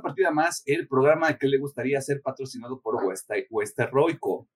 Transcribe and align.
una 0.00 0.02
partida 0.02 0.30
más, 0.30 0.62
el 0.64 0.88
programa 0.88 1.36
que 1.36 1.46
le 1.46 1.58
gustaría 1.58 2.00
ser 2.00 2.22
patrocinado 2.22 2.80
por 2.80 2.96
Westerroico. 3.50 4.48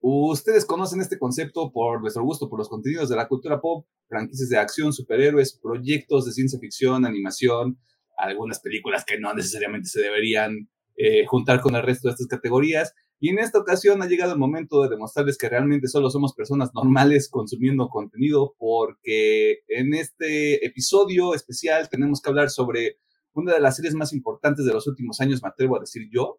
Ustedes 0.00 0.64
conocen 0.64 1.00
este 1.00 1.18
concepto 1.18 1.70
por 1.70 2.00
nuestro 2.00 2.24
gusto, 2.24 2.48
por 2.48 2.58
los 2.58 2.68
contenidos 2.68 3.08
de 3.08 3.16
la 3.16 3.28
cultura 3.28 3.60
pop, 3.60 3.86
franquicias 4.08 4.48
de 4.48 4.58
acción, 4.58 4.92
superhéroes, 4.92 5.58
proyectos 5.62 6.24
de 6.24 6.32
ciencia 6.32 6.58
ficción, 6.58 7.04
animación, 7.04 7.78
algunas 8.16 8.60
películas 8.60 9.04
que 9.04 9.20
no 9.20 9.32
necesariamente 9.32 9.88
se 9.88 10.00
deberían 10.00 10.68
eh, 10.96 11.24
juntar 11.26 11.60
con 11.60 11.76
el 11.76 11.82
resto 11.82 12.08
de 12.08 12.12
estas 12.12 12.26
categorías. 12.26 12.94
Y 13.20 13.28
en 13.28 13.38
esta 13.38 13.60
ocasión 13.60 14.02
ha 14.02 14.06
llegado 14.06 14.32
el 14.32 14.38
momento 14.38 14.82
de 14.82 14.88
demostrarles 14.88 15.38
que 15.38 15.48
realmente 15.48 15.86
solo 15.86 16.10
somos 16.10 16.34
personas 16.34 16.70
normales 16.74 17.28
consumiendo 17.30 17.88
contenido, 17.88 18.54
porque 18.58 19.60
en 19.68 19.94
este 19.94 20.66
episodio 20.66 21.34
especial 21.34 21.88
tenemos 21.88 22.20
que 22.20 22.30
hablar 22.30 22.50
sobre 22.50 22.96
una 23.34 23.54
de 23.54 23.60
las 23.60 23.76
series 23.76 23.94
más 23.94 24.12
importantes 24.12 24.64
de 24.64 24.72
los 24.72 24.86
últimos 24.86 25.20
años, 25.20 25.42
me 25.42 25.48
atrevo 25.48 25.76
a 25.76 25.80
decir 25.80 26.08
yo, 26.10 26.38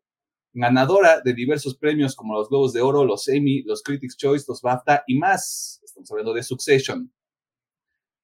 ganadora 0.53 1.22
de 1.22 1.33
diversos 1.33 1.75
premios 1.77 2.16
como 2.16 2.35
los 2.35 2.50
Globos 2.50 2.73
de 2.73 2.81
Oro, 2.81 3.05
los 3.05 3.27
Emmy, 3.27 3.63
los 3.63 3.81
Critics' 3.81 4.17
Choice, 4.17 4.45
los 4.47 4.61
BAFTA 4.61 5.03
y 5.08 5.17
más. 5.17 5.81
Estamos 5.83 6.11
hablando 6.11 6.33
de 6.33 6.44
Succession. 6.44 7.11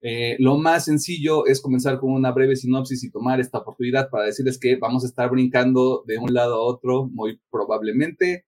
Eh, 0.02 0.38
lo 0.39 0.58
más 0.58 0.86
sencillo 0.86 1.45
es 1.45 1.61
comenzar 1.61 2.00
con 2.00 2.14
una 2.14 2.31
breve 2.31 2.56
sinopsis 2.56 3.03
y 3.03 3.11
tomar 3.11 3.39
esta 3.39 3.58
oportunidad 3.58 4.09
para 4.09 4.26
decirles 4.26 4.58
que 4.58 4.78
vamos 4.78 5.04
a 5.04 5.08
estar 5.08 5.30
brincando 5.30 6.04
de 6.06 6.17
un 6.17 6.33
lado 6.33 6.56
a 6.56 6.64
otro 6.64 7.08
muy 7.08 7.42
probablemente. 7.52 8.45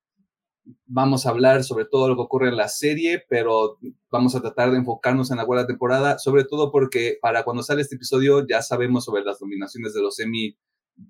Vamos 0.85 1.25
a 1.25 1.29
hablar 1.29 1.63
sobre 1.63 1.85
todo 1.85 2.07
lo 2.07 2.15
que 2.15 2.21
ocurre 2.21 2.49
en 2.49 2.57
la 2.57 2.67
serie, 2.67 3.23
pero 3.27 3.79
vamos 4.09 4.35
a 4.35 4.41
tratar 4.41 4.71
de 4.71 4.77
enfocarnos 4.77 5.31
en 5.31 5.37
la 5.37 5.45
buena 5.45 5.65
temporada, 5.65 6.19
sobre 6.19 6.43
todo 6.43 6.71
porque 6.71 7.17
para 7.21 7.43
cuando 7.43 7.63
sale 7.63 7.81
este 7.81 7.95
episodio 7.95 8.45
ya 8.47 8.61
sabemos 8.61 9.05
sobre 9.05 9.23
las 9.23 9.41
nominaciones 9.41 9.93
de 9.93 10.01
los 10.01 10.19
Emmy, 10.19 10.55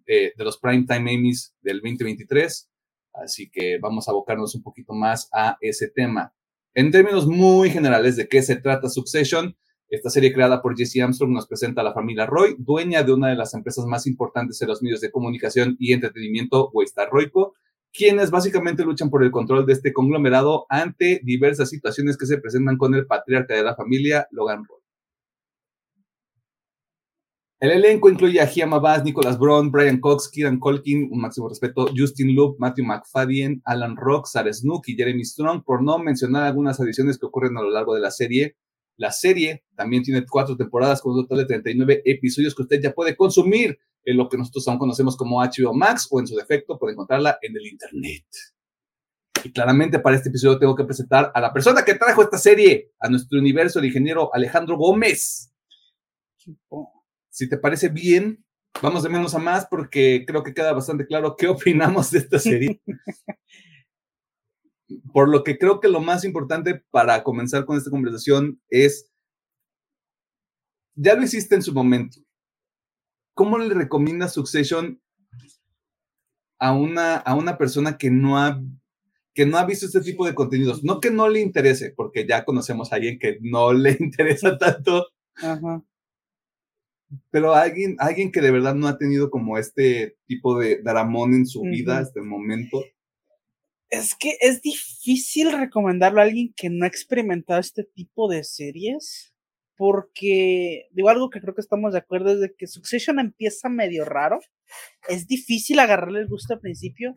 eh, 0.08 0.34
de 0.38 0.44
los 0.44 0.58
Primetime 0.58 1.14
Emmys 1.14 1.54
del 1.62 1.82
2023, 1.82 2.70
así 3.14 3.50
que 3.50 3.78
vamos 3.80 4.08
a 4.08 4.12
abocarnos 4.12 4.56
un 4.56 4.64
poquito 4.64 4.94
más 4.94 5.28
a 5.34 5.58
ese 5.60 5.90
tema. 5.90 6.34
En 6.74 6.92
términos 6.92 7.28
muy 7.28 7.70
generales 7.70 8.16
de 8.16 8.30
qué 8.30 8.42
se 8.42 8.56
trata 8.56 8.88
Succession, 8.90 9.58
esta 9.90 10.10
serie 10.10 10.32
creada 10.32 10.62
por 10.62 10.78
Jesse 10.78 11.02
Armstrong 11.02 11.34
nos 11.34 11.48
presenta 11.48 11.82
a 11.82 11.84
la 11.84 11.94
familia 11.94 12.26
Roy, 12.26 12.56
dueña 12.58 13.04
de 13.04 13.12
una 13.12 13.28
de 13.28 13.36
las 13.36 13.54
empresas 13.54 13.86
más 13.86 14.08
importantes 14.08 14.62
en 14.62 14.70
los 14.70 14.82
medios 14.82 15.02
de 15.02 15.12
comunicación 15.12 15.76
y 15.80 15.92
entretenimiento, 15.92 16.70
Waystar 16.72 17.10
Royco, 17.12 17.56
quienes 17.94 18.32
básicamente 18.32 18.84
luchan 18.84 19.10
por 19.10 19.24
el 19.24 19.32
control 19.32 19.66
de 19.66 19.74
este 19.74 19.94
conglomerado 19.94 20.66
ante 20.70 21.22
diversas 21.24 21.70
situaciones 21.70 22.18
que 22.18 22.26
se 22.26 22.38
presentan 22.38 22.78
con 22.78 22.96
el 22.96 23.06
patriarca 23.06 23.56
de 23.56 23.64
la 23.64 23.76
familia, 23.76 24.28
Logan 24.32 24.66
Roy. 24.66 24.82
El 27.62 27.70
elenco 27.70 28.10
incluye 28.10 28.42
a 28.42 28.48
Giam 28.48 28.74
Abbas, 28.74 29.04
Nicholas 29.04 29.38
Braun, 29.38 29.70
Brian 29.70 30.00
Cox, 30.00 30.30
Kieran 30.30 30.60
Colkin, 30.60 31.10
un 31.12 31.22
máximo 31.22 31.48
respeto, 31.48 31.92
Justin 31.96 32.34
Loop, 32.34 32.56
Matthew 32.58 32.86
McFadden, 32.86 33.62
Alan 33.66 33.96
Rock, 33.96 34.26
Sarah 34.26 34.52
Snook 34.52 34.88
y 34.88 34.96
Jeremy 34.96 35.24
Strong, 35.24 35.64
por 35.64 35.84
no 35.84 36.00
mencionar 36.00 36.42
algunas 36.42 36.80
adiciones 36.80 37.20
que 37.20 37.28
ocurren 37.28 37.56
a 37.58 37.62
lo 37.62 37.70
largo 37.70 37.94
de 37.94 38.02
la 38.02 38.10
serie, 38.10 38.56
la 39.02 39.12
serie 39.12 39.64
también 39.76 40.04
tiene 40.04 40.24
cuatro 40.28 40.56
temporadas 40.56 41.02
con 41.02 41.14
un 41.14 41.24
total 41.24 41.40
de 41.40 41.46
39 41.46 42.04
episodios 42.06 42.54
que 42.54 42.62
usted 42.62 42.80
ya 42.80 42.94
puede 42.94 43.16
consumir 43.16 43.80
en 44.06 44.16
lo 44.16 44.30
que 44.30 44.38
nosotros 44.38 44.68
aún 44.68 44.78
conocemos 44.78 45.18
como 45.18 45.42
HBO 45.42 45.74
Max 45.74 46.08
o 46.12 46.20
en 46.20 46.28
su 46.28 46.36
defecto 46.36 46.78
puede 46.78 46.94
encontrarla 46.94 47.40
en 47.42 47.56
el 47.56 47.66
Internet. 47.66 48.26
Y 49.44 49.52
claramente 49.52 49.98
para 49.98 50.16
este 50.16 50.30
episodio 50.30 50.60
tengo 50.60 50.76
que 50.76 50.84
presentar 50.84 51.32
a 51.34 51.42
la 51.42 51.52
persona 51.52 51.84
que 51.84 51.96
trajo 51.96 52.22
esta 52.22 52.38
serie 52.38 52.92
a 53.00 53.10
nuestro 53.10 53.40
universo, 53.40 53.80
el 53.80 53.86
ingeniero 53.86 54.30
Alejandro 54.36 54.78
Gómez. 54.78 55.52
Si 57.30 57.50
te 57.50 57.58
parece 57.58 57.90
bien, 57.90 58.46
vamos 58.84 59.02
de 59.02 59.10
menos 59.10 59.34
a 59.34 59.40
más 59.40 59.66
porque 59.66 60.26
creo 60.28 60.44
que 60.44 60.54
queda 60.54 60.74
bastante 60.74 61.08
claro 61.08 61.36
qué 61.36 61.48
opinamos 61.48 62.12
de 62.12 62.20
esta 62.20 62.38
serie. 62.38 62.80
por 65.14 65.30
lo 65.30 65.44
que 65.44 65.58
creo 65.58 65.80
que 65.80 65.88
lo 65.88 66.00
más 66.00 66.24
importante 66.24 66.84
para 66.92 67.24
comenzar 67.24 67.66
con 67.66 67.78
esta 67.78 67.92
conversación 67.92 68.62
es, 68.70 69.12
ya 70.96 71.16
lo 71.16 71.24
hiciste 71.24 71.56
en 71.56 71.62
su 71.62 71.74
momento, 71.74 72.20
¿cómo 73.34 73.58
le 73.58 73.74
recomiendas 73.74 74.34
Succession 74.34 75.02
a 76.60 76.74
una, 76.74 77.16
a 77.16 77.36
una 77.36 77.58
persona 77.58 77.98
que 77.98 78.12
no, 78.12 78.38
ha, 78.38 78.62
que 79.34 79.46
no 79.46 79.58
ha 79.58 79.66
visto 79.66 79.86
este 79.86 80.02
tipo 80.02 80.26
de 80.26 80.36
contenidos? 80.36 80.84
No 80.84 81.00
que 81.00 81.12
no 81.12 81.28
le 81.30 81.40
interese, 81.40 81.94
porque 81.96 82.28
ya 82.28 82.46
conocemos 82.46 82.92
a 82.92 82.96
alguien 82.96 83.20
que 83.20 83.40
no 83.42 83.74
le 83.74 83.98
interesa 84.00 84.58
tanto. 84.58 85.08
Pero 87.30 87.54
alguien, 87.54 87.96
alguien 88.00 88.32
que 88.32 88.42
de 88.42 88.52
verdad 88.52 88.76
no 88.76 88.88
ha 88.88 88.98
tenido 88.98 89.30
como 89.30 89.58
este 89.58 90.18
tipo 90.28 90.58
de 90.58 90.82
Daramón 90.82 91.34
en 91.34 91.46
su 91.46 91.62
vida 91.64 91.98
hasta 91.98 92.20
el 92.20 92.26
momento 92.26 92.82
es 93.92 94.16
que 94.16 94.38
es 94.40 94.62
difícil 94.62 95.52
recomendarlo 95.52 96.22
a 96.22 96.24
alguien 96.24 96.54
que 96.56 96.70
no 96.70 96.86
ha 96.86 96.88
experimentado 96.88 97.60
este 97.60 97.84
tipo 97.84 98.30
de 98.30 98.44
series. 98.44 99.34
Porque, 99.76 100.88
digo, 100.92 101.10
algo 101.10 101.30
que 101.30 101.42
creo 101.42 101.56
que 101.56 101.62
estamos 101.62 101.94
de 101.94 102.00
acuerdo 102.00 102.32
es 102.32 102.40
de 102.40 102.54
que 102.56 102.68
Succession 102.68 103.20
empieza 103.20 103.68
medio 103.68 104.06
raro. 104.06 104.40
Es 105.10 105.28
difícil 105.28 105.80
agarrarle 105.80 106.20
el 106.20 106.28
gusto 106.28 106.54
al 106.54 106.60
principio, 106.60 107.16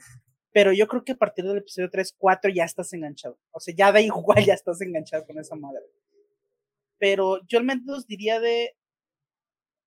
pero 0.51 0.73
yo 0.73 0.89
creo 0.89 1.05
que 1.05 1.13
a 1.13 1.17
partir 1.17 1.45
del 1.45 1.59
episodio 1.59 1.91
3, 1.91 2.15
4 2.19 2.51
ya 2.53 2.65
estás 2.65 2.93
enganchado. 2.93 3.39
O 3.53 3.61
sea, 3.61 3.75
ya 3.77 3.93
da 3.93 4.01
igual, 4.01 4.45
ya 4.45 4.55
estás 4.55 4.81
enganchado 4.81 5.27
con 5.27 5.39
esa 5.39 5.55
madre. 5.57 5.83
Pero 6.99 7.41
yo 7.47 7.59
al 7.59 7.65
menos 7.65 8.07
diría 8.07 8.41
de. 8.41 8.75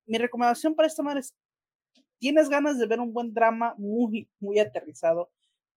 Mi 0.05 0.17
recomendación 0.19 0.75
para 0.75 0.87
esta 0.87 1.03
madre 1.03 1.21
es: 1.21 1.35
tienes 2.19 2.47
ganas 2.47 2.77
de 2.79 2.87
ver 2.87 2.99
un 2.99 3.11
buen 3.11 3.33
drama 3.33 3.75
muy, 3.77 4.29
muy 4.39 4.59
aterrizado 4.59 5.31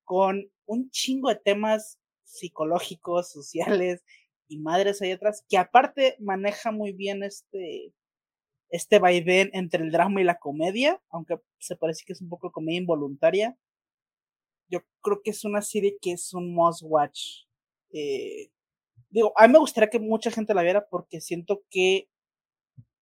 con 0.05 0.51
un 0.71 0.89
chingo 0.91 1.29
de 1.29 1.35
temas 1.35 1.99
psicológicos, 2.23 3.31
sociales 3.33 4.05
y 4.47 4.59
madres 4.59 5.03
ahí 5.03 5.11
atrás, 5.11 5.45
que 5.49 5.59
aparte 5.59 6.17
maneja 6.21 6.71
muy 6.71 6.93
bien 6.93 7.25
este, 7.25 7.93
este 8.69 9.01
vaivén 9.01 9.51
entre 9.53 9.83
el 9.83 9.91
drama 9.91 10.21
y 10.21 10.25
la 10.25 10.39
comedia, 10.39 11.03
aunque 11.11 11.41
se 11.59 11.75
parece 11.75 12.05
que 12.07 12.13
es 12.13 12.21
un 12.21 12.29
poco 12.29 12.53
comedia 12.53 12.79
involuntaria. 12.79 13.59
Yo 14.69 14.81
creo 15.03 15.21
que 15.23 15.31
es 15.31 15.45
una 15.45 15.61
serie 15.61 15.99
que 16.01 16.13
es 16.13 16.33
un 16.35 16.55
must 16.55 16.83
watch. 16.85 17.21
Eh, 17.93 18.53
digo, 19.09 19.33
a 19.37 19.49
mí 19.49 19.53
me 19.53 19.59
gustaría 19.59 19.91
que 19.91 19.99
mucha 19.99 20.31
gente 20.31 20.55
la 20.55 20.63
viera 20.63 20.89
porque 20.89 21.21
siento 21.21 21.65
que 21.69 22.09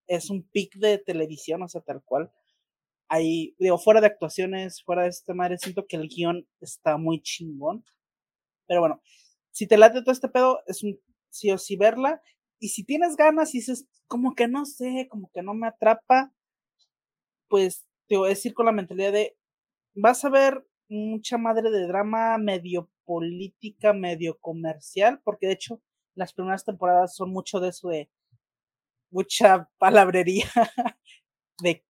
es 0.06 0.30
un 0.30 0.42
pic 0.42 0.74
de 0.76 0.96
televisión, 0.96 1.62
o 1.62 1.68
sea, 1.68 1.82
tal 1.82 2.02
cual 2.02 2.32
ahí, 3.08 3.54
digo, 3.58 3.78
fuera 3.78 4.00
de 4.00 4.08
actuaciones, 4.08 4.82
fuera 4.82 5.02
de 5.02 5.08
este 5.08 5.34
madre, 5.34 5.58
siento 5.58 5.86
que 5.86 5.96
el 5.96 6.08
guion 6.08 6.46
está 6.60 6.96
muy 6.96 7.20
chingón. 7.22 7.84
Pero 8.66 8.80
bueno, 8.80 9.02
si 9.50 9.66
te 9.66 9.78
late 9.78 10.02
todo 10.02 10.12
este 10.12 10.28
pedo, 10.28 10.60
es 10.66 10.82
un 10.82 10.98
sí 11.30 11.50
o 11.50 11.58
sí 11.58 11.76
verla. 11.76 12.22
Y 12.58 12.70
si 12.70 12.84
tienes 12.84 13.16
ganas 13.16 13.54
y 13.54 13.58
dices, 13.58 13.88
como 14.06 14.34
que 14.34 14.48
no 14.48 14.64
sé, 14.64 15.08
como 15.10 15.30
que 15.32 15.42
no 15.42 15.54
me 15.54 15.68
atrapa, 15.68 16.32
pues 17.48 17.86
te 18.08 18.16
voy 18.16 18.26
a 18.26 18.30
decir 18.30 18.54
con 18.54 18.66
la 18.66 18.72
mentalidad 18.72 19.12
de, 19.12 19.36
vas 19.94 20.24
a 20.24 20.30
ver 20.30 20.66
mucha 20.88 21.38
madre 21.38 21.70
de 21.70 21.86
drama 21.86 22.38
medio 22.38 22.90
política, 23.04 23.92
medio 23.92 24.38
comercial, 24.38 25.20
porque 25.24 25.46
de 25.46 25.54
hecho 25.54 25.82
las 26.14 26.32
primeras 26.32 26.64
temporadas 26.64 27.14
son 27.14 27.30
mucho 27.30 27.60
de 27.60 27.68
eso 27.68 27.88
de 27.88 28.10
mucha 29.10 29.70
palabrería 29.78 30.46
de 31.62 31.84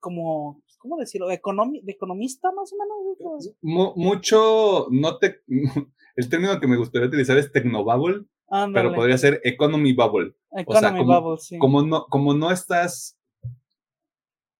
como 0.00 0.62
¿cómo 0.84 0.98
decirlo? 0.98 1.28
De, 1.28 1.40
de 1.82 1.92
economista 1.92 2.52
más 2.52 2.70
o 2.72 2.76
menos. 2.76 3.54
mucho, 3.96 4.86
no 4.90 5.16
te, 5.18 5.40
el 6.16 6.28
término 6.28 6.60
que 6.60 6.66
me 6.66 6.76
gustaría 6.76 7.08
utilizar 7.08 7.38
es 7.38 7.50
tecnobubble, 7.50 8.26
pero 8.74 8.94
podría 8.94 9.16
ser 9.16 9.40
economy 9.44 9.94
bubble. 9.94 10.34
Economy 10.52 10.98
como, 10.98 11.20
bubble, 11.20 11.40
sí. 11.40 11.58
Como 11.58 11.82
no, 11.82 12.06
como 12.08 12.34
no 12.34 12.50
estás... 12.50 13.18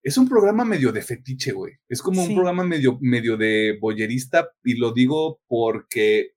Es 0.02 0.16
un 0.16 0.26
programa 0.26 0.64
medio 0.64 0.92
de 0.92 1.02
fetiche, 1.02 1.52
güey. 1.52 1.74
Es 1.88 2.00
como 2.00 2.22
un 2.22 2.34
programa 2.34 2.64
medio, 2.64 2.98
medio 3.02 3.36
de 3.36 3.78
boyerista 3.80 4.50
y 4.62 4.76
lo 4.76 4.92
digo 4.92 5.40
porque, 5.46 6.32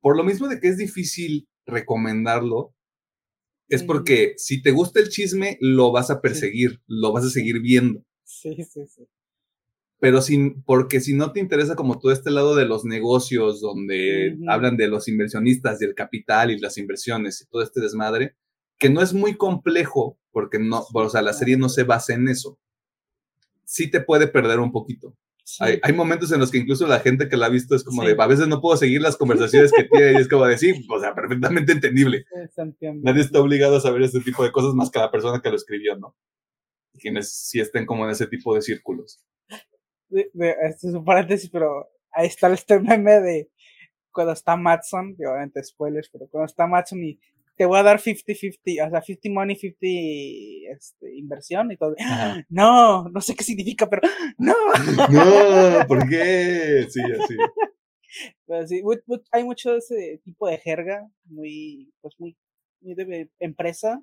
por 0.00 0.14
lo 0.16 0.24
mismo 0.24 0.46
de 0.46 0.60
que 0.60 0.68
es 0.68 0.76
difícil 0.76 1.48
recomendarlo, 1.66 2.74
es 3.68 3.82
porque 3.82 4.34
si 4.36 4.62
te 4.62 4.72
gusta 4.72 5.00
el 5.00 5.08
chisme, 5.08 5.56
lo 5.60 5.90
vas 5.90 6.10
a 6.10 6.20
perseguir, 6.20 6.82
lo 6.86 7.12
vas 7.12 7.24
a 7.24 7.30
seguir 7.30 7.60
viendo. 7.60 8.04
Sí, 8.30 8.62
sí, 8.62 8.86
sí. 8.86 9.08
Pero 9.98 10.22
sin, 10.22 10.62
porque 10.62 11.00
si 11.00 11.14
no 11.14 11.32
te 11.32 11.40
interesa 11.40 11.74
como 11.74 11.98
todo 11.98 12.12
este 12.12 12.30
lado 12.30 12.54
de 12.54 12.64
los 12.64 12.84
negocios, 12.84 13.60
donde 13.60 14.38
hablan 14.48 14.76
de 14.76 14.88
los 14.88 15.08
inversionistas 15.08 15.82
y 15.82 15.84
el 15.84 15.94
capital 15.94 16.50
y 16.50 16.58
las 16.58 16.78
inversiones 16.78 17.42
y 17.42 17.46
todo 17.46 17.60
este 17.62 17.80
desmadre, 17.80 18.36
que 18.78 18.88
no 18.88 19.02
es 19.02 19.12
muy 19.12 19.36
complejo, 19.36 20.16
porque 20.30 20.58
no, 20.58 20.86
o 20.90 21.08
sea, 21.10 21.22
la 21.22 21.34
serie 21.34 21.58
no 21.58 21.68
se 21.68 21.82
basa 21.82 22.14
en 22.14 22.28
eso, 22.28 22.58
sí 23.64 23.90
te 23.90 24.00
puede 24.00 24.26
perder 24.28 24.60
un 24.60 24.72
poquito. 24.72 25.14
Hay, 25.58 25.80
hay, 25.82 25.92
momentos 25.92 26.30
en 26.30 26.38
los 26.38 26.52
que 26.52 26.58
incluso 26.58 26.86
la 26.86 27.00
gente 27.00 27.28
que 27.28 27.36
la 27.36 27.46
ha 27.46 27.50
visto 27.50 27.74
es 27.74 27.82
como 27.82 28.04
de, 28.04 28.14
a 28.16 28.26
veces 28.28 28.46
no 28.46 28.60
puedo 28.60 28.76
seguir 28.76 29.02
las 29.02 29.16
conversaciones 29.16 29.72
que 29.72 29.82
tiene 29.82 30.12
y 30.12 30.16
es 30.16 30.28
como 30.28 30.46
de, 30.46 30.56
sí, 30.56 30.86
o 30.88 31.00
sea, 31.00 31.12
perfectamente 31.12 31.72
entendible. 31.72 32.24
Nadie 33.02 33.22
está 33.22 33.40
obligado 33.40 33.76
a 33.76 33.80
saber 33.80 34.02
este 34.02 34.20
tipo 34.20 34.44
de 34.44 34.52
cosas 34.52 34.74
más 34.74 34.90
que 34.90 35.00
la 35.00 35.10
persona 35.10 35.40
que 35.42 35.50
lo 35.50 35.56
escribió, 35.56 35.96
¿no? 35.98 36.14
Quienes 37.00 37.32
sí 37.32 37.60
estén 37.60 37.86
como 37.86 38.04
en 38.04 38.10
ese 38.10 38.26
tipo 38.26 38.54
de 38.54 38.62
círculos. 38.62 39.24
este 40.10 40.88
es 40.88 40.94
un 40.94 41.04
paréntesis, 41.04 41.50
pero 41.50 41.88
ahí 42.12 42.26
está 42.26 42.52
este 42.52 42.78
meme 42.80 43.20
de 43.20 43.50
cuando 44.12 44.32
está 44.32 44.56
Matson, 44.56 45.16
obviamente 45.18 45.62
spoilers, 45.62 46.08
pero 46.10 46.28
cuando 46.28 46.46
está 46.46 46.66
Matson 46.66 47.02
y 47.04 47.18
te 47.56 47.66
voy 47.66 47.78
a 47.78 47.82
dar 47.82 48.00
50-50, 48.00 48.86
o 48.86 48.90
sea, 48.90 49.02
50 49.02 49.28
money, 49.30 49.54
50 49.54 49.86
este, 50.74 51.14
inversión 51.14 51.70
y 51.70 51.76
todo. 51.76 51.94
No, 52.48 53.08
no 53.10 53.20
sé 53.20 53.34
qué 53.34 53.44
significa, 53.44 53.86
pero 53.88 54.02
no. 54.38 54.54
No, 55.10 55.86
¿por 55.86 56.08
qué? 56.08 56.86
Sí, 56.88 57.00
así. 57.02 57.36
Pero 58.46 58.66
sí, 58.66 58.82
hay 59.30 59.44
mucho 59.44 59.70
de 59.70 59.78
ese 59.78 60.20
tipo 60.24 60.48
de 60.48 60.58
jerga, 60.58 61.08
muy, 61.26 61.92
pues 62.00 62.14
muy, 62.18 62.36
muy 62.80 62.94
de 62.96 63.30
empresa. 63.38 64.02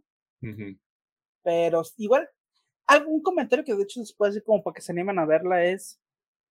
Pero 1.43 1.81
igual, 1.97 2.29
algún 2.87 3.21
comentario 3.21 3.65
que 3.65 3.75
de 3.75 3.83
hecho 3.83 3.99
después 3.99 4.31
así 4.31 4.41
como 4.41 4.63
para 4.63 4.73
que 4.73 4.81
se 4.81 4.91
animen 4.91 5.19
a 5.19 5.25
verla 5.25 5.63
es, 5.63 5.99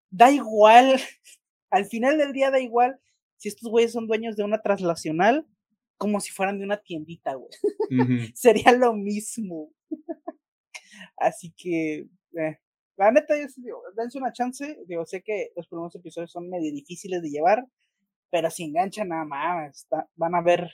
da 0.10 0.32
igual, 0.32 0.96
al 1.72 1.86
final 1.86 2.18
del 2.18 2.34
día 2.34 2.52
da 2.52 2.60
igual 2.60 3.00
si 3.38 3.50
estos 3.50 3.70
güeyes 3.70 3.92
son 3.92 4.08
dueños 4.08 4.36
de 4.36 4.44
una 4.44 4.62
traslacional 4.62 5.48
como 5.98 6.20
si 6.20 6.32
fueran 6.32 6.60
de 6.60 6.66
una 6.66 6.78
tiendita, 6.78 7.36
güey. 7.36 7.50
Sería 8.36 8.72
lo 8.74 8.94
mismo. 8.94 9.72
Así 11.18 11.54
que, 11.56 12.08
eh, 12.38 12.60
la 12.98 13.12
neta, 13.12 13.36
yo 13.38 13.48
digo, 13.58 13.82
dense 13.96 14.18
una 14.18 14.34
chance. 14.34 14.78
Digo, 14.88 15.06
sé 15.06 15.22
que 15.22 15.52
los 15.56 15.68
primeros 15.68 15.96
episodios 15.96 16.32
son 16.32 16.50
medio 16.50 16.72
difíciles 16.72 17.22
de 17.22 17.30
llevar, 17.30 17.66
pero 18.30 18.50
si 18.50 18.64
enganchan 18.64 19.10
nada 19.10 19.26
más, 19.26 19.88
van 20.16 20.36
a 20.36 20.42
ver 20.42 20.70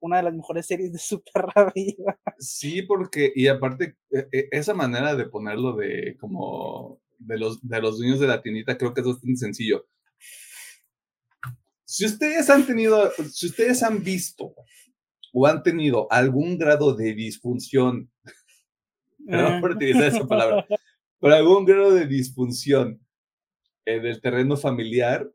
una 0.00 0.18
de 0.18 0.22
las 0.24 0.34
mejores 0.34 0.66
series 0.66 0.92
de 0.92 0.98
Super 0.98 1.44
Vida. 1.74 2.18
Sí, 2.38 2.82
porque, 2.82 3.32
y 3.34 3.48
aparte, 3.48 3.96
e, 4.10 4.28
e, 4.32 4.48
esa 4.50 4.74
manera 4.74 5.14
de 5.14 5.26
ponerlo 5.26 5.76
de 5.76 6.16
como 6.18 7.00
de 7.18 7.38
los, 7.38 7.66
de 7.66 7.80
los 7.80 7.98
dueños 7.98 8.18
de 8.18 8.26
la 8.26 8.42
tiendita 8.42 8.76
creo 8.76 8.94
que 8.94 9.02
es 9.02 9.06
bastante 9.06 9.36
sencillo. 9.36 9.86
Si 11.84 12.06
ustedes 12.06 12.48
han 12.50 12.66
tenido, 12.66 13.10
si 13.32 13.46
ustedes 13.46 13.82
han 13.82 14.02
visto 14.02 14.54
o 15.32 15.46
han 15.46 15.62
tenido 15.62 16.10
algún 16.10 16.56
grado 16.56 16.94
de 16.94 17.14
disfunción, 17.14 18.10
perdón 19.26 19.60
por 19.60 19.72
utilizar 19.72 20.04
esa 20.04 20.26
palabra, 20.26 20.66
pero 21.20 21.34
algún 21.34 21.64
grado 21.64 21.92
de 21.92 22.06
disfunción 22.06 23.00
en 23.84 24.06
el 24.06 24.20
terreno 24.20 24.56
familiar, 24.56 25.30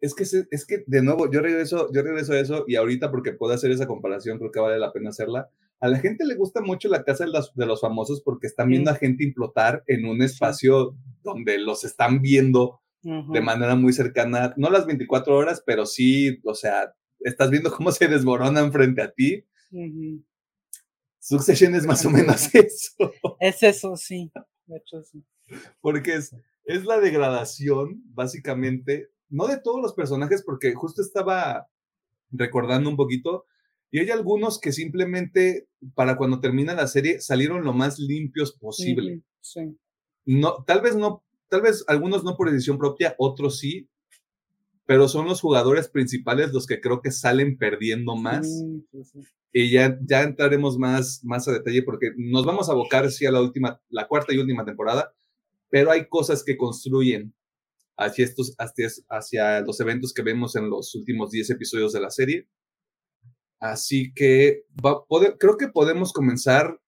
es 0.00 0.14
que, 0.14 0.22
es 0.22 0.66
que 0.66 0.84
de 0.86 1.02
nuevo, 1.02 1.30
yo 1.30 1.40
regreso, 1.40 1.88
yo 1.92 2.02
regreso 2.02 2.32
a 2.32 2.40
eso 2.40 2.64
y 2.66 2.76
ahorita 2.76 3.10
porque 3.10 3.32
puedo 3.32 3.52
hacer 3.52 3.70
esa 3.70 3.86
comparación, 3.86 4.38
creo 4.38 4.52
que 4.52 4.60
vale 4.60 4.78
la 4.78 4.92
pena 4.92 5.10
hacerla. 5.10 5.50
A 5.80 5.88
la 5.88 5.98
gente 5.98 6.24
le 6.24 6.34
gusta 6.34 6.60
mucho 6.60 6.88
la 6.88 7.04
casa 7.04 7.24
de 7.24 7.30
los, 7.30 7.54
de 7.54 7.66
los 7.66 7.80
famosos 7.80 8.22
porque 8.22 8.46
están 8.46 8.68
viendo 8.68 8.90
a 8.90 8.96
gente 8.96 9.24
implotar 9.24 9.84
en 9.86 10.06
un 10.06 10.22
espacio 10.22 10.96
donde 11.22 11.58
los 11.58 11.84
están 11.84 12.20
viendo 12.20 12.80
de 13.02 13.40
manera 13.40 13.74
muy 13.76 13.92
cercana, 13.92 14.52
no 14.56 14.70
las 14.70 14.84
24 14.84 15.34
horas, 15.34 15.62
pero 15.64 15.86
sí, 15.86 16.40
o 16.44 16.54
sea, 16.54 16.94
estás 17.20 17.50
viendo 17.50 17.70
cómo 17.70 17.92
se 17.92 18.08
desmoronan 18.08 18.72
frente 18.72 19.02
a 19.02 19.10
ti. 19.10 19.44
Succession 21.18 21.74
es 21.74 21.86
más 21.86 22.04
o 22.04 22.10
menos 22.10 22.54
eso. 22.54 23.12
Es 23.40 23.62
eso, 23.62 23.96
sí. 23.96 24.30
De 24.66 24.76
hecho, 24.76 25.02
sí. 25.02 25.24
Porque 25.80 26.14
es, 26.14 26.34
es 26.64 26.84
la 26.84 27.00
degradación, 27.00 28.02
básicamente, 28.14 29.10
no 29.28 29.46
de 29.46 29.60
todos 29.60 29.80
los 29.80 29.94
personajes, 29.94 30.42
porque 30.44 30.74
justo 30.74 31.02
estaba 31.02 31.68
recordando 32.30 32.90
un 32.90 32.96
poquito, 32.96 33.46
y 33.90 34.00
hay 34.00 34.10
algunos 34.10 34.60
que 34.60 34.72
simplemente, 34.72 35.66
para 35.94 36.16
cuando 36.16 36.40
termina 36.40 36.74
la 36.74 36.86
serie, 36.86 37.20
salieron 37.20 37.64
lo 37.64 37.72
más 37.72 37.98
limpios 37.98 38.52
posible. 38.52 39.22
Sí. 39.40 39.76
No, 40.26 40.62
tal 40.66 40.82
vez 40.82 40.94
no 40.94 41.24
tal 41.48 41.62
vez 41.62 41.84
algunos 41.88 42.24
no 42.24 42.36
por 42.36 42.50
decisión 42.50 42.78
propia, 42.78 43.14
otros 43.18 43.58
sí, 43.58 43.88
pero 44.86 45.08
son 45.08 45.26
los 45.26 45.40
jugadores 45.40 45.88
principales 45.88 46.52
los 46.52 46.66
que 46.66 46.80
creo 46.80 47.02
que 47.02 47.10
salen 47.10 47.58
perdiendo 47.58 48.16
más. 48.16 48.48
Y 49.52 49.70
ya, 49.70 49.98
ya 50.02 50.22
entraremos 50.22 50.78
más, 50.78 51.22
más 51.24 51.48
a 51.48 51.52
detalle 51.52 51.82
porque 51.82 52.12
nos 52.16 52.44
vamos 52.44 52.68
a 52.68 52.72
abocar 52.72 53.10
sí 53.10 53.26
a 53.26 53.32
la 53.32 53.40
última, 53.40 53.80
la 53.88 54.06
cuarta 54.06 54.32
y 54.32 54.38
última 54.38 54.64
temporada, 54.64 55.14
pero 55.70 55.90
hay 55.90 56.06
cosas 56.08 56.44
que 56.44 56.56
construyen 56.56 57.34
hacia 57.98 58.24
estos, 58.24 58.54
hacia, 58.58 58.88
hacia 59.10 59.60
los 59.60 59.80
eventos 59.80 60.14
que 60.14 60.22
vemos 60.22 60.56
en 60.56 60.70
los 60.70 60.94
últimos 60.94 61.30
10 61.30 61.50
episodios 61.50 61.92
de 61.92 62.00
la 62.00 62.10
serie. 62.10 62.48
Así 63.60 64.14
que 64.14 64.62
creo 65.38 65.56
que 65.56 65.68
podemos 65.68 66.12
comenzar 66.12 66.80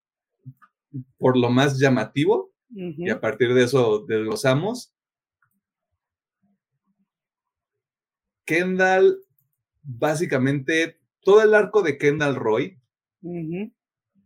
por 1.19 1.37
lo 1.37 1.51
más 1.51 1.79
llamativo, 1.79 2.53
y 2.73 3.11
a 3.11 3.21
partir 3.21 3.53
de 3.53 3.65
eso 3.65 4.05
desglosamos. 4.07 4.95
Kendall, 8.47 9.19
básicamente, 9.83 11.01
todo 11.23 11.43
el 11.43 11.55
arco 11.55 11.83
de 11.83 11.99
Kendall 11.99 12.37
Roy, 12.37 12.81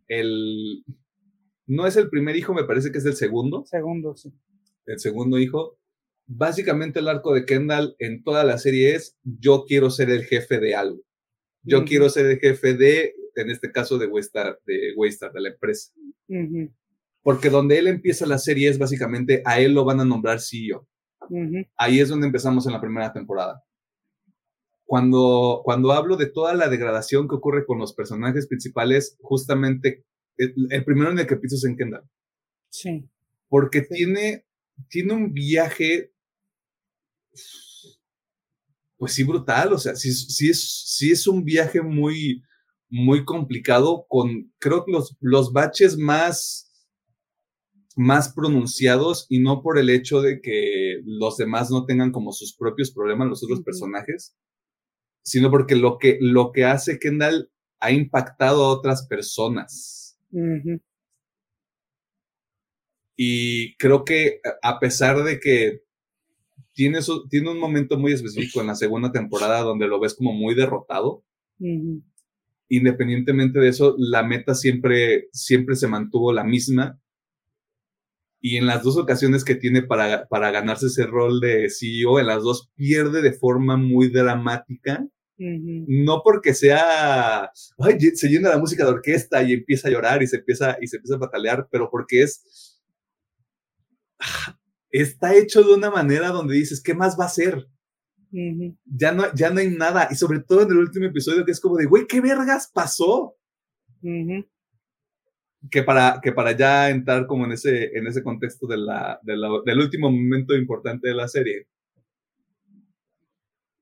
el, 0.07 0.85
no 1.65 1.87
es 1.87 1.95
el 1.95 2.09
primer 2.09 2.35
hijo, 2.35 2.53
me 2.53 2.63
parece 2.63 2.91
que 2.91 2.99
es 2.99 3.05
el 3.05 3.15
segundo. 3.15 3.65
Segundo, 3.65 4.15
sí. 4.15 4.31
El 4.85 4.99
segundo 4.99 5.39
hijo. 5.39 5.79
Básicamente 6.27 6.99
el 6.99 7.07
arco 7.07 7.33
de 7.33 7.45
Kendall 7.45 7.95
en 7.99 8.23
toda 8.23 8.43
la 8.43 8.57
serie 8.57 8.95
es 8.95 9.17
yo 9.23 9.65
quiero 9.67 9.89
ser 9.89 10.09
el 10.09 10.25
jefe 10.25 10.59
de 10.59 10.75
algo. 10.75 11.01
Yo 11.63 11.83
quiero 11.83 12.09
ser 12.09 12.27
el 12.27 12.39
jefe 12.39 12.75
de, 12.75 13.15
en 13.35 13.49
este 13.49 13.71
caso, 13.71 13.97
de 13.97 14.05
Waystar, 14.05 14.59
de 14.67 14.93
Waystar, 14.95 15.31
de 15.33 15.41
la 15.41 15.49
empresa 15.49 15.91
porque 17.25 17.49
donde 17.49 17.79
él 17.79 17.87
empieza 17.87 18.27
la 18.27 18.37
serie 18.37 18.69
es 18.69 18.77
básicamente 18.77 19.41
a 19.45 19.59
él 19.59 19.73
lo 19.73 19.83
van 19.83 19.99
a 19.99 20.05
nombrar 20.05 20.39
CEO. 20.39 20.87
Ahí 21.75 21.99
es 21.99 22.09
donde 22.09 22.27
empezamos 22.27 22.67
en 22.67 22.73
la 22.73 22.79
primera 22.79 23.11
temporada. 23.13 23.63
Cuando, 24.85 25.61
cuando 25.65 25.91
hablo 25.91 26.17
de 26.17 26.27
toda 26.27 26.53
la 26.53 26.69
degradación 26.69 27.27
que 27.27 27.33
ocurre 27.33 27.65
con 27.65 27.79
los 27.79 27.95
personajes 27.95 28.45
principales, 28.45 29.17
justamente 29.21 30.05
el, 30.37 30.85
primero 30.85 31.09
en 31.09 31.17
el 31.17 31.25
que 31.25 31.37
pienso 31.37 31.55
es 31.55 31.63
en 31.65 31.75
Kendall. 31.75 32.07
Sí. 32.69 33.09
Porque 33.49 33.81
Tiene, 33.81 34.45
tiene 34.87 35.13
un 35.13 35.33
viaje, 35.33 36.11
pues 38.97 39.13
sí, 39.13 39.23
brutal. 39.23 39.73
O 39.73 39.77
sea, 39.77 39.95
sí, 39.95 40.11
sí, 40.11 40.49
es, 40.49 40.85
sí 40.85 41.11
es 41.11 41.27
un 41.27 41.43
viaje 41.43 41.81
muy, 41.81 42.43
muy 42.89 43.25
complicado 43.25 44.05
con, 44.07 44.53
creo 44.59 44.85
que 44.85 44.91
los, 44.91 45.15
los 45.19 45.53
baches 45.53 45.97
más 45.97 46.65
más 47.95 48.33
pronunciados 48.33 49.25
y 49.29 49.39
no 49.39 49.61
por 49.61 49.79
el 49.79 49.89
hecho 49.89 50.21
de 50.21 50.41
que 50.41 51.01
los 51.05 51.37
demás 51.37 51.71
no 51.71 51.85
tengan 51.85 52.11
como 52.11 52.33
sus 52.33 52.55
propios 52.55 52.91
problemas, 52.91 53.29
los 53.29 53.43
otros 53.43 53.61
personajes, 53.61 54.35
sino 55.23 55.49
porque 55.49 55.75
lo 55.75 55.97
que, 55.97 56.17
lo 56.19 56.51
que 56.51 56.65
hace 56.65 56.99
Kendall 56.99 57.49
ha 57.79 57.91
impactado 57.91 58.65
a 58.65 58.69
otras 58.69 59.07
personas. 59.07 60.19
Y 63.15 63.77
creo 63.77 64.03
que 64.03 64.41
a 64.61 64.79
pesar 64.79 65.23
de 65.23 65.39
que 65.39 65.84
tiene, 66.75 66.99
tiene 67.29 67.49
un 67.49 67.59
momento 67.59 67.97
muy 67.97 68.11
específico 68.11 68.61
en 68.61 68.67
la 68.67 68.75
segunda 68.75 69.11
temporada 69.11 69.61
donde 69.61 69.87
lo 69.87 69.99
ves 69.99 70.13
como 70.13 70.33
muy 70.33 70.53
derrotado, 70.53 71.23
independientemente 72.67 73.59
de 73.59 73.69
eso, 73.69 73.95
la 73.97 74.23
meta 74.23 74.53
siempre, 74.53 75.29
siempre 75.31 75.75
se 75.75 75.87
mantuvo 75.87 76.33
la 76.33 76.43
misma. 76.43 76.99
Y 78.41 78.57
en 78.57 78.67
las 78.67 78.83
dos 78.83 78.97
ocasiones 78.97 79.43
que 79.43 79.55
tiene 79.55 79.81
para, 79.81 80.27
para 80.27 80.51
ganarse 80.51 80.87
ese 80.87 81.07
rol 81.07 81.39
de 81.39 81.69
CEO, 81.69 82.19
en 82.19 82.27
las 82.27 82.43
dos 82.43 82.69
pierde 82.75 83.21
de 83.21 83.33
forma 83.33 83.77
muy 83.77 84.09
dramática. 84.09 85.07
No 85.37 86.21
porque 86.23 86.53
sea, 86.53 87.51
ay, 87.79 87.99
se 87.99 88.29
llena 88.29 88.49
la 88.49 88.57
música 88.57 88.85
de 88.85 88.91
orquesta 88.91 89.43
y 89.43 89.53
empieza 89.53 89.87
a 89.87 89.91
llorar 89.91 90.23
y 90.23 90.27
se 90.27 90.37
empieza, 90.37 90.77
y 90.79 90.87
se 90.87 90.97
empieza 90.97 91.15
a 91.15 91.19
patalear, 91.19 91.67
pero 91.71 91.89
porque 91.89 92.21
es, 92.21 92.79
está 95.01 95.35
hecho 95.35 95.63
de 95.63 95.73
una 95.73 95.89
manera 95.89 96.29
donde 96.29 96.55
dices, 96.55 96.81
¿qué 96.81 96.93
más 96.93 97.17
va 97.19 97.25
a 97.25 97.29
ser? 97.29 97.67
ya, 98.85 99.13
no, 99.13 99.33
ya 99.33 99.49
no 99.49 99.61
hay 99.61 99.69
nada. 99.69 100.09
Y 100.11 100.15
sobre 100.15 100.41
todo 100.41 100.63
en 100.63 100.71
el 100.71 100.77
último 100.77 101.05
episodio 101.05 101.45
que 101.45 101.51
es 101.51 101.59
como 101.61 101.77
de, 101.77 101.85
güey, 101.85 102.05
¿qué 102.05 102.19
vergas 102.19 102.69
pasó? 102.73 103.37
que 105.71 105.83
para, 105.83 106.19
que 106.21 106.31
para 106.31 106.51
ya 106.51 106.89
entrar 106.89 107.25
como 107.27 107.45
en 107.45 107.53
ese, 107.53 107.97
en 107.97 108.07
ese 108.07 108.23
contexto 108.23 108.67
de 108.67 108.77
la, 108.77 109.19
del 109.23 109.79
último 109.79 110.11
momento 110.11 110.55
importante 110.55 111.07
de 111.07 111.15
la 111.15 111.27
serie, 111.27 111.67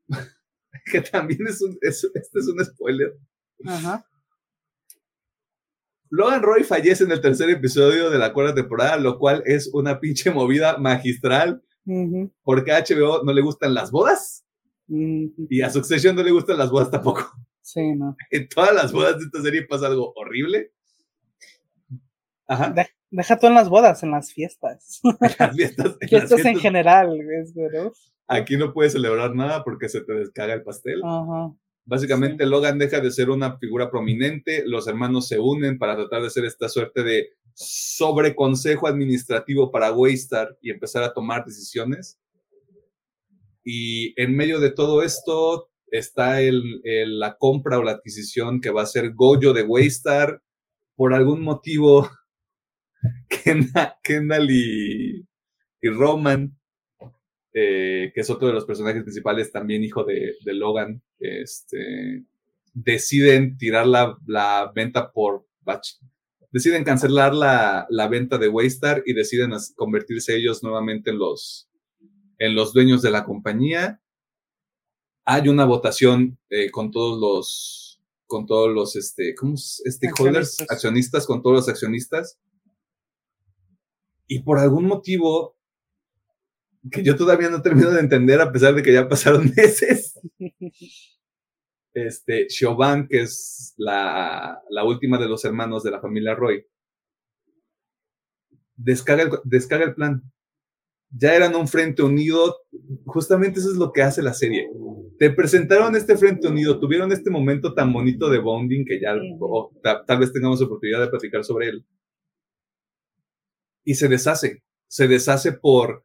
que 0.85 1.01
también 1.01 1.47
es 1.47 1.61
un, 1.61 1.77
este 1.81 2.19
es 2.19 2.47
un 2.47 2.63
spoiler. 2.63 3.13
Logan 6.15 6.43
Roy 6.43 6.63
fallece 6.63 7.05
en 7.05 7.11
el 7.11 7.21
tercer 7.21 7.49
episodio 7.49 8.11
de 8.11 8.19
la 8.19 8.33
cuarta 8.33 8.53
temporada, 8.53 8.97
lo 8.97 9.17
cual 9.17 9.41
es 9.47 9.71
una 9.73 9.99
pinche 9.99 10.29
movida 10.29 10.77
magistral, 10.77 11.63
porque 12.43 12.71
a 12.71 12.83
HBO 12.83 13.23
no 13.23 13.33
le 13.33 13.41
gustan 13.41 13.73
las 13.73 13.89
bodas 13.89 14.45
y 14.87 15.61
a 15.61 15.71
Succession 15.71 16.15
no 16.15 16.21
le 16.21 16.29
gustan 16.29 16.59
las 16.59 16.69
bodas 16.69 16.91
tampoco. 16.91 17.31
Sí, 17.61 17.95
no. 17.95 18.15
En 18.29 18.47
todas 18.47 18.75
las 18.75 18.91
bodas 18.91 19.17
de 19.17 19.25
esta 19.25 19.41
serie 19.41 19.65
pasa 19.65 19.87
algo 19.87 20.13
horrible 20.15 20.71
Deja 23.09 23.37
todo 23.37 23.49
en 23.49 23.55
las 23.55 23.69
bodas, 23.69 24.03
en 24.03 24.11
las 24.11 24.33
fiestas. 24.33 25.01
las 25.39 25.55
fiestas, 25.55 25.97
en, 25.99 26.09
fiestas 26.09 26.31
las 26.31 26.39
en 26.39 26.43
fiestas. 26.43 26.61
general, 26.61 27.19
es 27.41 27.55
verdad. 27.55 27.91
Aquí 28.27 28.55
no 28.55 28.71
puedes 28.71 28.93
celebrar 28.93 29.33
nada 29.33 29.63
porque 29.63 29.89
se 29.89 30.01
te 30.01 30.13
descarga 30.13 30.53
el 30.53 30.63
pastel. 30.63 31.01
Ajá. 31.03 31.53
Básicamente 31.85 32.45
Logan 32.45 32.77
deja 32.79 33.01
de 33.01 33.11
ser 33.11 33.29
una 33.29 33.57
figura 33.57 33.91
prominente, 33.91 34.63
los 34.65 34.87
hermanos 34.87 35.27
se 35.27 35.37
unen 35.39 35.77
para 35.77 35.95
tratar 35.95 36.21
de 36.21 36.27
hacer 36.27 36.45
esta 36.45 36.69
suerte 36.69 37.03
de 37.03 37.29
sobreconsejo 37.53 38.87
administrativo 38.87 39.69
para 39.71 39.91
Waystar 39.91 40.57
y 40.61 40.71
empezar 40.71 41.03
a 41.03 41.13
tomar 41.13 41.45
decisiones. 41.45 42.19
Y 43.65 44.19
en 44.21 44.35
medio 44.35 44.59
de 44.59 44.71
todo 44.71 45.03
esto 45.03 45.69
está 45.87 46.41
el, 46.41 46.81
el- 46.83 47.19
la 47.19 47.37
compra 47.37 47.77
o 47.79 47.83
la 47.83 47.91
adquisición 47.91 48.59
que 48.61 48.71
va 48.71 48.81
a 48.83 48.85
ser 48.87 49.13
Goyo 49.13 49.53
de 49.53 49.63
Waystar. 49.63 50.41
Por 50.95 51.13
algún 51.13 51.41
motivo, 51.41 52.09
Kendall, 54.03 54.49
y 54.51 55.25
Roman, 55.89 56.57
eh, 57.53 58.11
que 58.13 58.21
es 58.21 58.29
otro 58.29 58.47
de 58.47 58.53
los 58.53 58.65
personajes 58.65 59.03
principales, 59.03 59.51
también 59.51 59.83
hijo 59.83 60.03
de, 60.03 60.35
de 60.43 60.53
Logan, 60.53 61.01
este, 61.19 62.25
deciden 62.73 63.57
tirar 63.57 63.87
la, 63.87 64.17
la 64.25 64.71
venta 64.73 65.11
por 65.11 65.45
batch. 65.61 65.95
Deciden 66.51 66.83
cancelar 66.83 67.33
la, 67.33 67.87
la 67.89 68.07
venta 68.07 68.37
de 68.37 68.47
Waystar 68.47 69.03
y 69.05 69.13
deciden 69.13 69.51
convertirse 69.75 70.35
ellos 70.35 70.61
nuevamente 70.61 71.09
en 71.09 71.17
los, 71.17 71.69
en 72.37 72.53
los 72.53 72.73
dueños 72.73 73.01
de 73.01 73.11
la 73.11 73.25
compañía. 73.25 74.01
Hay 75.25 75.47
una 75.47 75.65
votación 75.65 76.37
eh, 76.49 76.69
con 76.69 76.91
todos 76.91 77.19
los, 77.19 78.01
con 78.27 78.45
todos 78.45 78.71
los, 78.71 78.95
este, 78.95 79.33
¿cómo 79.35 79.55
es? 79.55 79.81
Stakeholders, 79.85 80.61
Accionistas. 80.61 80.71
accionistas, 80.71 81.25
con 81.25 81.41
todos 81.41 81.55
los 81.55 81.69
accionistas. 81.69 82.39
Y 84.27 84.39
por 84.43 84.59
algún 84.59 84.85
motivo 84.85 85.57
que 86.91 87.03
yo 87.03 87.15
todavía 87.15 87.49
no 87.49 87.61
termino 87.61 87.91
de 87.91 87.99
entender 88.01 88.41
a 88.41 88.51
pesar 88.51 88.73
de 88.75 88.83
que 88.83 88.93
ya 88.93 89.07
pasaron 89.07 89.45
meses. 89.55 90.19
Este, 91.93 92.47
Chauvin, 92.47 93.07
que 93.07 93.21
es 93.21 93.73
la, 93.77 94.59
la 94.69 94.83
última 94.83 95.17
de 95.19 95.27
los 95.27 95.45
hermanos 95.45 95.83
de 95.83 95.91
la 95.91 96.01
familia 96.01 96.33
Roy, 96.35 96.65
descarga 98.75 99.23
el, 99.23 99.29
descarga 99.43 99.85
el 99.85 99.95
plan. 99.95 100.21
Ya 101.15 101.35
eran 101.35 101.55
un 101.55 101.67
frente 101.67 102.01
unido, 102.01 102.57
justamente 103.05 103.59
eso 103.59 103.69
es 103.69 103.77
lo 103.77 103.91
que 103.91 104.01
hace 104.01 104.23
la 104.23 104.33
serie. 104.33 104.67
Te 105.19 105.29
presentaron 105.29 105.95
este 105.95 106.17
frente 106.17 106.47
unido, 106.47 106.79
tuvieron 106.79 107.11
este 107.11 107.29
momento 107.29 107.75
tan 107.75 107.93
bonito 107.93 108.31
de 108.31 108.39
bonding 108.39 108.83
que 108.83 108.99
ya 108.99 109.13
Ujú. 109.15 109.37
o 109.45 109.71
ta- 109.83 110.03
tal 110.05 110.17
vez 110.17 110.33
tengamos 110.33 110.59
oportunidad 110.63 111.01
de 111.01 111.07
platicar 111.09 111.43
sobre 111.43 111.69
él. 111.69 111.85
Y 113.85 113.93
se 113.93 114.07
deshace, 114.07 114.63
se 114.87 115.07
deshace 115.07 115.51
por 115.51 116.03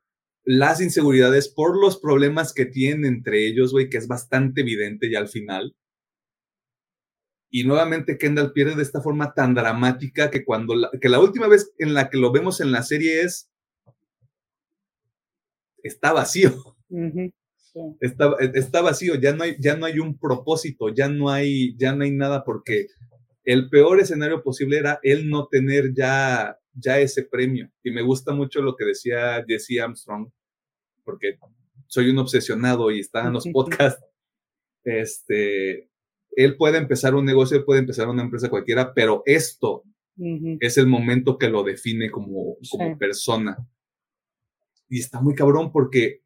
las 0.51 0.81
inseguridades, 0.81 1.51
por 1.51 1.79
los 1.79 2.01
problemas 2.01 2.55
que 2.55 2.65
tienen 2.65 3.05
entre 3.05 3.47
ellos, 3.47 3.71
güey, 3.71 3.91
que 3.91 3.99
es 3.99 4.09
bastante 4.09 4.63
evidente 4.63 5.11
ya 5.11 5.19
al 5.19 5.29
final. 5.29 5.77
Y 7.51 7.65
nuevamente 7.65 8.17
Kendall 8.17 8.55
pierde 8.55 8.75
de 8.75 8.83
esta 8.83 9.03
forma 9.03 9.35
tan 9.35 9.53
dramática 9.53 10.31
que 10.31 10.47
cuando 10.47 10.75
la, 10.75 10.91
que 11.03 11.11
la 11.11 11.21
última 11.21 11.49
vez 11.49 11.71
en 11.79 11.93
la 11.93 12.09
que 12.09 12.17
lo 12.17 12.33
vemos 12.33 12.63
en 12.63 12.73
la 12.73 12.83
serie 12.83 13.21
es 13.21 13.51
está 15.83 16.15
vacío, 16.15 16.79
sí. 16.89 17.81
está, 18.01 18.35
está 18.55 18.81
vacío, 18.81 19.17
ya 19.17 19.35
no 19.35 19.45
hay 19.45 19.55
ya 19.61 19.77
no 19.77 19.85
hay 19.85 19.99
un 19.99 20.19
propósito, 20.19 20.89
ya 20.89 21.11
no 21.11 21.29
hay 21.29 21.77
ya 21.77 21.95
no 21.95 22.05
hay 22.05 22.11
nada 22.11 22.43
porque 22.43 22.87
el 23.45 23.69
peor 23.69 24.01
escenario 24.01 24.43
posible 24.43 24.79
era 24.79 24.99
él 25.03 25.29
no 25.29 25.47
tener 25.47 25.93
ya 25.95 26.57
ya 26.73 26.99
ese 26.99 27.25
premio. 27.25 27.71
Y 27.83 27.91
me 27.91 28.01
gusta 28.01 28.33
mucho 28.33 28.63
lo 28.63 28.77
que 28.77 28.87
decía 28.87 29.45
Jesse 29.47 29.81
Armstrong 29.83 30.31
porque 31.09 31.39
soy 31.87 32.11
un 32.11 32.19
obsesionado 32.19 32.91
y 32.91 33.01
está 33.01 33.27
en 33.27 33.33
los 33.33 33.47
podcasts. 33.49 34.05
Este, 34.85 35.89
él 36.33 36.57
puede 36.59 36.77
empezar 36.77 37.15
un 37.15 37.25
negocio, 37.25 37.65
puede 37.65 37.81
empezar 37.81 38.09
una 38.09 38.23
empresa 38.23 38.51
cualquiera, 38.51 38.93
pero 38.93 39.23
esto 39.25 39.85
es 40.61 40.77
el 40.77 40.87
momento 40.87 41.39
que 41.39 41.49
lo 41.49 41.63
define 41.63 42.11
como, 42.11 42.57
como 42.71 42.89
Sí. 42.91 42.95
persona. 42.99 43.57
Y 44.91 44.99
está 45.01 45.21
muy 45.23 45.35
cabrón 45.35 45.73
porque 45.73 46.21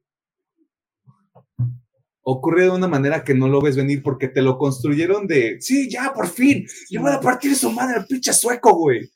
ocurre 2.23 2.65
de 2.65 2.71
una 2.71 2.89
manera 2.89 3.23
que 3.23 3.35
no 3.35 3.49
lo 3.49 3.61
ves 3.61 3.77
venir 3.77 4.03
porque 4.03 4.27
te 4.29 4.43
lo 4.43 4.59
construyeron 4.59 5.27
de, 5.29 5.61
sí, 5.61 5.89
ya, 5.89 6.13
por 6.13 6.27
fin, 6.29 6.67
le 6.91 6.99
voy 6.99 7.13
a 7.13 7.21
partir 7.21 7.55
su 7.55 7.71
madre 7.71 7.99
al 8.01 8.07
pinche 8.07 8.33
sueco, 8.33 8.75
güey. 8.75 9.09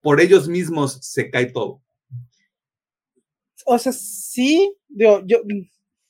Por 0.00 0.20
ellos 0.20 0.48
mismos 0.48 0.98
se 1.02 1.28
cae 1.30 1.46
todo. 1.46 1.82
O 3.70 3.78
sea, 3.78 3.92
sí, 3.92 4.74
digo, 4.88 5.20
yo, 5.26 5.40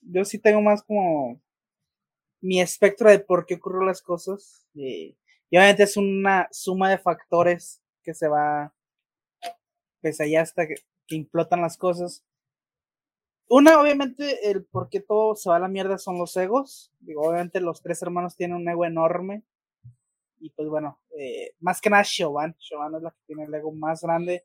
yo 0.02 0.24
sí 0.24 0.38
tengo 0.38 0.62
más 0.62 0.80
como 0.84 1.40
mi 2.40 2.60
espectro 2.60 3.10
de 3.10 3.18
por 3.18 3.46
qué 3.46 3.56
ocurrieron 3.56 3.88
las 3.88 4.00
cosas. 4.00 4.68
y 4.74 5.16
obviamente 5.50 5.82
es 5.82 5.96
una 5.96 6.48
suma 6.52 6.88
de 6.88 6.98
factores 6.98 7.82
que 8.04 8.14
se 8.14 8.28
va, 8.28 8.72
pues 10.00 10.20
allá 10.20 10.42
hasta 10.42 10.68
que, 10.68 10.76
implotan 11.08 11.60
las 11.60 11.76
cosas. 11.76 12.24
Una, 13.48 13.80
obviamente, 13.80 14.50
el 14.50 14.64
por 14.64 14.88
qué 14.88 15.00
todo 15.00 15.34
se 15.34 15.50
va 15.50 15.56
a 15.56 15.58
la 15.58 15.68
mierda 15.68 15.98
son 15.98 16.16
los 16.16 16.36
egos. 16.36 16.92
Digo, 17.00 17.22
obviamente 17.22 17.60
los 17.60 17.82
tres 17.82 18.00
hermanos 18.02 18.36
tienen 18.36 18.56
un 18.56 18.68
ego 18.68 18.84
enorme. 18.84 19.42
Y 20.38 20.50
pues 20.50 20.68
bueno, 20.68 21.00
eh, 21.18 21.54
más 21.58 21.80
que 21.80 21.90
nada 21.90 22.04
Chauvin. 22.04 22.54
Chauvin 22.60 22.94
es 22.96 23.02
la 23.02 23.10
que 23.10 23.22
tiene 23.26 23.44
el 23.44 23.54
ego 23.54 23.72
más 23.72 24.02
grande. 24.02 24.44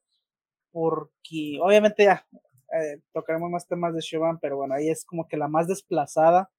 Porque 0.72 1.60
obviamente 1.62 2.06
ya 2.06 2.26
eh, 2.74 3.00
tocaremos 3.14 3.50
más 3.52 3.68
temas 3.68 3.94
de 3.94 4.02
Chauvin, 4.02 4.40
pero 4.42 4.58
bueno, 4.58 4.76
ahí 4.76 4.90
es 4.90 5.06
como 5.06 5.28
que 5.28 5.38
la 5.38 5.48
más 5.48 5.68
desplazada 5.68 6.50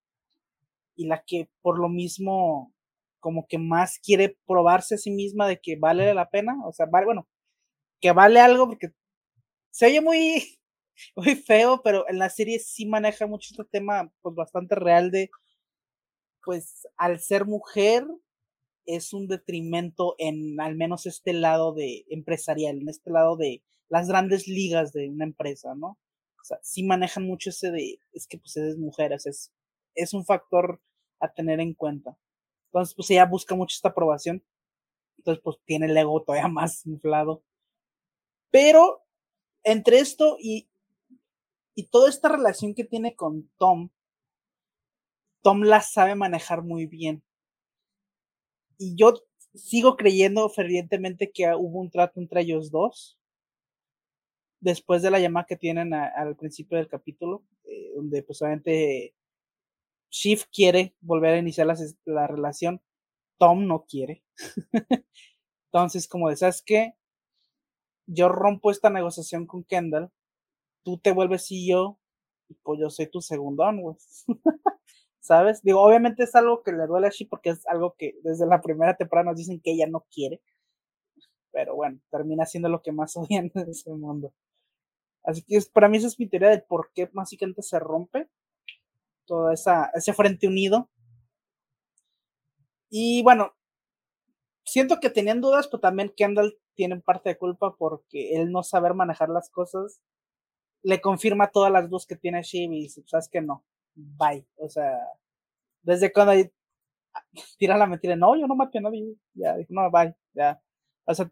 y 0.97 1.06
la 1.06 1.23
que 1.26 1.49
por 1.62 1.78
lo 1.78 1.88
mismo 1.88 2.73
como 3.21 3.47
que 3.49 3.59
más 3.59 3.99
quiere 3.99 4.37
probarse 4.47 4.97
a 4.97 4.99
sí 4.99 5.11
misma 5.11 5.49
de 5.49 5.59
que 5.61 5.76
vale 5.76 6.12
la 6.14 6.30
pena, 6.30 6.56
o 6.64 6.73
sea, 6.73 6.87
vale, 6.87 7.06
bueno, 7.06 7.26
que 8.00 8.12
vale 8.12 8.40
algo 8.40 8.68
porque 8.68 8.92
se 9.71 9.87
oye 9.87 10.00
muy, 10.00 10.59
muy 11.16 11.35
feo, 11.37 11.80
pero 11.83 12.09
en 12.09 12.18
la 12.18 12.30
serie 12.30 12.59
sí 12.59 12.87
maneja 12.87 13.26
mucho 13.26 13.49
este 13.52 13.64
tema 13.64 14.12
pues 14.23 14.35
bastante 14.35 14.75
real 14.75 15.11
de 15.11 15.30
pues 16.44 16.87
al 16.97 17.21
ser 17.21 17.47
mujer 17.47 18.06
es 18.87 19.12
un 19.14 19.26
detrimento 19.28 20.14
en 20.18 20.61
al 20.61 20.76
menos 20.76 21.06
este 21.06 21.33
lado 21.33 21.73
de 21.75 22.04
empresarial, 22.11 22.78
en 22.78 22.88
este 22.88 23.11
lado 23.11 23.37
de 23.37 23.62
las 23.88 24.09
grandes 24.09 24.47
ligas 24.49 24.92
de 24.92 25.09
una 25.09 25.25
empresa, 25.25 25.75
¿no? 25.75 25.99
O 26.44 26.46
sea, 26.46 26.58
sí 26.62 26.82
manejan 26.82 27.24
mucho 27.24 27.48
ese 27.48 27.70
de, 27.70 27.98
es 28.12 28.26
que 28.26 28.36
pues 28.36 28.54
eres 28.58 28.76
mujer, 28.76 29.12
es, 29.14 29.50
es 29.94 30.12
un 30.12 30.26
factor 30.26 30.78
a 31.18 31.32
tener 31.32 31.58
en 31.58 31.72
cuenta. 31.72 32.18
Entonces, 32.66 32.94
pues 32.94 33.10
ella 33.10 33.24
busca 33.24 33.54
mucho 33.54 33.74
esta 33.74 33.88
aprobación. 33.88 34.44
Entonces, 35.16 35.42
pues 35.42 35.56
tiene 35.64 35.86
el 35.86 35.96
ego 35.96 36.22
todavía 36.22 36.48
más 36.48 36.84
inflado. 36.84 37.42
Pero 38.50 39.02
entre 39.62 40.00
esto 40.00 40.36
y, 40.38 40.68
y 41.74 41.84
toda 41.84 42.10
esta 42.10 42.28
relación 42.28 42.74
que 42.74 42.84
tiene 42.84 43.16
con 43.16 43.48
Tom, 43.56 43.88
Tom 45.40 45.62
la 45.62 45.80
sabe 45.80 46.14
manejar 46.14 46.62
muy 46.62 46.84
bien. 46.84 47.22
Y 48.76 48.96
yo 48.96 49.14
sigo 49.54 49.96
creyendo 49.96 50.50
fervientemente 50.50 51.32
que 51.32 51.46
hubo 51.54 51.80
un 51.80 51.90
trato 51.90 52.20
entre 52.20 52.42
ellos 52.42 52.70
dos. 52.70 53.16
Después 54.64 55.02
de 55.02 55.11
la 55.11 55.21
llamada 55.21 55.44
que 55.47 55.56
tienen 55.56 55.92
al 55.92 56.37
principio 56.37 56.78
del 56.78 56.88
capítulo, 56.88 57.44
eh, 57.64 57.92
donde 57.94 58.23
pues 58.23 58.40
obviamente 58.40 59.14
Shiv 60.11 60.47
quiere 60.50 60.94
volver 61.02 61.35
a 61.35 61.38
iniciar 61.38 61.66
la, 62.06 62.26
relación, 62.26 62.80
Tom 63.37 63.66
no 63.66 63.85
quiere. 63.85 64.25
Entonces, 65.66 66.09
como 66.09 66.30
de, 66.30 66.37
¿sabes 66.37 66.62
qué? 66.64 66.94
Yo 68.06 68.30
rompo 68.30 68.71
esta 68.71 68.88
negociación 68.88 69.47
con 69.47 69.64
Kendall, 69.64 70.11
tú 70.83 70.97
te 70.97 71.12
vuelves 71.12 71.47
CEO 71.47 72.00
y 72.49 72.54
pues 72.54 72.80
yo 72.80 72.88
soy 72.88 73.09
tu 73.09 73.21
segundón, 73.21 73.83
güey. 73.83 73.97
¿Sabes? 75.21 75.62
Digo, 75.62 75.83
obviamente 75.83 76.23
es 76.23 76.35
algo 76.35 76.62
que 76.62 76.73
le 76.73 76.87
duele 76.87 77.09
a 77.09 77.11
Shiv 77.11 77.28
porque 77.28 77.50
es 77.50 77.66
algo 77.66 77.97
que 77.99 78.14
desde 78.23 78.47
la 78.47 78.62
primera 78.62 78.97
temporada 78.97 79.28
nos 79.28 79.37
dicen 79.37 79.61
que 79.61 79.73
ella 79.73 79.87
no 79.87 80.06
quiere. 80.11 80.40
Pero 81.52 81.76
bueno, 81.76 82.00
termina 82.11 82.47
siendo 82.47 82.71
lo 82.71 82.80
que 82.80 82.92
más 82.92 83.14
odian 83.18 83.52
en 83.54 83.68
ese 83.68 83.92
mundo. 83.92 84.33
Así 85.25 85.43
que 85.43 85.57
es- 85.57 85.69
para 85.69 85.88
mí 85.88 85.99
esa 85.99 86.09
es 86.09 86.19
mi 86.21 86.28
teoría 86.28 86.50
de 86.50 86.61
por 86.61 86.90
qué 86.95 87.09
básicamente 87.12 87.62
se 87.62 87.78
rompe 87.78 88.28
todo 89.26 89.50
esa, 89.52 89.90
ese 89.95 90.12
frente 90.14 90.47
unido. 90.49 90.90
Y 92.90 93.23
bueno, 93.23 93.52
siento 94.64 95.00
que 95.00 95.11
tenían 95.11 95.40
dudas, 95.40 95.69
pero 95.69 95.81
también 95.81 96.12
Kendall 96.16 96.57
tiene 96.75 97.00
parte 97.00 97.31
de 97.31 97.38
culpa 97.38 97.75
porque 97.76 98.35
él 98.37 98.50
no 98.50 98.62
saber 98.62 98.95
manejar 98.95 99.28
las 99.28 99.50
cosas 99.50 100.00
le 100.83 101.00
confirma 101.00 101.50
todas 101.50 101.73
las 101.73 101.90
dudas 101.90 102.07
que 102.07 102.16
tiene 102.16 102.43
Shiv 102.43 102.73
y 102.73 102.83
dice, 102.83 103.04
sabes 103.07 103.28
que 103.28 103.40
no, 103.43 103.64
bye. 103.95 104.47
O 104.57 104.69
sea, 104.69 104.99
desde 105.83 106.12
cuando 106.12 106.33
ahí 106.33 106.50
tira 107.59 107.76
la 107.76 107.87
mentira, 107.87 108.16
no, 108.16 108.37
yo 108.37 108.47
no 108.47 108.57
maté 108.57 108.78
a 108.78 108.83
nadie, 108.83 109.14
ya, 109.35 109.57
dijo, 109.57 109.73
no, 109.73 109.90
bye, 109.90 110.14
ya. 110.35 110.61
O 111.04 111.14
sea, 111.14 111.31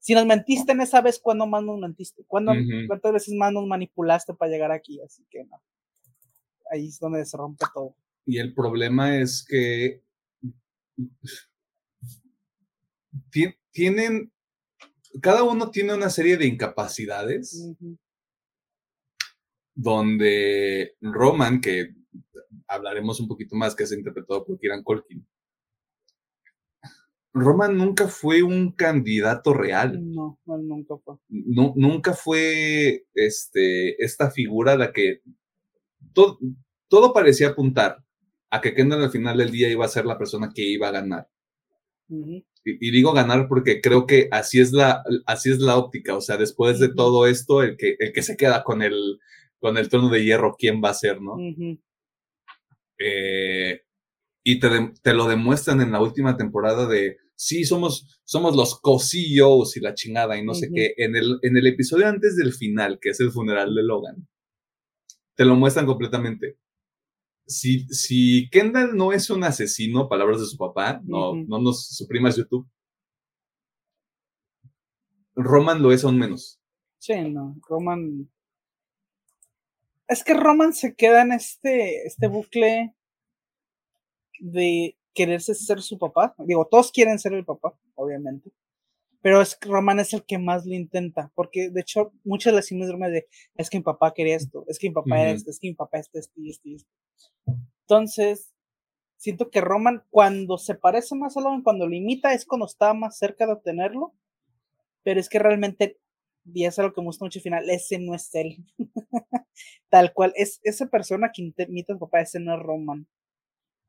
si 0.00 0.14
nos 0.14 0.26
mentiste 0.26 0.72
en 0.72 0.80
esa 0.80 1.02
vez, 1.02 1.20
¿cuándo 1.22 1.46
más 1.46 1.62
nos 1.62 1.78
mentiste? 1.78 2.24
¿Cuándo, 2.26 2.52
¿Cuántas 2.86 3.12
veces 3.12 3.34
más 3.34 3.52
nos 3.52 3.66
manipulaste 3.66 4.32
para 4.34 4.50
llegar 4.50 4.72
aquí? 4.72 5.00
Así 5.02 5.24
que 5.30 5.44
no. 5.44 5.62
Ahí 6.72 6.88
es 6.88 6.98
donde 6.98 7.24
se 7.26 7.36
rompe 7.36 7.66
todo. 7.72 7.94
Y 8.24 8.38
el 8.38 8.54
problema 8.54 9.18
es 9.18 9.44
que 9.46 10.02
tienen, 13.72 14.32
cada 15.20 15.42
uno 15.42 15.70
tiene 15.70 15.94
una 15.94 16.08
serie 16.08 16.38
de 16.38 16.46
incapacidades 16.46 17.74
donde 19.74 20.96
Roman, 21.00 21.60
que 21.60 21.94
hablaremos 22.68 23.20
un 23.20 23.28
poquito 23.28 23.54
más, 23.54 23.74
que 23.74 23.84
es 23.84 23.92
interpretado 23.92 24.46
por 24.46 24.58
Kieran 24.58 24.82
Colkin, 24.82 25.26
Roman 27.32 27.76
nunca 27.76 28.08
fue 28.08 28.42
un 28.42 28.72
candidato 28.72 29.54
real. 29.54 29.98
No, 30.12 30.38
nunca 30.46 30.96
fue. 30.96 31.16
nunca 31.28 32.12
fue 32.12 33.06
este, 33.14 34.02
esta 34.02 34.30
figura 34.30 34.76
la 34.76 34.92
que 34.92 35.20
todo, 36.12 36.38
todo 36.88 37.12
parecía 37.12 37.48
apuntar 37.48 38.04
a 38.50 38.60
que 38.60 38.74
Kendall 38.74 39.04
al 39.04 39.10
final 39.10 39.38
del 39.38 39.50
día 39.50 39.70
iba 39.70 39.84
a 39.84 39.88
ser 39.88 40.06
la 40.06 40.18
persona 40.18 40.50
que 40.54 40.62
iba 40.62 40.88
a 40.88 40.92
ganar. 40.92 41.28
y, 42.08 42.90
digo 42.90 43.12
ganar 43.12 43.46
porque 43.48 43.80
creo 43.80 44.06
que 44.06 44.28
así 44.32 44.60
es 44.60 44.72
la, 44.72 45.04
así 45.26 45.50
es 45.50 45.60
la 45.60 45.76
óptica. 45.76 46.16
O 46.16 46.20
sea, 46.20 46.36
después 46.36 46.80
de 46.80 46.92
todo 46.92 47.26
esto, 47.28 47.62
el 47.62 47.76
que, 47.76 47.94
el 47.98 48.12
que 48.12 48.22
se 48.22 48.36
queda 48.36 48.64
con 48.64 48.82
el, 48.82 49.20
con 49.60 49.78
el 49.78 49.88
trono 49.88 50.08
de 50.08 50.24
hierro, 50.24 50.56
¿quién 50.58 50.82
va 50.82 50.90
a 50.90 50.94
ser, 50.94 51.20
no? 51.20 51.36
eh, 52.98 53.80
y 54.42 54.58
te, 54.58 54.68
te, 55.02 55.14
lo 55.14 55.26
demuestran 55.26 55.80
en 55.80 55.92
la 55.92 56.00
última 56.00 56.36
temporada 56.36 56.86
de, 56.86 57.18
sí, 57.34 57.64
somos, 57.64 58.20
somos 58.24 58.56
los 58.56 58.80
co-CEOs 58.80 59.76
y 59.76 59.80
la 59.80 59.94
chingada 59.94 60.38
y 60.38 60.44
no 60.44 60.54
sé 60.54 60.70
qué. 60.74 60.94
En 60.96 61.16
el, 61.16 61.38
en 61.42 61.56
el 61.56 61.66
episodio 61.66 62.06
antes 62.08 62.36
del 62.36 62.52
final, 62.52 62.98
que 63.00 63.10
es 63.10 63.20
el 63.20 63.30
funeral 63.30 63.74
de 63.74 63.82
Logan, 63.82 64.28
te 65.34 65.44
lo 65.44 65.56
muestran 65.56 65.86
completamente. 65.86 66.58
Si, 67.46 67.86
si 67.88 68.48
Kendall 68.50 68.96
no 68.96 69.12
es 69.12 69.28
un 69.30 69.44
asesino, 69.44 70.08
palabras 70.08 70.40
de 70.40 70.46
su 70.46 70.56
papá, 70.56 71.00
no, 71.04 71.34
no 71.34 71.58
nos 71.58 71.88
suprimas 71.88 72.36
YouTube. 72.36 72.68
Roman 75.34 75.82
lo 75.82 75.92
es 75.92 76.04
aún 76.04 76.18
menos. 76.18 76.60
Sí, 76.98 77.14
no, 77.28 77.56
Roman. 77.68 78.30
Es 80.06 80.22
que 80.22 80.34
Roman 80.34 80.72
se 80.72 80.94
queda 80.94 81.22
en 81.22 81.32
este, 81.32 82.06
este 82.06 82.26
bucle 82.28 82.94
de 84.40 84.96
quererse 85.14 85.54
ser 85.54 85.82
su 85.82 85.98
papá. 85.98 86.34
Digo, 86.38 86.66
todos 86.66 86.90
quieren 86.90 87.18
ser 87.18 87.34
el 87.34 87.44
papá, 87.44 87.74
obviamente. 87.94 88.50
Pero 89.22 89.42
es 89.42 89.54
que 89.54 89.68
Roman 89.68 90.00
es 90.00 90.14
el 90.14 90.24
que 90.24 90.38
más 90.38 90.64
lo 90.64 90.74
intenta, 90.74 91.30
porque 91.34 91.68
de 91.70 91.82
hecho 91.82 92.12
muchas 92.24 92.52
de 92.52 92.56
las 92.56 92.66
síndromes 92.66 93.12
de 93.12 93.28
es 93.56 93.68
que 93.68 93.78
mi 93.78 93.84
papá 93.84 94.14
quería 94.14 94.36
esto, 94.36 94.64
es 94.66 94.78
que 94.78 94.88
mi 94.88 94.94
papá 94.94 95.20
era 95.20 95.32
esto, 95.32 95.50
es 95.50 95.58
que 95.58 95.68
mi 95.68 95.74
papá 95.74 95.98
es 95.98 96.08
esto 96.14 96.40
y 96.40 96.50
esto 96.50 96.68
y 96.68 96.74
esto. 96.76 96.90
Entonces, 97.82 98.54
siento 99.18 99.50
que 99.50 99.60
Roman 99.60 100.04
cuando 100.08 100.56
se 100.56 100.74
parece 100.74 101.14
más 101.16 101.36
a 101.36 101.42
Logan, 101.42 101.62
cuando 101.62 101.86
lo 101.86 101.94
imita, 101.94 102.32
es 102.32 102.46
cuando 102.46 102.64
está 102.64 102.94
más 102.94 103.18
cerca 103.18 103.46
de 103.46 103.52
obtenerlo, 103.52 104.14
pero 105.02 105.20
es 105.20 105.28
que 105.28 105.38
realmente, 105.38 105.98
y 106.46 106.64
eso 106.64 106.80
es 106.80 106.88
lo 106.88 106.94
que 106.94 107.02
me 107.02 107.08
gusta 107.08 107.26
mucho 107.26 107.38
al 107.38 107.42
final, 107.42 107.68
ese 107.68 107.98
no 107.98 108.14
es 108.14 108.34
él. 108.34 108.64
Tal 109.90 110.14
cual, 110.14 110.32
es 110.36 110.60
esa 110.62 110.86
persona 110.86 111.30
que 111.32 111.42
imita 111.42 111.92
a 111.92 111.96
su 111.96 112.00
papá, 112.00 112.22
ese 112.22 112.40
no 112.40 112.54
es 112.54 112.62
Roman. 112.62 113.06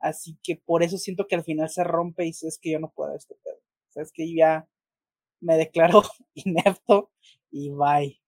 Así 0.01 0.39
que 0.41 0.55
por 0.55 0.81
eso 0.81 0.97
siento 0.97 1.27
que 1.27 1.35
al 1.35 1.43
final 1.43 1.69
se 1.69 1.83
rompe 1.83 2.25
y 2.25 2.31
es 2.31 2.57
que 2.59 2.71
yo 2.71 2.79
no 2.79 2.91
puedo 2.91 3.15
este 3.15 3.35
pedo. 3.35 3.57
O 3.57 3.91
sea, 3.91 4.03
es 4.03 4.11
que 4.11 4.33
ya 4.33 4.67
me 5.39 5.57
declaro 5.57 6.01
inepto 6.33 7.11
y 7.51 7.69
bye. 7.69 8.19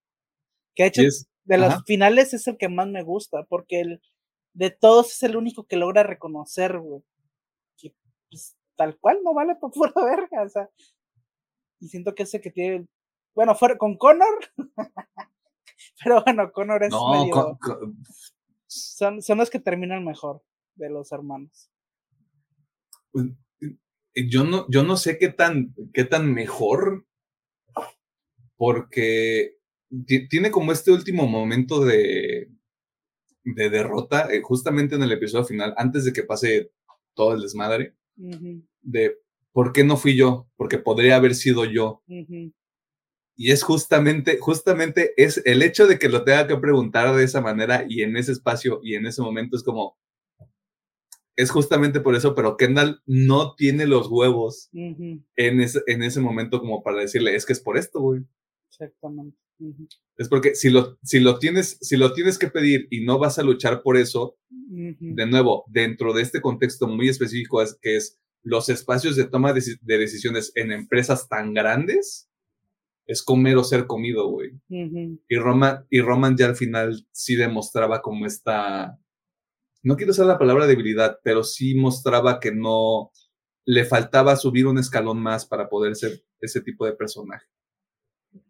Que 0.75 0.83
de 0.83 0.89
hecho, 0.89 1.01
de 1.45 1.57
los 1.57 1.83
finales 1.85 2.33
es 2.33 2.47
el 2.47 2.57
que 2.57 2.69
más 2.69 2.87
me 2.87 3.03
gusta, 3.03 3.43
porque 3.49 3.81
el, 3.81 4.01
de 4.53 4.69
todos 4.69 5.11
es 5.13 5.23
el 5.23 5.35
único 5.35 5.65
que 5.65 5.77
logra 5.77 6.03
reconocer, 6.03 6.77
güey. 6.77 7.03
Que 7.77 7.95
pues, 8.29 8.55
tal 8.75 8.97
cual 8.99 9.21
no 9.23 9.33
vale 9.33 9.55
por 9.59 9.71
pura 9.71 9.93
verga, 9.95 10.43
o 10.43 10.49
sea. 10.49 10.69
Y 11.79 11.87
siento 11.87 12.13
que 12.13 12.23
ese 12.23 12.39
que 12.39 12.51
tiene. 12.51 12.87
Bueno, 13.33 13.55
fuera 13.55 13.77
con 13.77 13.97
Connor. 13.97 14.39
Pero 16.03 16.23
bueno, 16.23 16.51
Connor 16.51 16.83
es 16.83 16.93
medio. 16.93 17.59
Son, 18.67 19.21
son 19.21 19.37
los 19.39 19.49
que 19.49 19.59
terminan 19.59 20.05
mejor 20.05 20.41
de 20.75 20.89
los 20.89 21.11
hermanos. 21.11 21.69
Pues, 23.11 23.27
eh, 23.61 24.29
yo 24.29 24.43
no, 24.43 24.65
yo 24.69 24.83
no 24.83 24.97
sé 24.97 25.17
qué 25.17 25.29
tan, 25.29 25.73
qué 25.93 26.03
tan 26.03 26.33
mejor, 26.33 27.05
porque 28.57 29.57
tiene 30.29 30.51
como 30.51 30.71
este 30.71 30.91
último 30.91 31.27
momento 31.27 31.83
de, 31.83 32.49
de 33.43 33.69
derrota, 33.69 34.33
eh, 34.33 34.41
justamente 34.41 34.95
en 34.95 35.03
el 35.03 35.11
episodio 35.11 35.45
final, 35.45 35.73
antes 35.77 36.05
de 36.05 36.13
que 36.13 36.23
pase 36.23 36.71
todo 37.13 37.33
el 37.33 37.41
desmadre, 37.41 37.95
de 38.81 39.17
¿por 39.51 39.73
qué 39.73 39.83
no 39.83 39.97
fui 39.97 40.15
yo? 40.15 40.47
Porque 40.55 40.77
podría 40.77 41.15
haber 41.15 41.35
sido 41.35 41.65
yo. 41.65 42.03
Y 43.35 43.51
es 43.51 43.63
justamente, 43.63 44.37
justamente 44.39 45.13
es 45.17 45.41
el 45.45 45.61
hecho 45.63 45.87
de 45.87 45.97
que 45.97 46.09
lo 46.09 46.23
tenga 46.23 46.47
que 46.47 46.57
preguntar 46.57 47.15
de 47.15 47.23
esa 47.23 47.41
manera 47.41 47.85
y 47.87 48.01
en 48.01 48.15
ese 48.15 48.31
espacio 48.31 48.79
y 48.83 48.95
en 48.95 49.05
ese 49.07 49.21
momento 49.21 49.55
es 49.57 49.63
como, 49.63 49.97
es 51.35 51.51
justamente 51.51 51.99
por 51.99 52.15
eso, 52.15 52.35
pero 52.35 52.57
Kendall 52.57 53.01
no 53.05 53.55
tiene 53.55 53.87
los 53.87 54.07
huevos 54.09 54.69
en, 54.73 55.25
ese, 55.61 55.81
en 55.87 56.03
ese 56.03 56.21
momento 56.21 56.59
como 56.59 56.83
para 56.83 56.99
decirle, 56.99 57.35
es 57.35 57.45
que 57.45 57.53
es 57.53 57.59
por 57.59 57.77
esto, 57.77 57.99
güey. 57.99 58.21
Exactamente. 58.69 59.37
Es 60.17 60.29
porque 60.29 60.55
si 60.55 60.69
lo, 60.69 60.97
si, 61.03 61.19
lo 61.19 61.39
tienes, 61.39 61.77
si 61.81 61.97
lo 61.97 62.13
tienes 62.13 62.37
que 62.37 62.47
pedir 62.47 62.87
y 62.89 63.03
no 63.05 63.17
vas 63.17 63.39
a 63.39 63.43
luchar 63.43 63.81
por 63.81 63.97
eso, 63.97 64.37
de 64.49 65.25
nuevo, 65.27 65.63
dentro 65.67 66.13
de 66.13 66.21
este 66.21 66.41
contexto 66.41 66.87
muy 66.87 67.07
específico 67.07 67.61
es 67.61 67.77
que 67.81 67.95
es 67.95 68.19
los 68.43 68.69
espacios 68.69 69.15
de 69.15 69.25
toma 69.25 69.53
de, 69.53 69.97
decisiones 69.97 70.51
en 70.55 70.71
empresas 70.71 71.29
tan 71.29 71.53
grandes, 71.53 72.29
es 73.05 73.23
comer 73.23 73.57
o 73.57 73.63
ser 73.63 73.85
comido, 73.87 74.29
güey. 74.29 74.51
y, 74.69 75.37
Roman, 75.37 75.85
y 75.89 76.01
Roman 76.01 76.37
ya 76.37 76.47
al 76.47 76.55
final 76.55 77.05
sí 77.11 77.35
demostraba 77.35 78.01
como 78.01 78.25
esta 78.25 78.99
no 79.83 79.97
quiero 79.97 80.11
usar 80.11 80.25
la 80.25 80.39
palabra 80.39 80.65
debilidad, 80.65 81.19
pero 81.23 81.43
sí 81.43 81.75
mostraba 81.75 82.39
que 82.39 82.53
no 82.53 83.11
le 83.65 83.85
faltaba 83.85 84.35
subir 84.35 84.65
un 84.65 84.79
escalón 84.79 85.21
más 85.21 85.45
para 85.45 85.69
poder 85.69 85.95
ser 85.95 86.23
ese 86.39 86.61
tipo 86.61 86.85
de 86.85 86.93
personaje. 86.93 87.45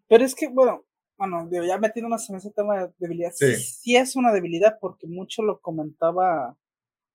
Pero 0.08 0.24
es 0.24 0.36
que, 0.36 0.48
bueno, 0.48 0.86
bueno, 1.17 1.50
ya 1.52 1.78
metiéndonos 1.78 2.30
en 2.30 2.36
ese 2.36 2.52
tema 2.52 2.78
de 2.78 2.93
debilidad, 3.00 3.32
sí. 3.34 3.96
es 3.96 4.15
una 4.15 4.32
debilidad 4.32 4.78
porque 4.80 5.08
mucho 5.08 5.41
lo 5.41 5.60
comentaba 5.60 6.58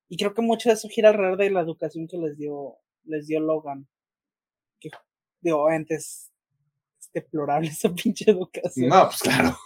y 0.09 0.17
creo 0.17 0.35
que 0.35 0.43
mucho 0.43 0.69
de 0.69 0.75
eso 0.75 0.89
gira 0.89 1.11
alrededor 1.11 1.39
de 1.39 1.51
la 1.51 1.61
educación 1.61 2.09
que 2.09 2.19
les 2.19 2.37
dio, 2.37 2.77
les 3.05 3.27
dio 3.27 3.41
Logan. 3.41 3.89
Que, 4.81 4.91
digo, 5.41 5.69
antes 5.69 6.33
es 6.99 7.13
deplorable 7.13 7.69
esa 7.71 7.91
pinche 7.95 8.31
educación. 8.31 8.89
No, 8.89 9.05
pues 9.07 9.21
claro 9.21 9.57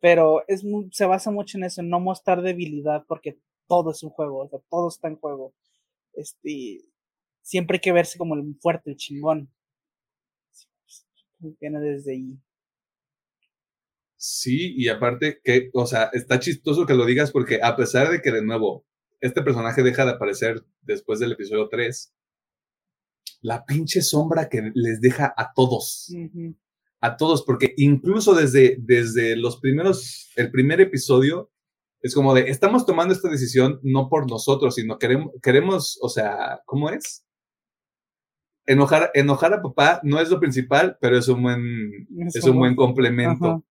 pero 0.00 0.42
es 0.48 0.64
se 0.92 1.04
basa 1.06 1.30
mucho 1.30 1.58
en 1.58 1.64
eso, 1.64 1.80
en 1.80 1.90
no 1.90 2.00
mostrar 2.00 2.42
debilidad, 2.42 3.04
porque 3.06 3.38
todo 3.68 3.92
es 3.92 4.02
un 4.02 4.10
juego, 4.10 4.44
o 4.44 4.48
sea, 4.48 4.58
todo 4.70 4.88
está 4.88 5.08
en 5.08 5.16
juego. 5.16 5.54
Este, 6.14 6.80
siempre 7.42 7.76
hay 7.76 7.80
que 7.80 7.92
verse 7.92 8.18
como 8.18 8.34
el 8.34 8.56
fuerte, 8.60 8.90
el 8.90 8.96
chingón. 8.96 9.52
Viene 11.38 11.80
desde 11.80 12.12
ahí. 12.12 12.38
Sí, 14.16 14.74
y 14.76 14.88
aparte 14.88 15.40
que, 15.42 15.70
o 15.72 15.86
sea, 15.86 16.10
está 16.12 16.38
chistoso 16.40 16.84
que 16.84 16.94
lo 16.94 17.06
digas 17.06 17.30
porque 17.30 17.60
a 17.62 17.76
pesar 17.76 18.10
de 18.10 18.20
que 18.20 18.30
de 18.30 18.44
nuevo 18.44 18.84
este 19.20 19.42
personaje 19.42 19.82
deja 19.82 20.04
de 20.04 20.12
aparecer 20.12 20.62
después 20.82 21.20
del 21.20 21.32
episodio 21.32 21.68
3, 21.70 22.12
la 23.42 23.64
pinche 23.64 24.02
sombra 24.02 24.48
que 24.48 24.72
les 24.74 25.00
deja 25.00 25.32
a 25.36 25.52
todos 25.54 26.12
a 27.00 27.16
todos, 27.16 27.42
porque 27.44 27.74
incluso 27.76 28.34
desde, 28.34 28.76
desde 28.78 29.36
los 29.36 29.58
primeros, 29.58 30.30
el 30.36 30.50
primer 30.50 30.80
episodio, 30.80 31.50
es 32.02 32.14
como 32.14 32.34
de, 32.34 32.50
estamos 32.50 32.86
tomando 32.86 33.14
esta 33.14 33.28
decisión 33.28 33.78
no 33.82 34.08
por 34.08 34.30
nosotros, 34.30 34.74
sino 34.74 34.98
queremos, 34.98 35.32
queremos, 35.42 35.98
o 36.02 36.08
sea, 36.08 36.60
¿cómo 36.64 36.90
es? 36.90 37.24
Enojar, 38.66 39.10
enojar 39.14 39.54
a 39.54 39.62
papá 39.62 40.00
no 40.02 40.20
es 40.20 40.30
lo 40.30 40.38
principal, 40.38 40.96
pero 41.00 41.18
es 41.18 41.28
un 41.28 41.42
buen, 41.42 42.06
es, 42.32 42.44
un 42.44 42.58
buen 42.58 42.76
complemento. 42.76 43.64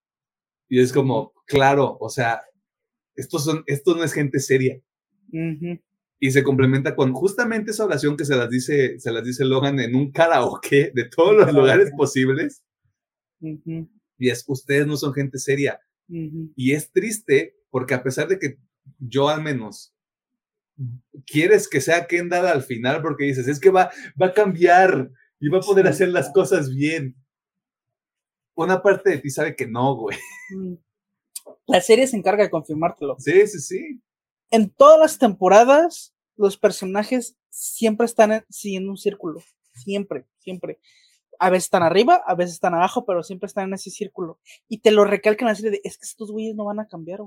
Y 0.67 0.79
es 0.79 0.91
como, 0.91 1.33
claro, 1.45 1.97
o 1.99 2.09
sea, 2.09 2.41
estos 3.15 3.45
son, 3.45 3.63
esto 3.65 3.95
no 3.95 4.03
es 4.03 4.13
gente 4.13 4.39
seria. 4.39 4.79
Y 6.19 6.31
se 6.31 6.43
complementa 6.43 6.95
con 6.95 7.13
justamente 7.13 7.71
esa 7.71 7.85
oración 7.85 8.17
que 8.17 8.25
se 8.25 8.35
las 8.35 8.49
dice, 8.49 8.99
se 8.99 9.11
las 9.11 9.23
dice 9.23 9.45
Logan 9.45 9.79
en 9.79 9.95
un 9.95 10.11
karaoke 10.11 10.91
de 10.93 11.05
todos 11.05 11.35
los 11.35 11.53
lugares 11.53 11.91
posibles 11.97 12.63
y 13.41 14.29
es, 14.29 14.43
ustedes 14.47 14.85
no 14.85 14.97
son 14.97 15.13
gente 15.13 15.37
seria. 15.37 15.79
Y 16.07 16.73
es 16.73 16.91
triste 16.91 17.55
porque 17.69 17.93
a 17.93 18.03
pesar 18.03 18.27
de 18.27 18.39
que 18.39 18.57
yo 18.97 19.29
al 19.29 19.41
menos 19.41 19.93
quieres 21.25 21.67
que 21.67 21.81
sea 21.81 22.07
Kendall 22.07 22.47
al 22.47 22.63
final 22.63 23.01
porque 23.01 23.25
dices, 23.25 23.47
es 23.47 23.59
que 23.59 23.69
va, 23.69 23.91
va 24.19 24.27
a 24.27 24.33
cambiar 24.33 25.11
y 25.39 25.49
va 25.49 25.59
a 25.59 25.61
poder 25.61 25.87
hacer 25.87 26.09
las 26.09 26.31
cosas 26.31 26.73
bien. 26.73 27.15
una 28.55 28.81
parte 28.81 29.11
de 29.11 29.17
ti 29.19 29.29
sabe 29.29 29.55
que 29.55 29.67
no, 29.67 29.95
güey. 29.95 30.17
Mm. 30.51 30.75
La 31.67 31.81
serie 31.81 32.07
se 32.07 32.17
encarga 32.17 32.43
de 32.43 32.49
confirmártelo. 32.49 33.15
Sí, 33.19 33.45
sí, 33.47 33.59
sí. 33.59 34.01
En 34.49 34.71
todas 34.71 34.99
las 34.99 35.19
temporadas, 35.19 36.15
los 36.35 36.57
personajes 36.57 37.37
siempre 37.49 38.05
están 38.05 38.43
siguiendo 38.49 38.89
un 38.89 38.97
círculo. 38.97 39.41
Siempre, 39.75 40.25
siempre. 40.39 40.79
A 41.39 41.49
veces 41.49 41.65
están 41.65 41.83
arriba, 41.83 42.21
a 42.25 42.35
veces 42.35 42.55
están 42.55 42.73
abajo, 42.73 43.05
pero 43.05 43.23
siempre 43.23 43.47
están 43.47 43.69
en 43.69 43.73
ese 43.73 43.89
círculo. 43.89 44.39
Y 44.67 44.79
te 44.79 44.91
lo 44.91 45.05
recalcan 45.05 45.55
serie 45.55 45.71
de, 45.71 45.81
es 45.83 45.97
que 45.97 46.05
estos 46.05 46.31
güeyes 46.31 46.55
no 46.55 46.65
van 46.65 46.79
a 46.79 46.87
cambiar. 46.87 47.21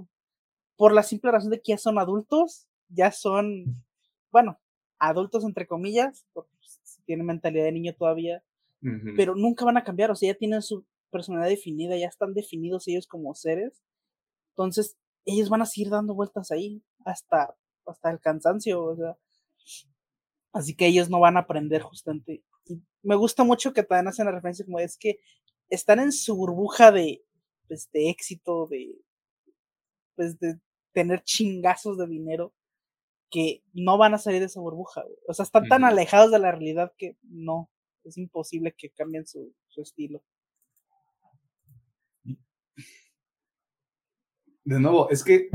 Por 0.76 0.92
la 0.92 1.02
simple 1.02 1.30
razón 1.30 1.50
de 1.50 1.60
que 1.60 1.72
ya 1.72 1.78
son 1.78 1.98
adultos, 1.98 2.66
ya 2.88 3.10
son, 3.10 3.82
bueno, 4.30 4.60
adultos 4.98 5.44
entre 5.44 5.66
comillas, 5.66 6.26
porque 6.32 6.52
pues, 6.58 6.80
tienen 7.04 7.26
mentalidad 7.26 7.64
de 7.64 7.72
niño 7.72 7.94
todavía, 7.94 8.42
pero 9.16 9.36
nunca 9.36 9.64
van 9.64 9.76
a 9.76 9.84
cambiar, 9.84 10.10
o 10.10 10.16
sea, 10.16 10.32
ya 10.32 10.38
tienen 10.38 10.60
su 10.60 10.84
personalidad 11.10 11.50
definida, 11.50 11.96
ya 11.96 12.08
están 12.08 12.34
definidos 12.34 12.88
ellos 12.88 13.06
como 13.06 13.32
seres. 13.34 13.80
Entonces, 14.50 14.96
ellos 15.24 15.48
van 15.48 15.62
a 15.62 15.66
seguir 15.66 15.90
dando 15.90 16.14
vueltas 16.14 16.50
ahí 16.50 16.82
hasta, 17.04 17.54
hasta 17.86 18.10
el 18.10 18.18
cansancio, 18.18 18.82
o 18.82 18.96
sea. 18.96 19.16
Así 20.52 20.74
que 20.74 20.86
ellos 20.86 21.08
no 21.08 21.20
van 21.20 21.36
a 21.36 21.40
aprender 21.40 21.80
justamente. 21.82 22.42
Me 23.02 23.16
gusta 23.16 23.44
mucho 23.44 23.72
que 23.72 23.82
también 23.82 24.08
hacen 24.08 24.26
la 24.26 24.32
referencia 24.32 24.64
como 24.64 24.78
es 24.78 24.96
que 24.96 25.18
están 25.68 26.00
en 26.00 26.12
su 26.12 26.36
burbuja 26.36 26.92
de, 26.92 27.24
pues, 27.68 27.90
de 27.92 28.10
éxito, 28.10 28.66
de, 28.66 28.96
pues, 30.14 30.38
de 30.38 30.60
tener 30.92 31.22
chingazos 31.22 31.98
de 31.98 32.06
dinero 32.06 32.52
que 33.30 33.62
no 33.72 33.96
van 33.96 34.14
a 34.14 34.18
salir 34.18 34.40
de 34.40 34.46
esa 34.46 34.60
burbuja. 34.60 35.02
O 35.26 35.32
sea, 35.32 35.44
están 35.44 35.66
tan 35.66 35.84
alejados 35.84 36.30
de 36.30 36.38
la 36.38 36.52
realidad 36.52 36.92
que 36.98 37.16
no, 37.22 37.70
es 38.04 38.18
imposible 38.18 38.74
que 38.76 38.90
cambien 38.90 39.26
su, 39.26 39.54
estilo. 39.76 40.22
De 44.64 44.78
nuevo, 44.78 45.10
es 45.10 45.24
que 45.24 45.48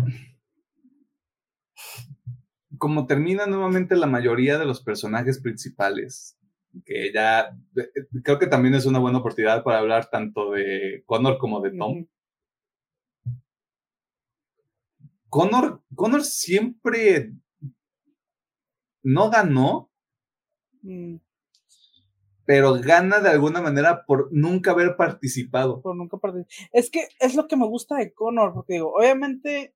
como 2.78 3.08
termina 3.08 3.46
nuevamente 3.46 3.96
la 3.96 4.08
mayoría 4.08 4.58
de 4.58 4.66
los 4.66 4.82
personajes 4.82 5.40
principales, 5.42 6.37
que 6.86 7.12
ya 7.14 7.56
eh, 7.76 7.90
creo 8.24 8.40
que 8.40 8.48
también 8.48 8.76
es 8.76 8.86
una 8.86 9.00
buena 9.00 9.20
oportunidad 9.20 9.64
para 9.64 9.80
hablar 9.80 10.10
tanto 10.10 10.52
de 10.52 11.04
Connor 11.06 11.38
como 11.38 11.62
de 11.62 11.72
Tom. 11.72 12.06
Connor, 15.30 15.84
Connor 15.96 16.24
siempre 16.24 17.34
no 19.04 19.30
ganó, 19.30 19.90
mm. 20.82 21.16
pero 22.46 22.74
gana 22.76 23.20
de 23.20 23.30
alguna 23.30 23.62
manera 23.62 24.06
por 24.06 24.30
nunca 24.32 24.72
haber 24.72 24.96
participado. 24.96 25.82
Por 25.82 25.96
nunca 25.96 26.18
participar. 26.18 26.70
Es 26.72 26.90
que 26.90 27.08
es 27.20 27.36
lo 27.36 27.48
que 27.48 27.58
me 27.58 27.68
gusta 27.68 27.98
de 27.98 28.14
Connor, 28.14 28.54
porque 28.54 28.74
digo, 28.74 28.94
obviamente 28.94 29.76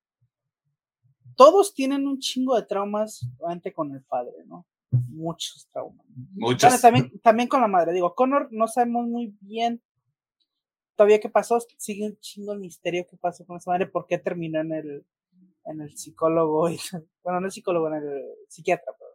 todos 1.36 1.74
tienen 1.74 2.08
un 2.08 2.20
chingo 2.20 2.56
de 2.56 2.64
traumas, 2.66 3.28
obviamente 3.40 3.74
con 3.74 3.94
el 3.94 4.04
padre, 4.04 4.34
¿no? 4.46 4.66
Muchos 4.92 5.68
traumas. 5.72 6.06
Muchos. 6.34 6.82
también, 6.82 7.20
también 7.22 7.48
con 7.48 7.62
la 7.62 7.68
madre. 7.68 7.94
Digo, 7.94 8.14
Connor 8.14 8.50
no 8.52 8.68
sabemos 8.68 9.08
muy 9.08 9.36
bien 9.42 9.82
todavía 11.02 11.20
qué 11.20 11.30
pasó, 11.30 11.58
sigue 11.78 12.06
un 12.06 12.16
chingo 12.20 12.54
el 12.54 12.60
misterio 12.60 13.08
qué 13.10 13.18
pasó 13.18 13.44
con 13.44 13.58
esa 13.58 13.72
madre, 13.72 13.88
por 13.88 14.06
qué 14.06 14.20
terminó 14.20 14.60
en 14.60 14.72
el, 14.72 15.06
en 15.66 15.82
el 15.82 15.98
psicólogo, 15.98 16.70
y, 16.70 16.78
bueno, 17.24 17.40
no 17.40 17.48
el 17.48 17.52
psicólogo, 17.52 17.88
en 17.88 17.96
el 17.96 18.24
psiquiatra, 18.48 18.94
pero 19.00 19.10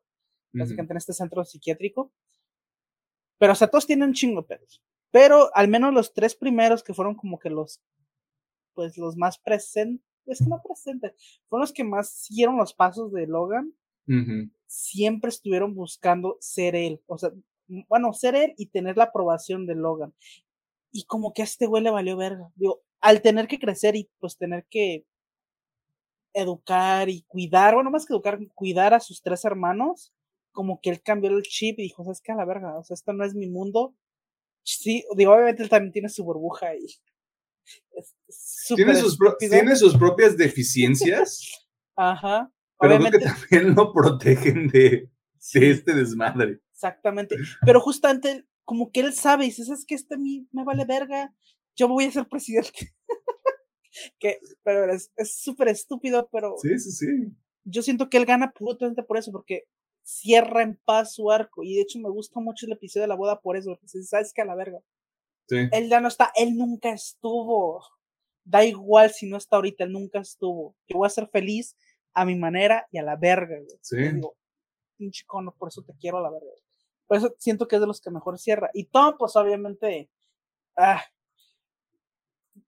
básicamente 0.52 0.94
en 0.94 0.98
este 0.98 1.12
centro 1.12 1.44
psiquiátrico. 1.44 2.12
Pero, 3.38 3.52
o 3.52 3.54
sea, 3.54 3.68
todos 3.68 3.86
tienen 3.86 4.08
un 4.08 4.14
chingo 4.14 4.42
de 4.42 4.48
pedos. 4.48 4.82
Pero 5.12 5.54
al 5.54 5.68
menos 5.68 5.94
los 5.94 6.12
tres 6.12 6.34
primeros 6.34 6.82
que 6.82 6.92
fueron 6.92 7.14
como 7.14 7.38
que 7.38 7.50
los, 7.50 7.80
pues 8.74 8.98
los 8.98 9.16
más 9.16 9.38
presentes, 9.38 10.04
es 10.26 10.40
que 10.40 10.46
no 10.46 10.60
presentes, 10.60 11.12
fueron 11.48 11.62
los 11.62 11.72
que 11.72 11.84
más 11.84 12.10
siguieron 12.10 12.56
los 12.56 12.74
pasos 12.74 13.12
de 13.12 13.28
Logan. 13.28 13.72
Siempre 14.66 15.30
estuvieron 15.30 15.74
buscando 15.74 16.36
ser 16.40 16.74
él. 16.74 17.00
O 17.06 17.18
sea, 17.18 17.30
bueno, 17.88 18.12
ser 18.12 18.34
él 18.34 18.54
y 18.56 18.66
tener 18.66 18.96
la 18.96 19.04
aprobación 19.04 19.66
de 19.66 19.74
Logan. 19.74 20.14
Y 20.92 21.04
como 21.04 21.32
que 21.32 21.42
a 21.42 21.44
este 21.44 21.66
güey 21.66 21.82
le 21.82 21.90
valió 21.90 22.16
verga. 22.16 22.50
Digo, 22.54 22.82
al 23.00 23.22
tener 23.22 23.48
que 23.48 23.58
crecer 23.58 23.96
y 23.96 24.08
pues 24.18 24.36
tener 24.36 24.66
que 24.70 25.04
educar 26.32 27.08
y 27.08 27.22
cuidar, 27.22 27.74
bueno, 27.74 27.90
más 27.90 28.04
que 28.04 28.12
educar, 28.12 28.38
cuidar 28.54 28.94
a 28.94 29.00
sus 29.00 29.22
tres 29.22 29.44
hermanos, 29.44 30.12
como 30.52 30.80
que 30.80 30.90
él 30.90 31.02
cambió 31.02 31.30
el 31.30 31.42
chip 31.42 31.78
y 31.78 31.84
dijo, 31.84 32.04
¿sabes 32.04 32.20
qué? 32.20 32.32
A 32.32 32.36
la 32.36 32.44
verga, 32.44 32.78
o 32.78 32.84
sea, 32.84 32.94
esto 32.94 33.12
no 33.12 33.24
es 33.24 33.34
mi 33.34 33.46
mundo. 33.46 33.94
Sí, 34.62 35.04
digo, 35.16 35.32
obviamente 35.32 35.62
él 35.62 35.68
también 35.68 35.92
tiene 35.92 36.08
su 36.08 36.24
burbuja 36.24 36.74
y... 36.74 36.86
¿Tiene 38.74 38.94
sus, 38.96 39.18
¿Tiene 39.38 39.76
sus 39.76 39.96
propias 39.96 40.36
deficiencias? 40.36 41.68
Ajá. 41.96 42.50
Pero 42.78 42.98
creo 42.98 43.10
que 43.10 43.18
también 43.18 43.74
lo 43.74 43.92
protegen 43.92 44.68
de, 44.68 45.10
este 45.54 45.94
desmadre. 45.94 46.60
Exactamente. 46.72 47.36
Pero 47.64 47.80
justamente, 47.80 48.44
como 48.64 48.90
que 48.90 49.00
él 49.00 49.12
sabe, 49.14 49.44
y 49.44 49.48
dice, 49.48 49.64
¿sabes 49.64 49.84
qué? 49.86 49.94
Este 49.94 50.16
mí 50.18 50.46
me 50.52 50.64
vale 50.64 50.84
verga, 50.84 51.34
yo 51.74 51.88
voy 51.88 52.04
a 52.04 52.10
ser 52.10 52.28
presidente. 52.28 52.94
que, 54.18 54.38
pero 54.62 54.92
es 54.92 55.10
súper 55.24 55.68
estúpido, 55.68 56.28
pero... 56.30 56.54
Sí, 56.58 56.78
sí, 56.78 56.90
sí. 56.90 57.06
Yo 57.64 57.82
siento 57.82 58.08
que 58.08 58.18
él 58.18 58.26
gana 58.26 58.52
puramente 58.52 59.02
por 59.02 59.16
eso, 59.16 59.32
porque 59.32 59.64
cierra 60.06 60.62
en 60.62 60.80
paz 60.84 61.14
su 61.14 61.30
arco. 61.30 61.64
Y 61.64 61.74
de 61.74 61.82
hecho 61.82 61.98
me 61.98 62.10
gusta 62.10 62.40
mucho 62.40 62.66
el 62.66 62.72
episodio 62.72 63.02
de 63.02 63.08
la 63.08 63.16
boda 63.16 63.40
por 63.40 63.56
eso, 63.56 63.70
porque 63.70 63.88
sabes 64.04 64.32
que 64.32 64.42
a 64.42 64.44
la 64.44 64.54
verga. 64.54 64.80
Él 65.48 65.88
ya 65.88 66.00
no 66.00 66.08
está, 66.08 66.32
él 66.36 66.56
nunca 66.56 66.92
estuvo. 66.92 67.84
Da 68.44 68.64
igual 68.64 69.10
si 69.10 69.28
no 69.28 69.36
está 69.36 69.56
ahorita, 69.56 69.84
él 69.84 69.92
nunca 69.92 70.20
estuvo. 70.20 70.76
Yo 70.88 70.98
voy 70.98 71.06
a 71.06 71.10
ser 71.10 71.28
feliz 71.28 71.76
a 72.16 72.24
mi 72.24 72.34
manera 72.34 72.88
y 72.90 72.98
a 72.98 73.02
la 73.02 73.14
verga, 73.14 73.58
Sí. 73.82 73.96
Digo, 73.98 74.36
pinche 74.96 75.24
cono, 75.26 75.54
por 75.54 75.68
eso 75.68 75.82
te 75.82 75.92
quiero 76.00 76.18
a 76.18 76.22
la 76.22 76.30
verga. 76.30 76.50
Por 77.06 77.18
eso 77.18 77.34
siento 77.38 77.68
que 77.68 77.76
es 77.76 77.80
de 77.80 77.86
los 77.86 78.00
que 78.00 78.10
mejor 78.10 78.38
cierra. 78.38 78.70
Y 78.72 78.84
Tom, 78.84 79.16
pues 79.18 79.36
obviamente, 79.36 80.08
ah, 80.76 81.04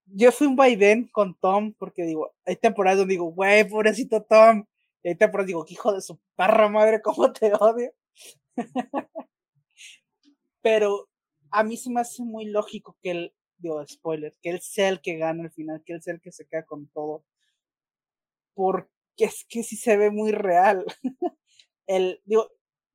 yo 0.05 0.31
fui 0.31 0.45
un 0.45 0.55
vaivén 0.55 1.07
con 1.07 1.35
Tom, 1.39 1.73
porque 1.79 2.03
digo, 2.03 2.31
hay 2.45 2.57
temporadas 2.57 2.99
donde 2.99 3.13
digo, 3.13 3.25
güey, 3.31 3.67
pobrecito 3.67 4.21
Tom, 4.21 4.65
y 5.01 5.07
ahorita 5.09 5.31
por 5.31 5.45
digo, 5.45 5.65
hijo 5.67 5.93
de 5.93 6.01
su 6.01 6.19
parra 6.35 6.69
madre, 6.69 7.01
cómo 7.01 7.33
te 7.33 7.51
odio. 7.55 7.91
Pero 10.61 11.09
a 11.49 11.63
mí 11.63 11.75
se 11.75 11.89
me 11.89 12.01
hace 12.01 12.21
muy 12.23 12.45
lógico 12.45 12.95
que 13.01 13.11
él, 13.11 13.33
digo, 13.57 13.83
spoiler, 13.87 14.35
que 14.43 14.51
él 14.51 14.61
sea 14.61 14.89
el 14.89 15.01
que 15.01 15.17
gana 15.17 15.45
al 15.45 15.51
final, 15.51 15.81
que 15.83 15.93
él 15.93 16.03
sea 16.03 16.13
el 16.13 16.21
que 16.21 16.31
se 16.31 16.45
queda 16.45 16.65
con 16.65 16.87
todo. 16.89 17.23
Porque 18.53 18.98
es 19.25 19.45
que 19.47 19.63
sí 19.63 19.75
se 19.75 19.97
ve 19.97 20.11
muy 20.11 20.31
real. 20.31 20.85
el, 21.87 22.21
digo, 22.25 22.49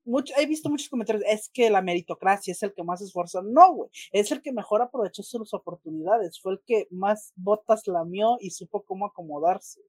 mucho, 0.04 0.34
he 0.36 0.46
visto 0.46 0.68
muchos 0.68 0.88
comentarios, 0.88 1.24
es 1.26 1.48
que 1.48 1.70
la 1.70 1.82
meritocracia 1.82 2.52
es 2.52 2.62
el 2.62 2.74
que 2.74 2.84
más 2.84 3.00
esfuerzo. 3.00 3.42
No, 3.42 3.74
güey, 3.74 3.90
es 4.12 4.30
el 4.32 4.42
que 4.42 4.52
mejor 4.52 4.82
aprovechó 4.82 5.22
sus 5.22 5.54
oportunidades, 5.54 6.40
fue 6.40 6.52
el 6.52 6.60
que 6.66 6.86
más 6.90 7.32
botas 7.36 7.86
lamió 7.86 8.36
y 8.40 8.50
supo 8.50 8.84
cómo 8.84 9.06
acomodarse. 9.06 9.80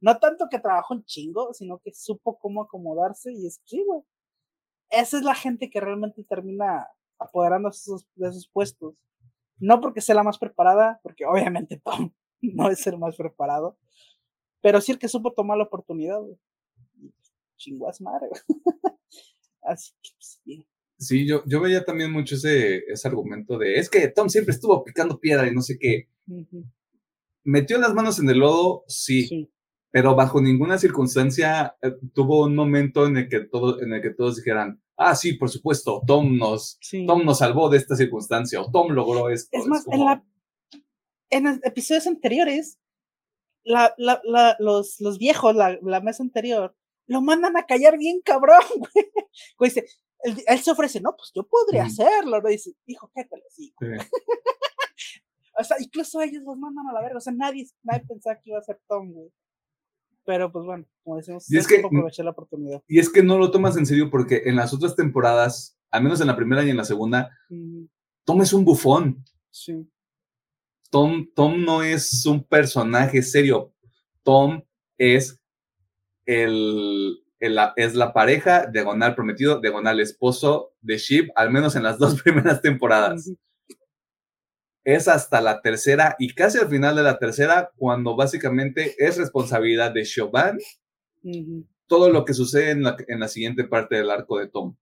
No 0.00 0.18
tanto 0.18 0.48
que 0.50 0.58
trabajó 0.58 0.94
un 0.94 1.04
chingo, 1.04 1.52
sino 1.52 1.78
que 1.78 1.92
supo 1.92 2.38
cómo 2.38 2.62
acomodarse 2.62 3.32
y 3.32 3.46
es 3.46 3.60
sí, 3.66 3.84
güey. 3.86 4.02
Esa 4.90 5.18
es 5.18 5.22
la 5.22 5.34
gente 5.34 5.70
que 5.70 5.80
realmente 5.80 6.24
termina 6.24 6.88
apoderándose 7.18 7.92
de 8.16 8.28
esos 8.28 8.48
puestos. 8.48 8.94
No 9.58 9.80
porque 9.80 10.00
sea 10.00 10.14
la 10.14 10.22
más 10.22 10.38
preparada, 10.38 11.00
porque 11.02 11.26
obviamente 11.26 11.80
Tom 11.84 12.12
no 12.40 12.70
es 12.70 12.86
el 12.86 12.98
más 12.98 13.16
preparado, 13.16 13.76
pero 14.60 14.80
sí 14.80 14.92
el 14.92 14.98
que 14.98 15.08
supo 15.08 15.32
tomar 15.32 15.58
la 15.58 15.64
oportunidad, 15.64 16.20
güey. 16.20 16.36
Chinguas 17.56 18.00
madre, 18.00 18.28
Así 19.62 19.92
que, 20.02 20.10
sí. 20.18 20.66
Pues, 20.96 21.08
sí, 21.08 21.26
yo, 21.26 21.42
yo 21.46 21.60
veía 21.60 21.84
también 21.84 22.10
mucho 22.10 22.34
ese, 22.36 22.78
ese 22.88 23.08
argumento 23.08 23.58
de, 23.58 23.76
es 23.76 23.90
que 23.90 24.08
Tom 24.08 24.28
siempre 24.28 24.54
estuvo 24.54 24.82
picando 24.82 25.20
piedra 25.20 25.46
y 25.46 25.54
no 25.54 25.60
sé 25.60 25.78
qué. 25.78 26.08
Metió 27.44 27.78
las 27.78 27.94
manos 27.94 28.18
en 28.18 28.30
el 28.30 28.38
lodo, 28.38 28.84
sí 28.86 29.50
pero 29.90 30.14
bajo 30.14 30.40
ninguna 30.40 30.78
circunstancia 30.78 31.76
eh, 31.82 31.92
tuvo 32.14 32.44
un 32.44 32.54
momento 32.54 33.06
en 33.06 33.16
el 33.16 33.28
que 33.28 33.40
todo, 33.40 33.80
en 33.82 33.92
el 33.92 34.02
que 34.02 34.10
todos 34.10 34.36
dijeran, 34.36 34.80
ah, 34.96 35.14
sí, 35.14 35.34
por 35.34 35.50
supuesto, 35.50 36.02
Tom 36.06 36.36
nos, 36.36 36.78
Tom 37.06 37.24
nos 37.24 37.38
salvó 37.38 37.68
de 37.68 37.78
esta 37.78 37.96
circunstancia 37.96 38.60
o 38.60 38.70
Tom 38.70 38.92
logró 38.92 39.30
esto. 39.30 39.48
Es 39.52 39.66
más, 39.66 39.86
en, 39.88 40.04
la, 40.04 40.24
en 41.30 41.60
episodios 41.64 42.06
anteriores, 42.06 42.78
la, 43.64 43.94
la, 43.98 44.20
la, 44.24 44.56
los, 44.58 45.00
los 45.00 45.18
viejos, 45.18 45.54
la, 45.54 45.78
la 45.82 46.00
mesa 46.00 46.22
anterior, 46.22 46.74
lo 47.06 47.20
mandan 47.20 47.56
a 47.56 47.66
callar 47.66 47.98
bien 47.98 48.20
cabrón, 48.24 48.62
güey. 49.58 49.70
Dice, 49.70 49.86
él, 50.22 50.58
se 50.60 50.70
ofrece, 50.70 51.00
no, 51.00 51.16
pues 51.16 51.32
yo 51.34 51.46
podría 51.46 51.84
hacerlo, 51.84 52.40
¿no? 52.40 52.48
Dice, 52.48 52.72
hijo, 52.86 53.10
qué 53.14 53.24
te 53.24 53.42
sí. 53.50 53.74
o 55.58 55.64
sea, 55.64 55.76
incluso 55.80 56.20
ellos 56.20 56.42
los 56.44 56.56
mandan 56.56 56.86
a 56.88 56.92
la 56.92 57.00
verga, 57.00 57.18
o 57.18 57.20
sea, 57.20 57.32
nadie, 57.32 57.66
nadie 57.82 58.04
pensaba 58.06 58.36
que 58.36 58.50
iba 58.50 58.58
a 58.58 58.62
ser 58.62 58.80
Tom, 58.88 59.12
güey. 59.12 59.30
Pero 60.24 60.52
pues 60.52 60.64
bueno, 60.64 60.84
como 61.02 61.16
decimos, 61.16 61.50
y 61.50 61.56
es 61.56 61.66
que, 61.66 61.82
la 62.22 62.30
oportunidad. 62.30 62.82
Y 62.86 62.98
es 62.98 63.08
que 63.08 63.22
no 63.22 63.38
lo 63.38 63.50
tomas 63.50 63.76
en 63.76 63.86
serio 63.86 64.10
porque 64.10 64.42
en 64.44 64.54
las 64.54 64.72
otras 64.72 64.94
temporadas, 64.94 65.78
al 65.90 66.02
menos 66.02 66.20
en 66.20 66.26
la 66.26 66.36
primera 66.36 66.62
y 66.62 66.70
en 66.70 66.76
la 66.76 66.84
segunda, 66.84 67.30
tomes 68.24 68.52
un 68.52 68.64
bufón. 68.64 69.24
Sí. 69.50 69.90
Tom, 70.90 71.28
Tom 71.34 71.64
no 71.64 71.82
es 71.82 72.26
un 72.26 72.44
personaje 72.44 73.22
serio. 73.22 73.72
Tom 74.22 74.62
es 74.98 75.40
el, 76.26 77.24
es 77.38 77.94
la 77.94 78.12
pareja 78.12 78.66
diagonal 78.66 79.14
prometido, 79.14 79.60
diagonal 79.60 80.00
esposo 80.00 80.74
de 80.80 80.98
Sheep, 80.98 81.30
al 81.36 81.50
menos 81.50 81.76
en 81.76 81.84
las 81.84 81.98
dos 82.00 82.20
primeras 82.22 82.60
temporadas. 82.60 83.32
Es 84.84 85.08
hasta 85.08 85.40
la 85.40 85.60
tercera 85.60 86.16
y 86.18 86.34
casi 86.34 86.58
al 86.58 86.68
final 86.68 86.96
de 86.96 87.02
la 87.02 87.18
tercera 87.18 87.70
cuando 87.76 88.16
básicamente 88.16 88.94
es 88.98 89.18
responsabilidad 89.18 89.92
de 89.92 90.04
Chauvin 90.04 90.58
todo 91.86 92.08
lo 92.08 92.24
que 92.24 92.34
sucede 92.34 92.70
en 92.70 92.84
la, 92.84 92.96
en 93.08 93.20
la, 93.20 93.28
siguiente 93.28 93.64
parte 93.64 93.96
del 93.96 94.10
arco 94.10 94.38
de 94.38 94.48
Tom. 94.48 94.76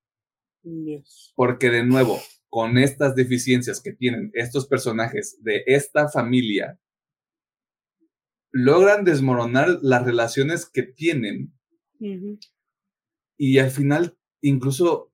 Porque 1.34 1.70
de 1.70 1.82
nuevo, 1.82 2.20
con 2.48 2.78
estas 2.78 3.14
deficiencias 3.14 3.80
que 3.80 3.92
tienen 3.92 4.30
estos 4.34 4.66
personajes 4.66 5.38
de 5.42 5.62
esta 5.66 6.08
familia, 6.08 6.78
logran 8.50 9.04
desmoronar 9.04 9.78
las 9.82 10.04
relaciones 10.04 10.68
que 10.68 10.82
tienen 10.82 11.52
y 13.36 13.58
al 13.58 13.70
final 13.70 14.16
incluso 14.40 15.12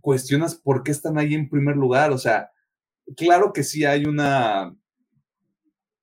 cuestionas 0.00 0.54
por 0.54 0.82
qué 0.82 0.90
están 0.90 1.18
ahí 1.18 1.34
en 1.34 1.48
primer 1.48 1.76
lugar. 1.76 2.10
O 2.12 2.18
sea, 2.18 2.50
claro 3.16 3.52
que 3.52 3.62
sí 3.62 3.84
hay 3.84 4.04
una, 4.06 4.76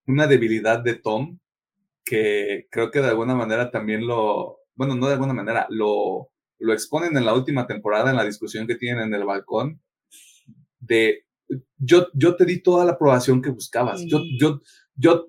una 0.07 0.27
debilidad 0.27 0.79
de 0.83 0.95
Tom 0.95 1.39
que 2.03 2.67
creo 2.71 2.91
que 2.91 2.99
de 2.99 3.09
alguna 3.09 3.35
manera 3.35 3.71
también 3.71 4.05
lo, 4.07 4.59
bueno, 4.75 4.95
no 4.95 5.07
de 5.07 5.13
alguna 5.13 5.33
manera, 5.33 5.67
lo, 5.69 6.31
lo 6.59 6.73
exponen 6.73 7.15
en 7.17 7.25
la 7.25 7.33
última 7.33 7.67
temporada 7.67 8.09
en 8.09 8.17
la 8.17 8.25
discusión 8.25 8.67
que 8.67 8.75
tienen 8.75 9.07
en 9.07 9.13
el 9.13 9.25
balcón 9.25 9.81
de 10.81 11.23
yo, 11.77 12.07
yo 12.13 12.35
te 12.35 12.45
di 12.45 12.61
toda 12.61 12.85
la 12.85 12.93
aprobación 12.93 13.41
que 13.41 13.49
buscabas. 13.49 14.01
Yo, 14.05 14.21
yo, 14.39 14.61
yo, 14.95 15.25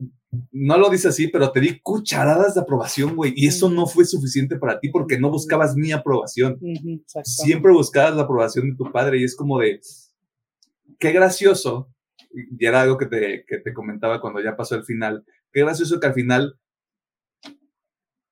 no 0.51 0.79
lo 0.79 0.89
dice 0.89 1.09
así, 1.09 1.29
pero 1.29 1.51
te 1.51 1.61
di 1.61 1.81
cucharadas 1.81 2.55
de 2.55 2.61
aprobación, 2.61 3.17
güey. 3.17 3.33
Y 3.37 3.49
eso 3.49 3.69
no 3.69 3.87
fue 3.87 4.05
suficiente 4.05 4.57
para 4.57 4.79
ti 4.81 4.89
porque 4.89 5.19
no 5.19 5.31
buscabas 5.31 5.75
mi 5.75 5.93
aprobación. 5.93 6.59
Siempre 7.25 7.73
buscabas 7.73 8.17
la 8.17 8.23
aprobación 8.23 8.71
de 8.71 8.77
tu 8.77 8.91
padre 8.91 9.21
y 9.21 9.25
es 9.25 9.37
como 9.37 9.59
de, 9.59 9.81
qué 10.99 11.13
gracioso. 11.13 11.93
Y 12.31 12.65
era 12.65 12.83
algo 12.83 12.97
que 12.97 13.07
te, 13.07 13.45
que 13.47 13.59
te 13.59 13.75
comentaba 13.75 14.21
cuando 14.21 14.41
ya 14.41 14.57
pasó 14.57 14.75
el 14.75 14.85
final. 14.85 15.25
Qué 15.53 15.61
gracioso 15.61 16.01
que 16.01 16.07
al 16.07 16.15
final 16.15 16.59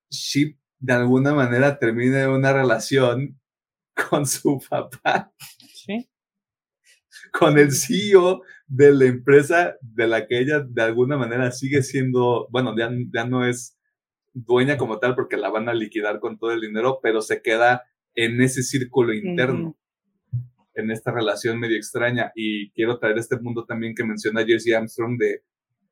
Sheep 0.09 0.57
de 0.79 0.93
alguna 0.93 1.33
manera 1.33 1.77
termine 1.77 2.27
una 2.27 2.51
relación 2.51 3.39
con 4.09 4.25
su 4.25 4.59
papá. 4.69 5.31
Con 7.31 7.57
el 7.57 7.71
CEO 7.71 8.41
de 8.67 8.93
la 8.93 9.05
empresa 9.05 9.75
de 9.81 10.07
la 10.07 10.27
que 10.27 10.39
ella 10.39 10.65
de 10.67 10.81
alguna 10.81 11.17
manera 11.17 11.51
sigue 11.51 11.81
siendo, 11.81 12.47
bueno, 12.51 12.75
ya, 12.77 12.91
ya 13.13 13.25
no 13.25 13.45
es 13.45 13.77
dueña 14.33 14.77
como 14.77 14.99
tal 14.99 15.15
porque 15.15 15.37
la 15.37 15.49
van 15.49 15.69
a 15.69 15.73
liquidar 15.73 16.19
con 16.19 16.37
todo 16.37 16.51
el 16.51 16.61
dinero, 16.61 16.99
pero 17.01 17.21
se 17.21 17.41
queda 17.41 17.83
en 18.15 18.41
ese 18.41 18.63
círculo 18.63 19.13
interno, 19.13 19.77
en 20.73 20.91
esta 20.91 21.11
relación 21.11 21.59
medio 21.59 21.77
extraña. 21.77 22.31
Y 22.35 22.71
quiero 22.71 22.99
traer 22.99 23.17
este 23.17 23.39
mundo 23.39 23.65
también 23.65 23.95
que 23.95 24.03
menciona 24.03 24.45
Jersey 24.45 24.73
Armstrong 24.73 25.17
de 25.17 25.43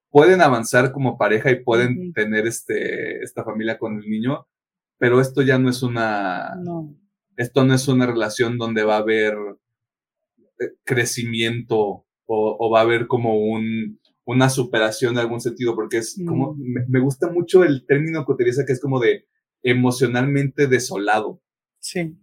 pueden 0.09 0.41
avanzar 0.41 0.91
como 0.91 1.17
pareja 1.17 1.51
y 1.51 1.63
pueden 1.63 2.13
tener 2.13 2.47
este, 2.47 3.21
esta 3.23 3.43
familia 3.43 3.77
con 3.77 3.97
el 3.99 4.09
niño, 4.09 4.47
pero 4.97 5.21
esto 5.21 5.41
ya 5.41 5.59
no 5.59 5.69
es 5.69 5.83
una, 5.83 6.55
esto 7.37 7.63
no 7.63 7.73
es 7.73 7.87
una 7.87 8.05
relación 8.05 8.57
donde 8.57 8.83
va 8.83 8.95
a 8.95 8.99
haber 8.99 9.35
crecimiento 10.83 12.05
o, 12.25 12.69
va 12.71 12.79
a 12.79 12.83
haber 12.83 13.07
como 13.07 13.39
un, 13.39 13.99
una 14.25 14.49
superación 14.49 15.13
en 15.13 15.19
algún 15.19 15.41
sentido, 15.41 15.75
porque 15.75 15.97
es 15.97 16.21
como, 16.27 16.53
mm. 16.53 16.85
me, 16.87 16.99
gusta 16.99 17.31
mucho 17.31 17.63
el 17.63 17.85
término 17.87 18.25
que 18.25 18.31
utiliza 18.31 18.65
que 18.65 18.73
es 18.73 18.79
como 18.79 18.99
de 18.99 19.25
emocionalmente 19.63 20.67
desolado. 20.67 21.41
Sí. 21.79 22.15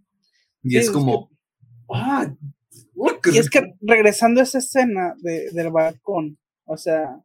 Y 0.63 0.77
es 0.77 0.89
como, 0.89 1.29
ah, 1.93 2.33
y 3.31 3.37
es 3.37 3.49
que 3.49 3.75
regresando 3.81 4.39
a 4.39 4.43
esa 4.43 4.59
escena 4.59 5.15
de, 5.19 5.51
del 5.51 5.71
balcón, 5.71 6.37
o 6.65 6.77
sea, 6.77 7.21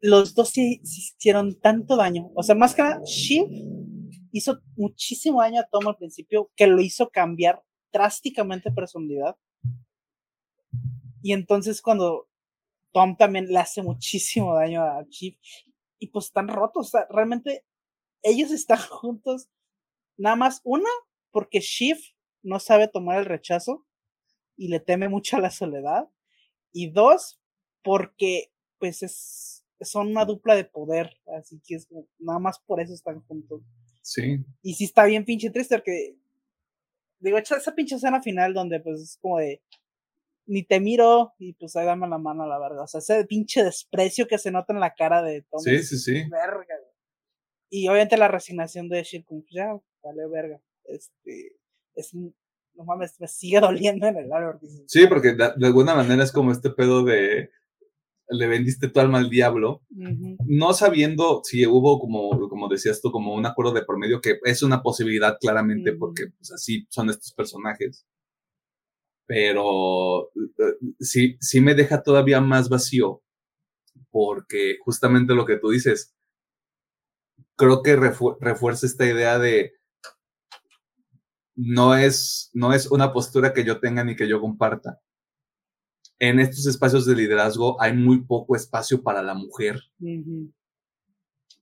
los 0.00 0.34
dos 0.34 0.50
sí, 0.50 0.80
hicieron 0.82 1.58
tanto 1.60 1.96
daño. 1.96 2.30
O 2.34 2.42
sea, 2.42 2.54
más 2.54 2.74
que 2.74 2.82
nada, 2.82 3.00
Shiv 3.04 3.46
hizo 4.32 4.60
muchísimo 4.76 5.40
daño 5.40 5.60
a 5.60 5.68
Tom 5.70 5.88
al 5.88 5.96
principio, 5.96 6.50
que 6.56 6.66
lo 6.66 6.80
hizo 6.80 7.10
cambiar 7.10 7.62
drásticamente 7.92 8.70
personalidad. 8.70 9.36
Y 11.22 11.32
entonces 11.32 11.82
cuando 11.82 12.28
Tom 12.92 13.16
también 13.16 13.46
le 13.48 13.58
hace 13.58 13.82
muchísimo 13.82 14.54
daño 14.54 14.82
a 14.82 15.06
Chief 15.08 15.36
y 15.98 16.08
pues 16.08 16.26
están 16.26 16.48
rotos, 16.48 16.92
realmente 17.10 17.64
ellos 18.22 18.50
están 18.50 18.78
juntos 18.90 19.48
nada 20.16 20.36
más 20.36 20.60
una 20.64 20.88
porque 21.30 21.60
Chief 21.60 21.98
no 22.42 22.58
sabe 22.58 22.88
tomar 22.88 23.18
el 23.18 23.26
rechazo 23.26 23.86
y 24.56 24.68
le 24.68 24.80
teme 24.80 25.08
mucho 25.08 25.36
a 25.36 25.40
la 25.40 25.50
soledad 25.50 26.08
y 26.72 26.90
dos 26.90 27.40
porque 27.82 28.52
pues 28.78 29.02
es 29.02 29.60
son 29.82 30.08
una 30.08 30.24
dupla 30.24 30.54
de 30.54 30.64
poder, 30.64 31.16
así 31.38 31.60
que 31.64 31.76
es 31.76 31.88
nada 32.18 32.38
más 32.38 32.58
por 32.60 32.80
eso 32.80 32.92
están 32.92 33.20
juntos. 33.22 33.62
Sí. 34.02 34.44
Y 34.62 34.74
sí 34.74 34.84
está 34.84 35.04
bien 35.04 35.24
pinche 35.24 35.50
triste 35.50 35.76
porque 35.76 36.16
digo, 37.20 37.38
esa 37.38 37.74
pinche 37.74 37.96
escena 37.96 38.20
final 38.22 38.54
donde 38.54 38.80
pues 38.80 39.00
es 39.00 39.18
como 39.20 39.38
de 39.38 39.62
ni 40.46 40.64
te 40.64 40.80
miro 40.80 41.32
y 41.38 41.52
pues 41.52 41.76
ahí 41.76 41.86
dame 41.86 42.08
la 42.08 42.18
mano 42.18 42.42
a 42.42 42.48
la 42.48 42.58
verga. 42.58 42.82
O 42.82 42.86
sea, 42.86 42.98
ese 42.98 43.24
pinche 43.24 43.62
desprecio 43.62 44.26
que 44.26 44.38
se 44.38 44.50
nota 44.50 44.72
en 44.72 44.80
la 44.80 44.94
cara 44.94 45.22
de 45.22 45.42
Tom. 45.42 45.60
Sí, 45.60 45.82
sí, 45.82 45.96
sí. 45.96 46.24
Verga, 46.28 46.74
Y 47.68 47.86
obviamente 47.88 48.16
la 48.16 48.28
resignación 48.28 48.88
de 48.88 49.06
como 49.24 49.42
pues, 49.42 49.52
ya, 49.52 49.72
vale 50.02 50.26
verga. 50.28 50.60
Este, 50.84 51.56
es, 51.94 52.12
no 52.14 52.84
mames, 52.84 53.20
me 53.20 53.28
sigue 53.28 53.60
doliendo 53.60 54.06
en 54.06 54.16
el 54.16 54.32
alma. 54.32 54.58
Sí, 54.86 55.06
porque 55.06 55.34
de 55.34 55.66
alguna 55.66 55.94
manera 55.94 56.24
es 56.24 56.32
como 56.32 56.50
este 56.50 56.70
pedo 56.70 57.04
de 57.04 57.50
le 58.30 58.46
vendiste 58.46 58.88
tu 58.88 59.00
alma 59.00 59.18
al 59.18 59.28
diablo, 59.28 59.82
no 59.90 60.72
sabiendo 60.72 61.42
si 61.44 61.66
hubo, 61.66 61.98
como, 61.98 62.48
como 62.48 62.68
decías 62.68 63.00
tú, 63.00 63.10
como 63.10 63.34
un 63.34 63.44
acuerdo 63.44 63.72
de 63.72 63.84
por 63.84 63.98
medio, 63.98 64.20
que 64.20 64.38
es 64.44 64.62
una 64.62 64.82
posibilidad 64.82 65.36
claramente, 65.40 65.92
porque 65.92 66.28
pues, 66.36 66.52
así 66.52 66.86
son 66.90 67.10
estos 67.10 67.32
personajes. 67.32 68.06
Pero 69.26 70.28
eh, 70.28 70.76
sí, 71.00 71.36
sí 71.40 71.60
me 71.60 71.74
deja 71.74 72.02
todavía 72.02 72.40
más 72.40 72.68
vacío, 72.68 73.22
porque 74.10 74.78
justamente 74.84 75.34
lo 75.34 75.44
que 75.44 75.56
tú 75.56 75.70
dices, 75.70 76.14
creo 77.56 77.82
que 77.82 77.96
refuerza 77.96 78.86
esta 78.86 79.06
idea 79.06 79.38
de 79.38 79.72
no 81.56 81.94
es, 81.96 82.50
no 82.54 82.72
es 82.72 82.90
una 82.90 83.12
postura 83.12 83.52
que 83.52 83.64
yo 83.64 83.80
tenga 83.80 84.04
ni 84.04 84.16
que 84.16 84.28
yo 84.28 84.40
comparta 84.40 85.00
en 86.20 86.38
estos 86.38 86.66
espacios 86.66 87.06
de 87.06 87.16
liderazgo 87.16 87.80
hay 87.80 87.96
muy 87.96 88.22
poco 88.24 88.54
espacio 88.54 89.02
para 89.02 89.22
la 89.22 89.34
mujer. 89.34 89.80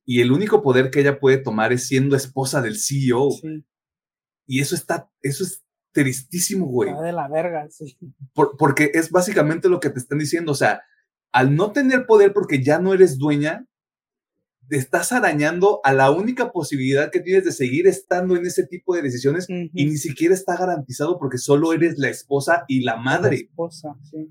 Y 0.04 0.20
el 0.20 0.32
único 0.32 0.62
poder 0.62 0.90
que 0.90 1.00
ella 1.00 1.20
puede 1.20 1.38
tomar 1.38 1.72
es 1.72 1.86
siendo 1.86 2.16
esposa 2.16 2.60
del 2.60 2.76
CEO. 2.78 3.30
Y 4.46 4.60
eso 4.60 4.74
está, 4.74 5.10
eso 5.22 5.44
es 5.44 5.64
tristísimo, 5.92 6.66
güey. 6.66 6.92
de 6.92 7.12
la 7.12 7.28
verga, 7.28 7.68
sí. 7.70 7.96
porque 8.34 8.90
es 8.94 9.10
básicamente 9.10 9.68
lo 9.68 9.78
que 9.78 9.90
te 9.90 10.00
están 10.00 10.18
diciendo. 10.18 10.52
O 10.52 10.56
sea, 10.56 10.82
al 11.30 11.54
no 11.54 11.72
tener 11.72 12.06
poder 12.06 12.32
porque 12.32 12.62
ya 12.62 12.80
no 12.80 12.92
eres 12.92 13.16
dueña, 13.16 13.64
te 14.68 14.76
estás 14.76 15.12
arañando 15.12 15.80
a 15.84 15.92
la 15.92 16.10
única 16.10 16.50
posibilidad 16.50 17.10
que 17.12 17.20
tienes 17.20 17.44
de 17.44 17.52
seguir 17.52 17.86
estando 17.86 18.36
en 18.36 18.44
ese 18.44 18.66
tipo 18.66 18.94
de 18.94 19.02
decisiones 19.02 19.46
y 19.48 19.86
ni 19.86 19.96
siquiera 19.96 20.34
está 20.34 20.56
garantizado 20.56 21.18
porque 21.18 21.38
solo 21.38 21.72
eres 21.72 21.96
la 21.96 22.08
esposa 22.08 22.64
y 22.66 22.82
la 22.82 22.96
madre. 22.96 23.36
La 23.36 23.42
esposa, 23.44 23.96
sí. 24.02 24.30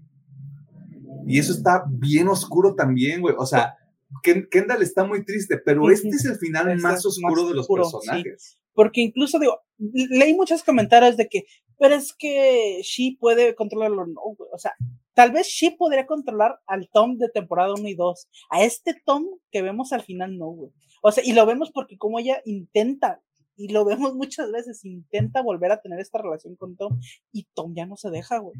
Y 1.26 1.40
eso 1.40 1.52
está 1.52 1.86
bien 1.90 2.28
oscuro 2.28 2.76
también, 2.76 3.22
güey. 3.22 3.36
O 3.38 3.46
sea, 3.46 3.76
Kendall 4.24 4.82
está 4.82 5.06
muy 5.06 5.26
triste, 5.26 5.58
pero 5.58 5.90
este 5.90 6.10
es 6.10 6.26
el 6.26 6.38
final 6.38 6.78
más 6.80 7.06
oscuro 7.06 7.48
de 7.48 7.56
los 7.56 7.68
personajes. 7.68 8.60
Porque 8.74 9.02
incluso 9.02 9.40
digo, 9.40 9.60
leí 9.78 10.36
muchos 10.36 10.64
comentarios 10.64 11.18
de 11.18 11.28
que, 11.28 11.46
pero 11.80 11.96
es 11.96 12.14
que 12.14 12.80
She 12.84 13.18
puede 13.20 13.56
controlarlo, 13.56 14.06
no, 14.06 14.22
güey. 14.38 14.50
O 14.54 14.58
sea, 14.60 14.74
tal 15.14 15.32
vez 15.32 15.48
She 15.48 15.72
podría 15.72 16.06
controlar 16.06 16.60
al 16.68 16.88
Tom 16.94 17.18
de 17.18 17.30
temporada 17.30 17.74
1 17.74 17.88
y 17.88 17.96
2. 17.96 18.28
A 18.52 18.64
este 18.64 18.96
Tom 19.04 19.26
que 19.52 19.62
vemos 19.62 19.94
al 19.94 20.04
final, 20.04 20.38
no, 20.38 20.48
güey. 20.52 20.72
O 21.02 21.12
sea, 21.12 21.24
y 21.26 21.34
lo 21.34 21.46
vemos 21.46 21.72
porque 21.72 21.98
como 21.98 22.20
ella 22.20 22.42
intenta, 22.46 23.22
y 23.56 23.70
lo 23.70 23.84
vemos 23.84 24.14
muchas 24.16 24.52
veces, 24.52 24.86
intenta 24.86 25.42
volver 25.42 25.72
a 25.72 25.82
tener 25.82 26.00
esta 26.00 26.22
relación 26.22 26.56
con 26.56 26.78
Tom, 26.78 27.00
y 27.32 27.48
Tom 27.56 27.74
ya 27.76 27.88
no 27.88 27.98
se 27.98 28.12
deja, 28.12 28.38
güey. 28.38 28.58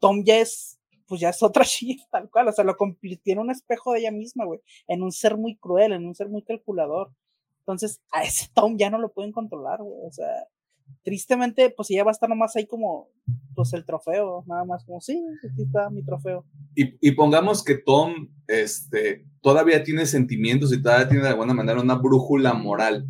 Tom 0.00 0.24
ya 0.24 0.38
es 0.38 0.79
pues 1.10 1.20
ya 1.20 1.30
es 1.30 1.42
otra 1.42 1.64
Shift, 1.66 2.08
tal 2.08 2.30
cual, 2.30 2.48
o 2.48 2.52
sea, 2.52 2.64
lo 2.64 2.76
convirtió 2.76 3.32
en 3.32 3.40
un 3.40 3.50
espejo 3.50 3.92
de 3.92 3.98
ella 3.98 4.12
misma, 4.12 4.44
güey, 4.44 4.60
en 4.86 5.02
un 5.02 5.10
ser 5.10 5.36
muy 5.36 5.56
cruel, 5.56 5.92
en 5.92 6.06
un 6.06 6.14
ser 6.14 6.28
muy 6.28 6.42
calculador. 6.42 7.10
Entonces, 7.58 8.00
a 8.12 8.22
ese 8.22 8.48
Tom 8.54 8.78
ya 8.78 8.90
no 8.90 8.98
lo 8.98 9.12
pueden 9.12 9.32
controlar, 9.32 9.82
güey, 9.82 10.06
o 10.06 10.12
sea, 10.12 10.28
tristemente, 11.02 11.70
pues 11.70 11.88
ya 11.88 12.04
va 12.04 12.12
a 12.12 12.12
estar 12.12 12.28
nomás 12.28 12.54
ahí 12.54 12.66
como, 12.66 13.08
pues 13.56 13.72
el 13.72 13.84
trofeo, 13.84 14.44
nada 14.46 14.64
más 14.64 14.84
como, 14.84 15.00
sí, 15.00 15.20
aquí 15.44 15.62
está 15.62 15.90
mi 15.90 16.04
trofeo. 16.04 16.44
Y, 16.76 16.94
y, 17.00 17.10
pongamos 17.12 17.64
que 17.64 17.74
Tom 17.74 18.28
este, 18.46 19.26
todavía 19.40 19.82
tiene 19.82 20.06
sentimientos 20.06 20.72
y 20.72 20.80
todavía 20.80 21.08
tiene 21.08 21.24
de 21.24 21.30
alguna 21.30 21.54
manera 21.54 21.80
una 21.80 21.96
brújula 21.96 22.54
moral. 22.54 23.08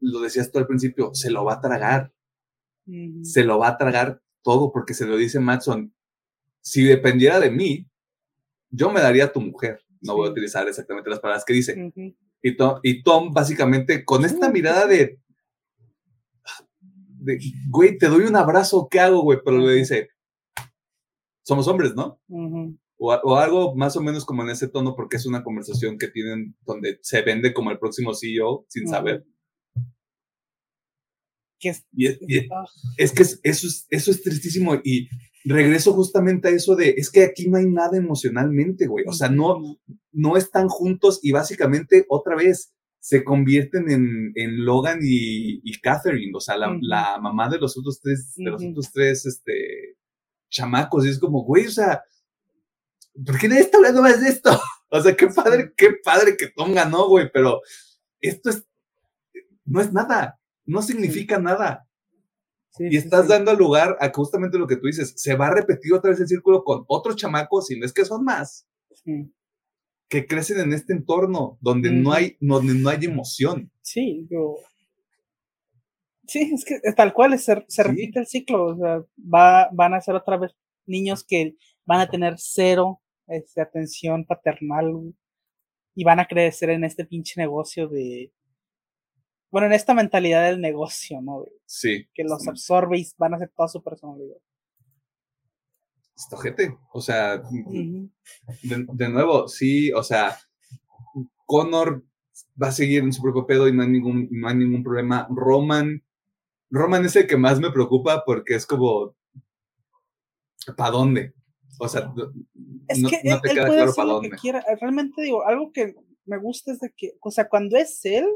Lo 0.00 0.20
decías 0.20 0.50
tú 0.50 0.58
al 0.58 0.66
principio, 0.66 1.14
se 1.14 1.30
lo 1.30 1.44
va 1.44 1.54
a 1.54 1.60
tragar. 1.60 2.10
Se 3.22 3.44
lo 3.44 3.58
va 3.58 3.68
a 3.68 3.76
tragar 3.76 4.20
todo 4.42 4.72
porque 4.72 4.94
se 4.94 5.06
lo 5.06 5.16
dice 5.16 5.40
Matson. 5.40 5.92
Si 6.60 6.84
dependiera 6.84 7.40
de 7.40 7.50
mí, 7.50 7.86
yo 8.70 8.90
me 8.90 9.00
daría 9.00 9.24
a 9.26 9.32
tu 9.32 9.40
mujer. 9.40 9.80
No 10.00 10.16
voy 10.16 10.28
a 10.28 10.30
utilizar 10.30 10.66
exactamente 10.68 11.10
las 11.10 11.20
palabras 11.20 11.44
que 11.44 11.52
dice. 11.52 11.92
y, 12.42 12.56
Tom, 12.56 12.80
y 12.82 13.02
Tom, 13.02 13.32
básicamente, 13.32 14.04
con 14.04 14.24
esta 14.24 14.50
mirada 14.50 14.86
de, 14.86 15.18
de, 17.20 17.38
güey, 17.68 17.98
te 17.98 18.08
doy 18.08 18.24
un 18.24 18.36
abrazo, 18.36 18.88
¿qué 18.90 19.00
hago, 19.00 19.22
güey? 19.22 19.38
Pero 19.44 19.58
le 19.58 19.74
dice, 19.74 20.08
somos 21.42 21.68
hombres, 21.68 21.94
¿no? 21.94 22.20
o, 22.98 23.14
o, 23.14 23.36
algo 23.36 23.74
más 23.74 23.96
o 23.96 24.02
menos 24.02 24.24
como 24.24 24.42
en 24.42 24.50
ese 24.50 24.68
tono, 24.68 24.94
porque 24.94 25.16
es 25.16 25.26
una 25.26 25.42
conversación 25.42 25.98
que 25.98 26.08
tienen 26.08 26.54
donde 26.66 26.98
se 27.02 27.22
vende 27.22 27.54
como 27.54 27.70
el 27.70 27.78
próximo 27.78 28.14
CEO 28.14 28.66
sin 28.68 28.86
saber. 28.86 29.24
Es, 31.62 31.86
y 31.92 32.06
es, 32.06 32.18
ah. 32.50 32.64
es, 32.96 33.12
que 33.12 33.22
eso, 33.22 33.38
es, 33.42 33.86
eso 33.90 34.10
es 34.10 34.22
tristísimo 34.22 34.74
y 34.82 35.08
regreso 35.44 35.92
justamente 35.92 36.48
a 36.48 36.50
eso 36.52 36.76
de, 36.76 36.94
es 36.96 37.10
que 37.10 37.24
aquí 37.24 37.48
no 37.48 37.58
hay 37.58 37.66
nada 37.66 37.96
emocionalmente, 37.96 38.86
güey. 38.86 39.04
O 39.06 39.12
sea, 39.12 39.28
no, 39.28 39.78
no 40.12 40.36
están 40.36 40.68
juntos 40.68 41.20
y 41.22 41.32
básicamente 41.32 42.04
otra 42.08 42.36
vez 42.36 42.72
se 42.98 43.24
convierten 43.24 43.90
en, 43.90 44.32
en 44.34 44.64
Logan 44.64 45.00
y, 45.02 45.60
y, 45.64 45.80
Catherine, 45.80 46.32
o 46.34 46.40
sea, 46.40 46.58
la, 46.58 46.76
la, 46.82 47.18
mamá 47.18 47.48
de 47.48 47.58
los 47.58 47.76
otros 47.78 48.00
tres, 48.00 48.34
de 48.36 48.50
los 48.50 48.62
otros 48.62 48.92
tres, 48.92 49.24
este, 49.24 49.96
chamacos. 50.50 51.06
Y 51.06 51.08
es 51.08 51.18
como, 51.18 51.42
güey, 51.42 51.66
o 51.66 51.70
sea, 51.70 52.02
¿por 53.24 53.38
qué 53.38 53.48
nadie 53.48 53.62
está 53.62 53.78
hablando 53.78 54.02
más 54.02 54.20
de 54.20 54.28
esto? 54.28 54.50
O 54.92 55.00
sea, 55.00 55.14
qué 55.14 55.28
padre, 55.28 55.72
qué 55.76 55.92
padre 56.02 56.36
que 56.36 56.48
Tom 56.48 56.74
ganó, 56.74 57.06
güey, 57.06 57.30
pero 57.32 57.60
esto 58.20 58.50
es, 58.50 58.66
no 59.64 59.80
es 59.80 59.92
nada, 59.92 60.39
no 60.70 60.82
significa 60.82 61.38
nada. 61.38 61.86
Y 62.78 62.96
estás 62.96 63.26
dando 63.26 63.52
lugar 63.54 63.96
a 64.00 64.10
justamente 64.12 64.56
lo 64.56 64.66
que 64.66 64.76
tú 64.76 64.86
dices, 64.86 65.12
se 65.16 65.34
va 65.34 65.48
a 65.48 65.54
repetir 65.54 65.92
otra 65.92 66.10
vez 66.10 66.20
el 66.20 66.28
círculo 66.28 66.62
con 66.62 66.84
otros 66.86 67.16
chamacos, 67.16 67.70
y 67.70 67.78
no 67.78 67.84
es 67.84 67.92
que 67.92 68.04
son 68.04 68.24
más, 68.24 68.68
que 70.08 70.26
crecen 70.26 70.60
en 70.60 70.72
este 70.72 70.92
entorno 70.92 71.58
donde 71.60 71.90
no 71.90 72.12
hay, 72.12 72.36
donde 72.40 72.74
no 72.74 72.88
hay 72.88 73.04
emoción. 73.04 73.72
Sí, 73.82 74.26
yo... 74.30 74.56
Sí, 76.26 76.52
es 76.54 76.64
que 76.64 76.78
tal 76.92 77.12
cual, 77.12 77.36
se, 77.40 77.64
se 77.66 77.82
repite 77.82 78.20
el 78.20 78.26
ciclo, 78.26 78.66
o 78.66 78.76
sea, 78.76 79.02
va, 79.18 79.68
van 79.72 79.94
a 79.94 80.00
ser 80.00 80.14
otra 80.14 80.36
vez 80.36 80.52
niños 80.86 81.24
que 81.26 81.56
van 81.84 82.00
a 82.00 82.08
tener 82.08 82.34
cero 82.36 83.02
este, 83.26 83.60
atención 83.60 84.24
paternal 84.24 85.12
y 85.96 86.04
van 86.04 86.20
a 86.20 86.26
crecer 86.26 86.70
en 86.70 86.84
este 86.84 87.04
pinche 87.04 87.40
negocio 87.40 87.88
de, 87.88 88.32
bueno, 89.50 89.66
en 89.66 89.72
esta 89.72 89.94
mentalidad 89.94 90.44
del 90.44 90.60
negocio, 90.60 91.20
¿no? 91.20 91.44
Sí. 91.66 92.06
Que 92.14 92.24
los 92.24 92.46
absorbe 92.46 92.98
y 92.98 93.06
van 93.18 93.34
a 93.34 93.38
ser 93.38 93.50
toda 93.56 93.68
su 93.68 93.82
personalidad. 93.82 94.36
Esto, 96.16 96.36
gente, 96.36 96.76
o 96.92 97.00
sea, 97.00 97.42
de, 98.62 99.08
nuevo, 99.08 99.48
sí, 99.48 99.90
o 99.92 100.02
sea, 100.02 100.38
Connor 101.46 102.04
va 102.62 102.68
a 102.68 102.72
seguir 102.72 103.02
en 103.02 103.12
su 103.12 103.22
propio 103.22 103.46
pedo 103.46 103.66
y 103.66 103.72
no 103.72 103.82
hay 103.82 103.88
ningún, 103.88 104.28
no 104.30 104.48
hay 104.48 104.54
ningún 104.54 104.82
problema. 104.82 105.26
Roman, 105.30 106.04
Roman 106.68 107.06
es 107.06 107.16
el 107.16 107.26
que 107.26 107.38
más 107.38 107.58
me 107.58 107.70
preocupa 107.70 108.22
porque 108.24 108.54
es 108.54 108.66
como, 108.66 109.16
¿para 110.76 110.90
dónde? 110.90 111.32
O 111.78 111.88
sea, 111.88 112.12
es 112.88 113.02
que 113.02 113.20
no 113.24 113.40
te 113.40 113.48
queda 113.48 113.66
claro 113.66 113.94
para 113.94 114.10
dónde. 114.10 114.36
Realmente 114.78 115.22
digo, 115.22 115.46
algo 115.46 115.72
que 115.72 115.94
me 116.26 116.36
gusta 116.36 116.72
es 116.72 116.80
de 116.80 116.92
que, 116.94 117.14
o 117.22 117.30
sea, 117.30 117.48
cuando 117.48 117.78
es 117.78 118.04
él, 118.04 118.26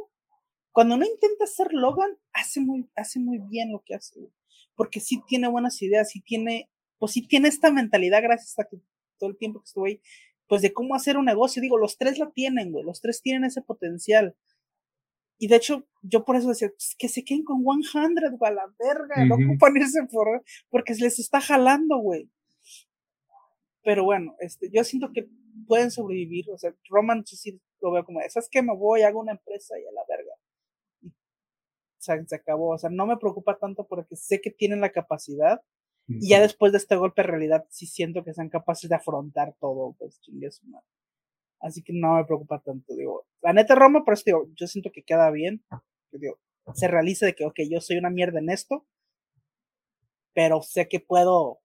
cuando 0.74 0.96
no 0.96 1.06
intenta 1.06 1.46
ser 1.46 1.72
Logan, 1.72 2.18
hace 2.32 2.60
muy, 2.60 2.90
hace 2.96 3.20
muy 3.20 3.38
bien 3.38 3.70
lo 3.70 3.84
que 3.86 3.94
hace, 3.94 4.18
porque 4.74 4.98
sí 4.98 5.22
tiene 5.24 5.46
buenas 5.46 5.80
ideas, 5.80 6.10
sí 6.10 6.20
tiene, 6.20 6.68
pues 6.98 7.12
sí 7.12 7.24
tiene 7.28 7.46
esta 7.46 7.70
mentalidad 7.70 8.20
gracias 8.20 8.58
a 8.58 8.64
que 8.64 8.78
todo 9.16 9.30
el 9.30 9.36
tiempo 9.36 9.60
que 9.60 9.66
estuve 9.66 9.88
ahí, 9.88 10.00
pues 10.48 10.62
de 10.62 10.72
cómo 10.72 10.96
hacer 10.96 11.16
un 11.16 11.26
negocio, 11.26 11.62
digo, 11.62 11.78
los 11.78 11.96
tres 11.96 12.18
la 12.18 12.32
tienen, 12.32 12.72
güey, 12.72 12.84
los 12.84 13.00
tres 13.00 13.22
tienen 13.22 13.44
ese 13.44 13.62
potencial. 13.62 14.34
Y 15.38 15.46
de 15.46 15.54
hecho, 15.54 15.86
yo 16.02 16.24
por 16.24 16.34
eso 16.34 16.48
decía, 16.48 16.70
pues, 16.70 16.96
que 16.98 17.08
se 17.08 17.24
queden 17.24 17.44
con 17.44 17.62
100, 17.62 18.14
güey, 18.36 18.50
a 18.50 18.54
la 18.54 18.74
verga, 18.76 19.24
no 19.26 19.36
ocupan 19.36 19.76
irse 19.76 20.02
por, 20.10 20.42
porque 20.70 20.94
les 20.94 21.20
está 21.20 21.40
jalando, 21.40 21.98
güey. 21.98 22.28
Pero 23.84 24.02
bueno, 24.02 24.34
este, 24.40 24.70
yo 24.72 24.82
siento 24.82 25.12
que 25.12 25.28
pueden 25.68 25.92
sobrevivir, 25.92 26.50
o 26.50 26.58
sea, 26.58 26.74
Roman 26.88 27.24
sí 27.24 27.60
lo 27.80 27.92
veo 27.92 28.04
como, 28.04 28.18
¿sabes 28.28 28.48
qué? 28.50 28.60
Me 28.60 28.74
voy, 28.74 29.02
hago 29.02 29.20
una 29.20 29.32
empresa 29.32 29.78
y 29.78 29.86
a 29.86 29.92
la 29.92 30.02
verga 30.08 30.34
se, 32.04 32.36
acabó. 32.36 32.74
O 32.74 32.78
sea, 32.78 32.90
no 32.90 33.06
me 33.06 33.16
preocupa 33.16 33.58
tanto 33.58 33.86
porque 33.86 34.16
sé 34.16 34.40
que 34.40 34.50
tienen 34.50 34.80
la 34.80 34.90
capacidad. 34.90 35.62
Y 36.06 36.28
ya 36.28 36.40
después 36.40 36.70
de 36.72 36.78
este 36.78 36.96
golpe 36.96 37.22
de 37.22 37.28
realidad, 37.28 37.64
sí 37.70 37.86
siento 37.86 38.24
que 38.24 38.34
sean 38.34 38.50
capaces 38.50 38.90
de 38.90 38.96
afrontar 38.96 39.54
todo, 39.58 39.96
pues 39.98 40.20
chingue 40.20 40.50
su 40.50 40.66
madre. 40.66 40.86
Así 41.60 41.82
que 41.82 41.94
no 41.94 42.16
me 42.16 42.24
preocupa 42.26 42.60
tanto. 42.60 42.94
Digo, 42.94 43.26
la 43.40 43.54
neta 43.54 43.74
Roma, 43.74 44.02
pero 44.04 44.18
digo, 44.24 44.46
yo 44.54 44.66
siento 44.66 44.90
que 44.92 45.02
queda 45.02 45.30
bien. 45.30 45.64
Que, 46.10 46.18
digo, 46.18 46.38
se 46.74 46.88
realice 46.88 47.24
de 47.24 47.34
que, 47.34 47.46
ok, 47.46 47.60
yo 47.70 47.80
soy 47.80 47.96
una 47.96 48.10
mierda 48.10 48.38
en 48.38 48.50
esto, 48.50 48.86
pero 50.34 50.60
sé 50.62 50.88
que 50.88 51.00
puedo, 51.00 51.60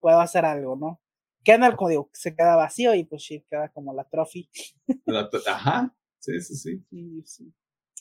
puedo 0.00 0.20
hacer 0.20 0.44
algo, 0.44 0.76
¿no? 0.76 1.00
Queda 1.44 1.66
el 1.66 1.76
código, 1.76 2.10
se 2.12 2.34
queda 2.34 2.56
vacío 2.56 2.94
y 2.94 3.04
pues 3.04 3.24
sí, 3.24 3.44
queda 3.48 3.68
como 3.70 3.94
la 3.94 4.04
trophy. 4.04 4.50
Ajá, 5.46 5.94
sí, 6.18 6.40
sí, 6.40 6.54
sí. 6.54 6.84
sí, 6.90 7.22
sí. 7.24 7.54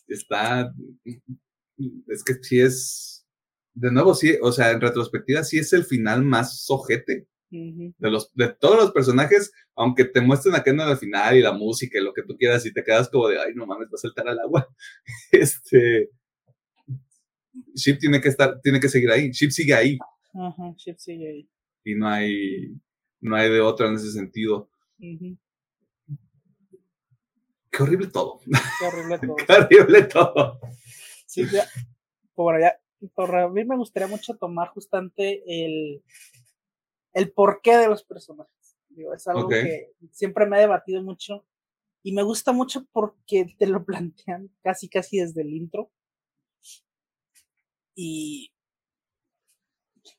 Está, 0.08 0.73
es 2.07 2.23
que 2.23 2.35
sí 2.41 2.59
es, 2.59 3.27
de 3.73 3.91
nuevo, 3.91 4.13
sí, 4.13 4.35
o 4.41 4.51
sea, 4.51 4.71
en 4.71 4.81
retrospectiva, 4.81 5.43
sí 5.43 5.57
es 5.59 5.73
el 5.73 5.85
final 5.85 6.23
más 6.23 6.63
sojete. 6.63 7.27
De, 7.51 8.11
los, 8.11 8.31
de 8.35 8.49
todos 8.49 8.77
los 8.77 8.91
personajes, 8.91 9.51
aunque 9.75 10.05
te 10.05 10.21
muestren 10.21 10.53
acá 10.53 10.69
en 10.69 10.81
el 10.81 10.97
final 10.97 11.35
y 11.35 11.41
la 11.41 11.51
música 11.51 11.97
y 11.97 12.03
lo 12.03 12.13
que 12.13 12.21
tú 12.21 12.37
quieras 12.37 12.63
y 12.67 12.71
te 12.71 12.83
quedas 12.83 13.09
como 13.09 13.27
de, 13.27 13.39
ay, 13.39 13.53
no 13.55 13.65
mames, 13.65 13.87
va 13.87 13.95
a 13.95 13.97
saltar 13.97 14.27
al 14.27 14.39
agua. 14.39 14.67
este, 15.31 16.11
Ship 17.73 17.97
tiene 17.97 18.21
que 18.21 18.29
estar, 18.29 18.59
tiene 18.61 18.79
que 18.79 18.89
seguir 18.89 19.09
ahí. 19.09 19.31
Ship 19.31 19.49
sigue 19.49 19.73
ahí. 19.73 19.97
Ajá, 20.33 20.75
Ship 20.77 20.97
sigue 20.97 21.27
ahí. 21.27 21.49
Y 21.83 21.95
no 21.95 22.07
hay, 22.07 22.75
no 23.21 23.35
hay 23.35 23.49
de 23.49 23.61
otra 23.61 23.87
en 23.87 23.95
ese 23.95 24.11
sentido. 24.11 24.69
Qué 27.71 27.83
horrible 27.83 28.07
todo. 28.07 28.39
Qué 28.79 28.85
horrible 28.85 29.19
todo. 29.25 29.35
Qué 29.37 29.53
horrible 29.53 30.03
todo. 30.03 30.59
Sí, 31.29 31.45
ya, 31.53 31.67
por 32.33 32.60
ya, 32.60 32.81
por 33.13 33.35
a 33.35 33.47
mí 33.49 33.63
me 33.63 33.77
gustaría 33.77 34.08
mucho 34.08 34.35
tomar 34.35 34.69
justamente 34.69 35.43
el, 35.45 36.04
el 37.13 37.31
porqué 37.31 37.77
de 37.77 37.87
los 37.87 38.04
personajes. 38.04 38.79
Digo, 38.89 39.13
es 39.13 39.27
algo 39.27 39.47
que 39.47 39.91
siempre 40.12 40.47
me 40.47 40.58
ha 40.58 40.62
debatido 40.62 41.04
mucho 41.04 41.45
y 42.01 42.13
me 42.13 42.23
gusta 42.23 42.51
mucho 42.51 42.87
porque 42.91 43.45
te 43.60 43.67
lo 43.67 43.85
plantean 43.85 44.49
casi 44.63 44.89
casi 44.89 45.19
desde 45.19 45.43
el 45.43 45.54
intro. 45.54 45.91
Y 47.93 48.51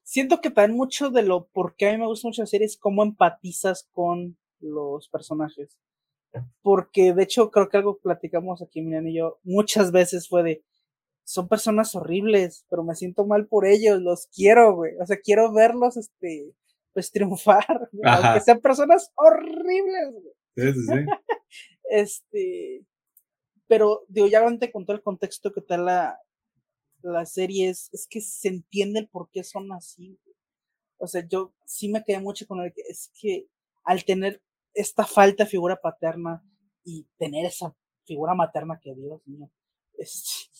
siento 0.05 0.41
que 0.41 0.51
también 0.51 0.77
mucho 0.77 1.11
de 1.11 1.25
lo 1.25 1.49
por 1.49 1.75
qué 1.75 1.89
a 1.89 1.93
mí 1.93 1.99
me 1.99 2.07
gusta 2.07 2.29
mucho 2.29 2.43
la 2.43 2.47
serie 2.47 2.67
es 2.67 2.77
cómo 2.77 3.03
empatizas 3.03 3.89
con 3.91 4.39
los 4.61 5.09
personajes. 5.09 5.77
Porque 6.63 7.15
de 7.15 7.25
hecho 7.25 7.51
creo 7.51 7.69
que 7.69 7.79
algo 7.79 7.97
que 7.97 8.03
platicamos 8.03 8.63
aquí, 8.63 8.81
Miriam 8.81 9.09
y 9.09 9.17
yo, 9.17 9.41
muchas 9.43 9.91
veces 9.91 10.29
fue 10.29 10.45
de, 10.45 10.65
son 11.31 11.47
personas 11.47 11.95
horribles, 11.95 12.67
pero 12.69 12.83
me 12.83 12.97
siento 12.97 13.25
mal 13.25 13.47
por 13.47 13.65
ellos, 13.65 14.03
los 14.03 14.27
quiero, 14.35 14.75
güey. 14.75 14.97
O 15.01 15.07
sea, 15.07 15.17
quiero 15.21 15.53
verlos, 15.53 15.97
este, 15.97 16.53
pues 16.93 17.13
triunfar, 17.13 17.89
aunque 18.05 18.41
sean 18.41 18.61
personas 18.61 19.13
horribles, 19.15 20.11
güey. 20.11 20.35
Sí, 20.57 20.73
sí, 20.73 20.87
sí. 20.89 21.07
este, 21.85 22.85
pero 23.69 24.05
digo, 24.09 24.27
ya 24.27 24.45
antes 24.45 24.73
con 24.73 24.85
todo 24.85 24.97
el 24.97 25.05
contexto 25.05 25.53
que 25.53 25.61
tal 25.61 25.85
la, 25.85 26.19
la 27.03 27.25
serie 27.27 27.69
es, 27.69 27.91
es 27.93 28.09
que 28.09 28.21
se 28.21 28.49
entiende 28.49 28.99
el 28.99 29.09
por 29.09 29.31
qué 29.31 29.45
son 29.45 29.73
así. 29.73 30.19
O 30.99 31.07
sea, 31.07 31.25
yo 31.29 31.55
sí 31.65 31.89
me 31.89 32.03
quedé 32.03 32.19
mucho 32.19 32.45
con 32.49 32.61
el 32.61 32.73
que 32.73 32.83
es 32.89 33.13
que 33.21 33.47
al 33.85 34.05
tener 34.05 34.43
esta 34.75 35.07
falta 35.07 35.45
de 35.45 35.51
figura 35.51 35.81
paterna 35.81 36.43
y 36.83 37.07
tener 37.19 37.47
esa 37.47 37.73
figura 38.05 38.35
materna 38.35 38.81
que 38.83 38.97
Dios 38.97 39.25
mío, 39.27 39.49
es, 39.97 40.60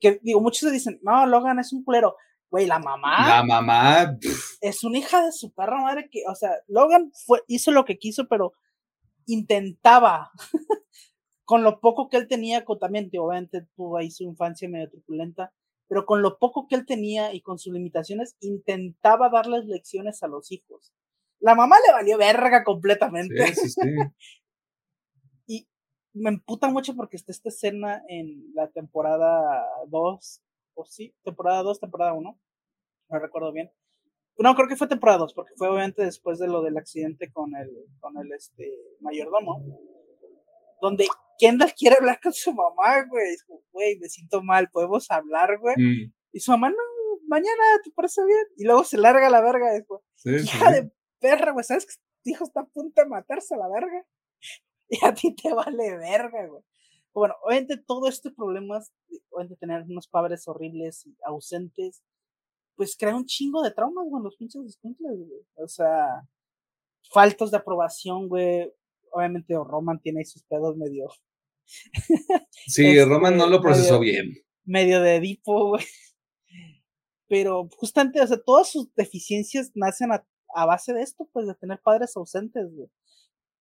que 0.00 0.18
digo, 0.22 0.40
muchos 0.40 0.68
se 0.68 0.70
dicen, 0.70 0.98
no, 1.02 1.26
Logan 1.26 1.58
es 1.58 1.72
un 1.72 1.84
culero. 1.84 2.16
Güey, 2.50 2.66
la 2.66 2.80
mamá. 2.80 3.28
La 3.28 3.44
mamá. 3.44 4.18
Es 4.60 4.82
una 4.82 4.98
hija 4.98 5.24
de 5.24 5.30
su 5.30 5.52
perra 5.52 5.82
madre 5.82 6.08
que, 6.10 6.22
o 6.28 6.34
sea, 6.34 6.50
Logan 6.66 7.12
fue, 7.26 7.42
hizo 7.46 7.70
lo 7.70 7.84
que 7.84 7.98
quiso, 7.98 8.26
pero 8.26 8.54
intentaba 9.26 10.32
con 11.44 11.62
lo 11.62 11.80
poco 11.80 12.08
que 12.08 12.16
él 12.16 12.26
tenía, 12.26 12.64
con, 12.64 12.78
también 12.78 13.08
obviamente 13.18 13.68
tuvo 13.76 13.98
ahí 13.98 14.10
su 14.10 14.24
infancia 14.24 14.68
medio 14.68 14.90
truculenta, 14.90 15.52
pero 15.88 16.06
con 16.06 16.22
lo 16.22 16.38
poco 16.38 16.66
que 16.66 16.74
él 16.74 16.86
tenía 16.86 17.32
y 17.34 17.40
con 17.40 17.58
sus 17.58 17.72
limitaciones, 17.72 18.36
intentaba 18.40 19.28
darles 19.28 19.66
lecciones 19.66 20.22
a 20.22 20.28
los 20.28 20.50
hijos. 20.50 20.92
La 21.40 21.54
mamá 21.54 21.76
le 21.86 21.92
valió 21.92 22.18
verga 22.18 22.64
completamente. 22.64 23.46
Sí, 23.46 23.54
sí, 23.54 23.70
sí. 23.70 23.80
me 26.12 26.30
emputa 26.30 26.68
mucho 26.68 26.94
porque 26.94 27.16
está 27.16 27.32
esta 27.32 27.48
escena 27.48 28.02
en 28.08 28.52
la 28.54 28.68
temporada 28.68 29.66
2, 29.88 30.42
o 30.74 30.84
sí, 30.84 31.14
temporada 31.22 31.62
2, 31.62 31.80
temporada 31.80 32.12
1, 32.14 32.40
no 33.10 33.18
recuerdo 33.18 33.52
bien. 33.52 33.70
No, 34.38 34.54
creo 34.54 34.68
que 34.68 34.76
fue 34.76 34.88
temporada 34.88 35.18
2, 35.18 35.34
porque 35.34 35.52
fue 35.56 35.68
obviamente 35.68 36.02
después 36.02 36.38
de 36.38 36.48
lo 36.48 36.62
del 36.62 36.78
accidente 36.78 37.30
con 37.30 37.54
el, 37.54 37.70
con 38.00 38.16
el 38.16 38.32
este, 38.32 38.72
mayordomo, 39.00 39.62
donde 40.80 41.06
Kendall 41.38 41.74
quiere 41.76 41.96
hablar 41.96 42.20
con 42.22 42.32
su 42.32 42.52
mamá, 42.52 43.04
güey. 43.08 43.36
Güey, 43.72 43.98
me 43.98 44.08
siento 44.08 44.42
mal, 44.42 44.70
podemos 44.70 45.10
hablar, 45.10 45.58
güey. 45.58 45.76
Mm. 45.76 46.12
Y 46.32 46.40
su 46.40 46.52
mamá, 46.52 46.70
no, 46.70 46.76
mañana 47.26 47.62
te 47.84 47.90
parece 47.90 48.24
bien. 48.24 48.46
Y 48.56 48.64
luego 48.64 48.84
se 48.84 48.96
larga 48.96 49.28
la 49.28 49.42
verga, 49.42 49.68
güey. 49.86 50.00
Sí, 50.14 50.30
Hija 50.30 50.72
de 50.72 50.90
perra, 51.18 51.52
güey, 51.52 51.64
¿sabes 51.64 51.86
que 51.86 51.94
tu 52.22 52.30
hijo 52.30 52.44
está 52.44 52.60
a 52.60 52.66
punto 52.66 53.02
de 53.02 53.08
matarse 53.08 53.54
a 53.54 53.58
la 53.58 53.68
verga? 53.68 54.06
Y 55.02 55.04
a 55.04 55.14
ti 55.14 55.34
te 55.34 55.52
vale 55.54 55.96
verga, 55.98 56.46
güey. 56.48 56.62
Bueno, 57.12 57.34
obviamente 57.44 57.76
todo 57.76 58.08
este 58.08 58.30
problema, 58.30 58.80
obviamente 59.30 59.56
tener 59.56 59.82
unos 59.82 60.08
padres 60.08 60.46
horribles 60.48 61.06
y 61.06 61.16
ausentes, 61.24 62.02
pues 62.74 62.96
crea 62.96 63.14
un 63.14 63.24
chingo 63.24 63.62
de 63.62 63.70
traumas, 63.70 64.06
güey, 64.08 64.22
los 64.22 64.36
pinches 64.36 64.64
escuincles, 64.64 65.16
güey. 65.16 65.40
O 65.56 65.68
sea, 65.68 66.22
faltos 67.12 67.50
de 67.50 67.58
aprobación, 67.58 68.28
güey. 68.28 68.72
Obviamente 69.12 69.54
Roman 69.54 70.00
tiene 70.00 70.20
ahí 70.20 70.24
sus 70.24 70.42
pedos 70.44 70.76
medio 70.76 71.08
Sí, 72.66 73.02
Roman 73.04 73.36
no 73.36 73.46
lo 73.46 73.56
este, 73.56 73.62
procesó 73.62 74.00
bien. 74.00 74.34
Medio 74.64 75.00
de 75.00 75.16
Edipo, 75.16 75.68
güey. 75.70 75.84
Pero 77.28 77.68
justamente, 77.76 78.20
o 78.20 78.26
sea, 78.26 78.40
todas 78.40 78.70
sus 78.70 78.92
deficiencias 78.94 79.70
nacen 79.74 80.10
a, 80.12 80.66
base 80.66 80.92
de 80.92 81.02
esto, 81.02 81.28
pues 81.32 81.46
de 81.46 81.54
tener 81.54 81.80
padres 81.80 82.16
ausentes, 82.16 82.66
güey. 82.72 82.88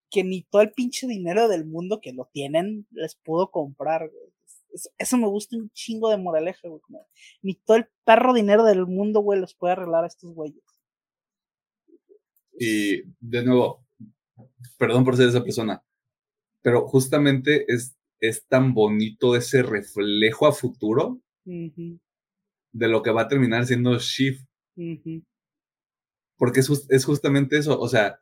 Que 0.09 0.23
ni 0.23 0.43
todo 0.43 0.61
el 0.61 0.71
pinche 0.71 1.07
dinero 1.07 1.47
del 1.47 1.65
mundo 1.65 1.99
que 2.01 2.13
lo 2.13 2.29
tienen 2.31 2.87
les 2.91 3.15
pudo 3.15 3.51
comprar, 3.51 4.09
güey. 4.09 4.33
Eso, 4.97 5.17
me 5.17 5.27
gusta 5.27 5.57
un 5.57 5.71
chingo 5.71 6.09
de 6.09 6.17
moraleja, 6.17 6.67
güey. 6.67 6.81
Ni 7.41 7.55
todo 7.55 7.77
el 7.77 7.87
perro 8.05 8.33
dinero 8.33 8.63
del 8.63 8.85
mundo, 8.85 9.21
güey, 9.21 9.39
los 9.39 9.55
puede 9.55 9.73
arreglar 9.73 10.03
a 10.03 10.07
estos 10.07 10.33
güeyes. 10.33 10.63
Y 12.59 13.03
de 13.19 13.43
nuevo, 13.43 13.85
perdón 14.77 15.05
por 15.05 15.15
ser 15.17 15.29
esa 15.29 15.43
persona, 15.43 15.83
pero 16.61 16.87
justamente 16.87 17.65
es 17.67 17.99
es 18.19 18.45
tan 18.47 18.73
bonito 18.73 19.35
ese 19.35 19.63
reflejo 19.63 20.47
a 20.47 20.51
futuro 20.51 21.21
de 21.45 22.87
lo 22.87 23.01
que 23.01 23.11
va 23.11 23.23
a 23.23 23.27
terminar 23.27 23.65
siendo 23.65 23.97
Shift. 23.97 24.45
Porque 26.37 26.61
es, 26.61 27.05
justamente 27.05 27.57
eso, 27.57 27.79
o 27.79 27.87
sea, 27.87 28.21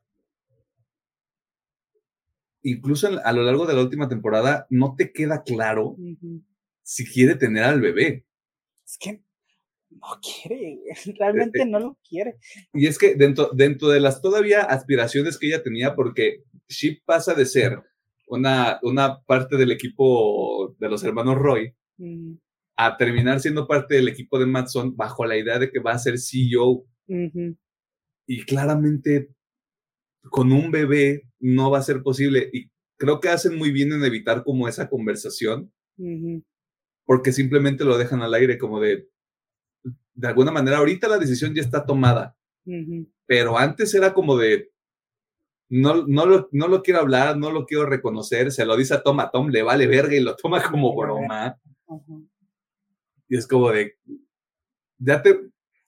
incluso 2.70 3.10
a 3.24 3.34
lo 3.34 3.44
largo 3.44 3.66
de 3.66 3.74
la 3.74 3.82
última 3.82 4.10
temporada 4.10 4.68
no 4.70 4.96
te 4.96 5.12
queda 5.12 5.44
claro 5.44 5.96
si 6.84 7.06
quiere 7.06 7.36
tener 7.36 7.64
al 7.64 7.82
bebé. 7.82 8.26
Es 8.86 8.98
que 8.98 9.22
no 9.90 10.20
quiere, 10.22 10.80
realmente 11.20 11.62
eh, 11.62 11.66
no 11.66 11.80
lo 11.80 11.98
quiere. 12.08 12.38
Y 12.74 12.88
es 12.88 12.98
que 12.98 13.16
dentro, 13.16 13.50
dentro 13.54 13.90
de 13.90 14.00
las 14.00 14.22
todavía 14.22 14.62
aspiraciones 14.62 15.38
que 15.38 15.48
ella 15.48 15.64
tenía, 15.64 15.96
porque 15.96 16.44
Shift 16.68 17.04
pasa 17.06 17.34
de 17.34 17.46
ser 17.46 17.82
una, 18.28 18.80
una 18.84 19.22
parte 19.24 19.58
del 19.58 19.72
equipo 19.72 20.76
de 20.80 20.90
los 20.90 21.04
hermanos 21.04 21.38
Roy 21.38 21.74
mm. 21.98 22.34
a 22.76 22.98
terminar 22.98 23.40
siendo 23.40 23.68
parte 23.68 23.96
del 23.96 24.10
equipo 24.10 24.38
de 24.38 24.46
Matson 24.46 24.96
bajo 24.96 25.26
la 25.26 25.38
idea 25.38 25.60
de 25.60 25.72
que 25.72 25.80
va 25.80 25.94
a 25.94 26.00
ser 26.00 26.20
CEO. 26.20 26.86
Y 28.30 28.44
claramente 28.44 29.30
con 30.30 30.52
un 30.52 30.72
bebé 30.72 31.24
no 31.40 31.72
va 31.72 31.80
a 31.80 31.84
ser 31.84 32.02
posible. 32.04 32.50
Y 32.54 32.70
creo 32.98 33.20
que 33.20 33.30
hacen 33.30 33.58
muy 33.58 33.72
bien 33.72 33.92
en 33.94 34.04
evitar 34.04 34.44
como 34.44 34.68
esa 34.68 34.90
conversación, 34.90 35.72
porque 37.06 37.32
simplemente 37.32 37.86
lo 37.86 37.98
dejan 37.98 38.22
al 38.22 38.34
aire 38.34 38.58
como 38.58 38.80
de, 38.80 39.08
de 40.14 40.28
alguna 40.28 40.52
manera, 40.52 40.78
ahorita 40.78 41.08
la 41.08 41.18
decisión 41.18 41.54
ya 41.54 41.62
está 41.62 41.86
tomada, 41.86 42.36
pero 43.26 43.58
antes 43.58 43.94
era 43.94 44.14
como 44.14 44.38
de, 44.38 44.72
no, 45.70 46.06
no, 46.08 46.26
lo, 46.26 46.50
no 46.52 46.68
lo 46.68 46.82
quiero 46.82 47.00
hablar, 47.02 47.38
no 47.38 47.52
lo 47.52 47.66
quiero 47.66 47.86
reconocer, 47.86 48.52
se 48.52 48.66
lo 48.66 48.76
dice 48.76 48.94
a 48.96 49.04
Tom, 49.04 49.20
a 49.20 49.30
Tom 49.30 49.50
le 49.50 49.64
vale 49.64 49.88
verga 49.88 50.16
y 50.16 50.22
lo 50.22 50.36
toma 50.36 50.62
como 50.70 50.96
broma. 50.96 51.58
Y 53.30 53.38
es 53.38 53.46
como 53.48 53.70
de, 53.72 53.96
ya 54.98 55.22
te, 55.22 55.30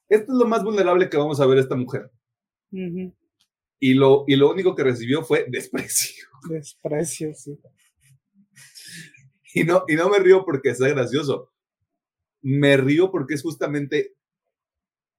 esto 0.08 0.32
es 0.32 0.38
lo 0.38 0.46
más 0.46 0.62
vulnerable 0.62 1.08
que 1.08 1.16
vamos 1.16 1.40
a 1.40 1.46
ver 1.46 1.58
esta 1.58 1.76
mujer. 1.76 2.10
Y, 3.80 3.94
lo, 3.94 4.24
y 4.28 4.36
lo 4.36 4.50
único 4.50 4.74
que 4.76 4.84
recibió 4.84 5.24
fue 5.24 5.46
desprecio. 5.48 6.26
Desprecio, 6.48 7.34
sí. 7.34 7.58
Y 9.54 9.64
no, 9.64 9.84
y 9.88 9.96
no 9.96 10.08
me 10.08 10.18
río 10.18 10.44
porque 10.44 10.74
sea 10.74 10.88
gracioso. 10.88 11.50
Me 12.40 12.76
río 12.76 13.10
porque 13.10 13.34
es 13.34 13.42
justamente, 13.42 14.14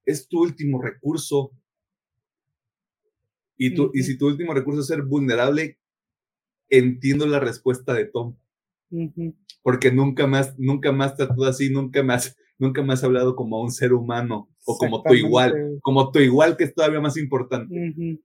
es 0.06 0.28
tu 0.28 0.42
último 0.42 0.82
recurso 0.82 1.52
y, 3.64 3.76
tú, 3.76 3.92
y 3.94 4.02
si 4.02 4.18
tu 4.18 4.26
último 4.26 4.56
recurso 4.56 4.82
es 4.82 4.88
ser 4.88 5.04
vulnerable, 5.04 5.78
entiendo 6.68 7.28
la 7.28 7.40
respuesta 7.40 7.94
de 7.94 8.06
Tom. 8.06 8.36
Porque 9.62 9.92
nunca 9.92 10.26
más, 10.26 10.58
nunca 10.58 10.92
más 10.92 11.16
trató 11.16 11.46
así, 11.46 11.70
nunca 11.70 12.02
más, 12.02 12.36
nunca 12.58 12.82
más 12.82 13.04
hablado 13.04 13.36
como 13.36 13.62
un 13.62 13.72
ser 13.72 13.94
humano 13.94 14.50
o 14.66 14.78
como 14.80 15.04
tu 15.04 15.14
igual, 15.14 15.78
como 15.84 16.12
tu 16.12 16.18
igual 16.18 16.58
que 16.58 16.64
es 16.64 16.74
todavía 16.74 17.02
más 17.02 17.18
importante. 17.18 18.20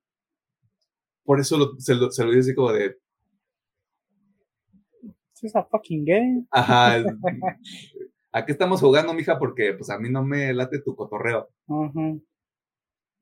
Por 1.26 1.40
eso 1.40 1.76
se, 1.78 1.94
lo, 1.94 2.10
se 2.10 2.24
lo 2.24 2.30
dice 2.30 2.54
como 2.54 2.72
de. 2.72 2.96
Es 5.42 5.54
a 5.54 5.64
fucking 5.64 6.04
game. 6.04 6.46
Ajá. 6.50 7.04
¿A 8.32 8.44
qué 8.44 8.52
estamos 8.52 8.80
jugando, 8.80 9.12
mija? 9.12 9.38
Porque 9.38 9.74
pues 9.74 9.90
a 9.90 9.98
mí 9.98 10.08
no 10.10 10.24
me 10.24 10.52
late 10.54 10.80
tu 10.80 10.94
cotorreo. 10.94 11.48
Ajá. 11.68 12.18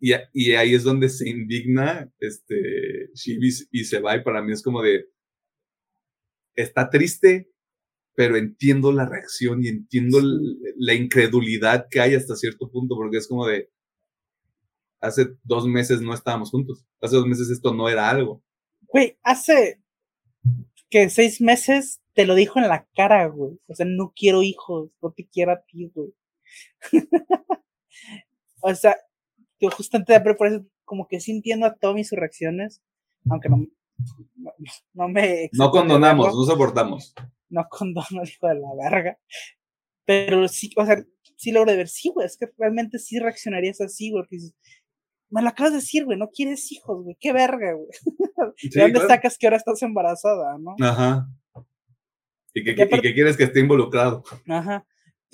Y, 0.01 0.53
ahí 0.53 0.75
es 0.75 0.85
donde 0.85 1.09
se 1.09 1.29
indigna 1.31 2.13
este 2.19 3.09
Shibis 3.15 3.69
y 3.71 3.85
se 3.85 4.01
va 4.01 4.17
y 4.17 4.23
para 4.23 4.43
mí 4.43 4.53
es 4.53 4.63
como 4.63 4.83
de, 4.83 5.07
está 6.55 6.91
triste, 6.91 7.51
pero 8.15 8.37
entiendo 8.37 8.93
la 8.93 9.09
reacción 9.09 9.65
y 9.65 9.69
entiendo 9.69 10.19
la 10.77 10.93
incredulidad 10.93 11.87
que 11.91 12.01
hay 12.01 12.15
hasta 12.15 12.37
cierto 12.37 12.71
punto, 12.71 12.97
porque 12.97 13.17
es 13.17 13.27
como 13.27 13.47
de, 13.47 13.71
hace 15.05 15.37
dos 15.43 15.67
meses 15.67 16.01
no 16.01 16.15
estábamos 16.15 16.51
juntos, 16.51 16.85
hace 17.01 17.17
dos 17.17 17.27
meses 17.27 17.51
esto 17.51 17.73
no 17.75 17.89
era 17.89 18.09
algo. 18.09 18.43
Güey, 18.89 19.19
hace 19.23 19.81
que 20.91 21.11
seis 21.11 21.41
meses 21.41 22.01
te 22.15 22.27
lo 22.27 22.35
dijo 22.35 22.59
en 22.59 22.69
la 22.69 22.87
cara, 22.95 23.27
güey. 23.27 23.59
O 23.67 23.75
sea, 23.75 23.87
no 23.87 24.13
quiero 24.15 24.43
hijos, 24.43 24.91
no 25.03 25.13
te 25.13 25.27
quiero 25.27 25.53
a 25.53 25.61
ti, 25.63 25.91
güey. 25.95 26.15
o 28.63 28.75
sea, 28.75 28.97
que 29.59 29.69
justamente 29.71 30.19
por 30.21 30.47
eso 30.47 30.65
como 30.85 31.09
que 31.09 31.21
sí 31.21 31.33
entiendo 31.33 31.67
a 31.67 31.75
Tommy 31.75 32.05
sus 32.05 32.19
reacciones, 32.19 32.83
aunque 33.29 33.49
no, 33.49 33.67
no, 34.93 35.09
me... 35.09 35.49
No 35.53 35.71
condonamos, 35.71 36.35
no 36.35 36.45
soportamos. 36.45 37.15
No 37.49 37.67
condono 37.69 38.23
hijo 38.25 38.49
de 38.49 38.55
la 38.55 38.91
verga. 38.91 39.19
Pero 40.05 40.47
sí, 40.49 40.71
o 40.77 40.85
sea, 40.85 41.03
sí 41.37 41.51
logro 41.51 41.73
de 41.73 41.79
ver, 41.79 41.89
sí, 41.89 42.11
güey, 42.11 42.27
es 42.27 42.37
que 42.37 42.47
realmente 42.59 42.99
sí 42.99 43.19
reaccionarías 43.19 43.81
así, 43.81 44.11
güey, 44.11 44.25
me 45.35 45.43
lo 45.43 45.49
acabas 45.49 45.73
de 45.73 45.79
decir, 45.79 46.05
güey, 46.05 46.19
no 46.19 46.31
quieres 46.31 46.71
hijos, 46.73 47.03
güey, 47.03 47.17
qué 47.19 47.33
verga, 47.33 47.73
güey. 47.75 47.89
¿De 48.75 48.81
dónde 48.81 49.01
sacas 49.01 49.37
que 49.37 49.47
ahora 49.47 49.57
estás 49.57 49.83
embarazada, 49.83 50.57
no? 50.59 50.75
Ajá. 50.81 51.29
Y 52.55 52.63
que, 52.63 52.71
y 52.71 53.01
que 53.01 53.15
quieres 53.15 53.37
que 53.37 53.45
esté 53.45 53.61
involucrado. 53.61 54.23
Ajá 54.49 54.87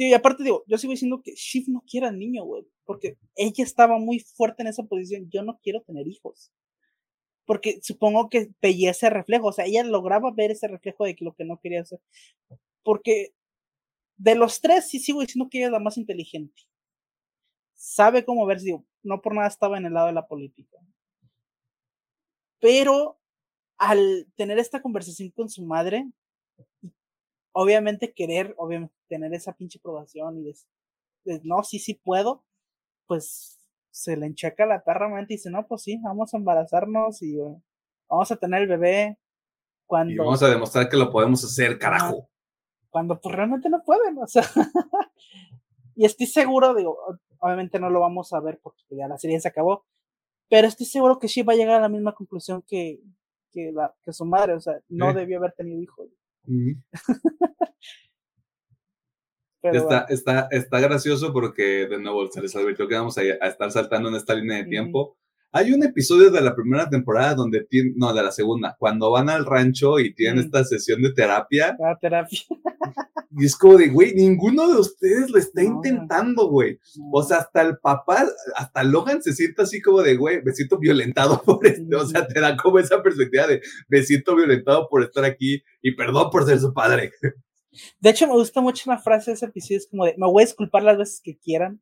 y 0.07 0.14
aparte 0.14 0.42
digo, 0.42 0.64
yo 0.66 0.78
sigo 0.78 0.92
diciendo 0.92 1.20
que 1.22 1.34
Shiv 1.34 1.68
no 1.68 1.84
quiere 1.86 2.07
al 2.07 2.18
niño, 2.18 2.44
güey, 2.44 2.64
porque 2.84 3.18
ella 3.36 3.62
estaba 3.62 3.98
muy 3.98 4.20
fuerte 4.20 4.62
en 4.62 4.68
esa 4.68 4.84
posición. 4.84 5.28
Yo 5.30 5.42
no 5.42 5.61
quiero 5.62 5.82
tener 5.82 6.09
hijos. 6.09 6.51
Porque 7.44 7.80
supongo 7.82 8.30
que 8.30 8.48
veía 8.62 8.92
ese 8.92 9.11
reflejo, 9.11 9.48
o 9.48 9.53
sea, 9.53 9.66
ella 9.66 9.84
lograba 9.84 10.32
ver 10.32 10.53
ese 10.53 10.68
reflejo 10.68 11.05
de 11.05 11.16
que 11.16 11.24
lo 11.24 11.34
que 11.34 11.44
no 11.44 11.61
quería 11.61 11.82
hacer. 11.82 12.01
Porque 12.82 13.34
de 14.16 14.34
los 14.36 14.62
tres, 14.62 14.88
sí 14.88 15.01
sigo 15.01 15.20
diciendo 15.20 15.48
que 15.51 15.59
ella 15.59 15.66
es 15.66 15.72
la 15.72 15.80
más 15.80 15.98
inteligente. 15.98 16.62
Sabe 17.74 18.24
cómo 18.24 18.46
verse, 18.46 18.66
digo, 18.66 18.86
no 19.03 19.20
por 19.20 19.34
nada 19.34 19.48
estaba 19.48 19.78
en 19.78 19.86
el 19.86 19.94
lado 19.94 20.09
de 20.09 20.12
la 20.12 20.26
política. 20.26 20.78
Pero 22.61 23.18
al 23.78 24.26
tener 24.36 24.59
esta 24.59 24.82
conversación 24.82 25.30
con 25.30 25.48
su 25.48 25.64
madre, 25.64 26.11
obviamente 27.53 28.12
querer, 28.12 28.55
obviamente 28.59 28.94
tener 29.09 29.32
esa 29.34 29.53
pinche 29.55 29.78
aprobación 29.78 30.38
y 30.38 30.53
de, 31.24 31.40
no, 31.44 31.62
sí, 31.62 31.78
sí 31.78 31.94
puedo, 31.94 32.44
pues 33.07 33.59
se 33.90 34.16
le 34.16 34.26
encheca 34.26 34.66
la 34.66 34.84
perra 34.84 35.09
mente 35.09 35.34
y 35.34 35.36
dice, 35.36 35.51
no, 35.51 35.66
pues 35.66 35.82
sí, 35.82 35.98
vamos 36.03 36.32
a 36.32 36.36
embarazarnos 36.36 37.22
y 37.22 37.38
vamos 38.09 38.30
a 38.30 38.36
tener 38.36 38.62
el 38.62 38.68
bebé, 38.68 39.18
Cuando, 39.86 40.12
Y 40.12 40.16
vamos 40.18 40.42
a 40.42 40.48
demostrar 40.48 40.88
que 40.88 40.96
lo 40.96 41.11
podemos 41.11 41.42
hacer, 41.44 41.78
carajo. 41.78 42.28
cuando 42.90 43.20
pues 43.20 43.34
realmente 43.34 43.68
no 43.68 43.82
pueden, 43.82 44.18
o 44.18 44.26
sea. 44.26 44.42
y 46.01 46.07
estoy 46.07 46.26
seguro, 46.26 46.74
digo, 46.74 46.96
obviamente 47.40 47.78
no 47.78 47.90
lo 47.90 48.01
vamos 48.01 48.32
a 48.32 48.40
ver 48.40 48.59
porque 48.62 48.82
ya 48.88 49.07
la 49.07 49.18
serie 49.18 49.38
se 49.38 49.48
acabó, 49.48 49.84
pero 50.48 50.66
estoy 50.66 50.86
seguro 50.86 51.18
que 51.18 51.28
sí 51.28 51.42
va 51.42 51.53
a 51.53 51.57
llegar 51.57 51.74
a 51.74 51.82
la 51.82 51.90
misma 51.90 52.14
conclusión 52.14 52.64
que, 52.66 53.01
que, 53.53 53.70
la, 53.70 53.94
que 54.03 54.14
su 54.14 54.24
madre, 54.24 54.55
o 54.55 54.61
sea, 54.61 54.80
no 54.88 55.12
debió 55.12 55.36
haber 55.36 55.53
tenido 55.53 55.78
hijos. 55.78 56.09
Está, 59.62 59.82
bueno, 59.82 60.07
está, 60.09 60.48
está 60.51 60.80
gracioso 60.80 61.34
porque, 61.34 61.86
de 61.86 62.01
nuevo, 62.01 62.26
se 62.30 62.40
les 62.40 62.57
advirtió 62.57 62.88
que 62.88 62.94
vamos 62.94 63.18
a, 63.18 63.20
a 63.20 63.46
estar 63.46 63.70
saltando 63.70 64.09
en 64.09 64.14
esta 64.14 64.34
línea 64.34 64.57
de 64.57 64.64
tiempo. 64.64 65.18
Hay 65.53 65.72
un 65.72 65.82
episodio 65.82 66.30
de 66.30 66.40
la 66.40 66.55
primera 66.55 66.88
temporada 66.88 67.34
donde 67.34 67.64
tienen, 67.64 67.94
no, 67.96 68.12
de 68.14 68.22
la 68.22 68.30
segunda, 68.30 68.76
cuando 68.78 69.11
van 69.11 69.28
al 69.28 69.44
rancho 69.44 69.98
y 69.98 70.14
tienen 70.14 70.36
Mm. 70.36 70.46
esta 70.46 70.64
sesión 70.64 71.03
de 71.03 71.12
terapia, 71.12 71.76
la 71.78 71.98
terapia. 72.01 72.38
y 73.36 73.44
es 73.44 73.57
como 73.57 73.76
de, 73.76 73.88
güey, 73.88 74.14
ninguno 74.14 74.68
de 74.72 74.78
ustedes 74.78 75.28
lo 75.30 75.38
está 75.38 75.62
No. 75.62 75.68
intentando, 75.76 76.48
güey. 76.48 76.78
O 77.12 77.22
sea, 77.24 77.38
hasta 77.38 77.62
el 77.62 77.78
papá, 77.78 78.26
hasta 78.57 78.84
Logan 78.84 79.22
se 79.22 79.32
siente 79.32 79.62
así 79.62 79.82
como 79.82 80.03
de, 80.03 80.16
güey, 80.16 80.40
me 80.44 80.53
siento 80.53 80.78
violentado 80.78 81.42
por 81.44 81.66
esto. 81.66 81.98
O 81.98 82.07
sea, 82.07 82.26
te 82.28 82.38
da 82.40 82.57
como 82.57 82.78
esa 82.78 83.03
perspectiva 83.03 83.46
de, 83.48 83.61
me 83.88 84.03
siento 84.05 84.36
violentado 84.36 84.88
por 84.88 85.03
estar 85.03 85.24
aquí 85.24 85.62
y 85.82 85.96
perdón 85.96 86.30
por 86.30 86.46
ser 86.46 86.61
su 86.61 86.72
padre. 86.72 87.12
De 88.01 88.11
hecho, 88.11 88.26
me 88.28 88.34
gusta 88.34 88.61
mucho 88.61 88.88
una 88.90 88.98
frase 88.98 89.32
de 89.32 89.34
ese 89.34 89.46
episodio, 89.46 89.78
es 89.78 89.88
como 89.88 90.05
de, 90.05 90.14
me 90.16 90.26
voy 90.28 90.42
a 90.42 90.46
disculpar 90.46 90.82
las 90.84 90.98
veces 90.98 91.20
que 91.22 91.36
quieran, 91.38 91.80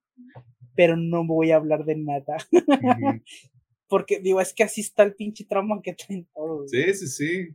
pero 0.75 0.97
no 0.97 1.27
voy 1.27 1.51
a 1.51 1.57
hablar 1.57 1.85
de 1.85 1.97
nada. 1.97 2.37
Porque, 3.89 4.21
digo, 4.21 4.41
es 4.41 4.53
que 4.53 4.65
así 4.65 4.83
está 4.83 5.03
el 5.03 5.15
pinche 5.15 5.45
trauma 5.45 5.81
que 5.83 5.95
traen 5.95 6.29
todos. 6.35 6.71
Sí, 6.71 6.95
sí, 6.95 7.07
sí. 7.09 7.49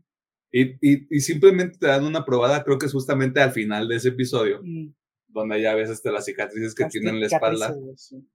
Y, 0.51 0.71
y, 0.81 1.07
y 1.09 1.19
simplemente 1.19 1.77
te 1.79 1.87
dan 1.87 2.03
una 2.05 2.25
probada, 2.25 2.63
creo 2.63 2.77
que 2.77 2.85
es 2.85 2.91
justamente 2.91 3.39
al 3.39 3.51
final 3.51 3.87
de 3.87 3.95
ese 3.95 4.09
episodio, 4.09 4.59
Mm, 4.63 4.93
donde 5.27 5.61
ya 5.61 5.73
ves 5.73 5.89
este, 5.89 6.11
las 6.11 6.25
cicatrices 6.25 6.75
que 6.75 6.83
las 6.83 6.91
tienen 6.91 7.15
en 7.15 7.21
la 7.21 7.25
espalda. 7.27 7.75
sí. 7.95 8.27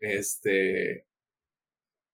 Este, 0.00 1.06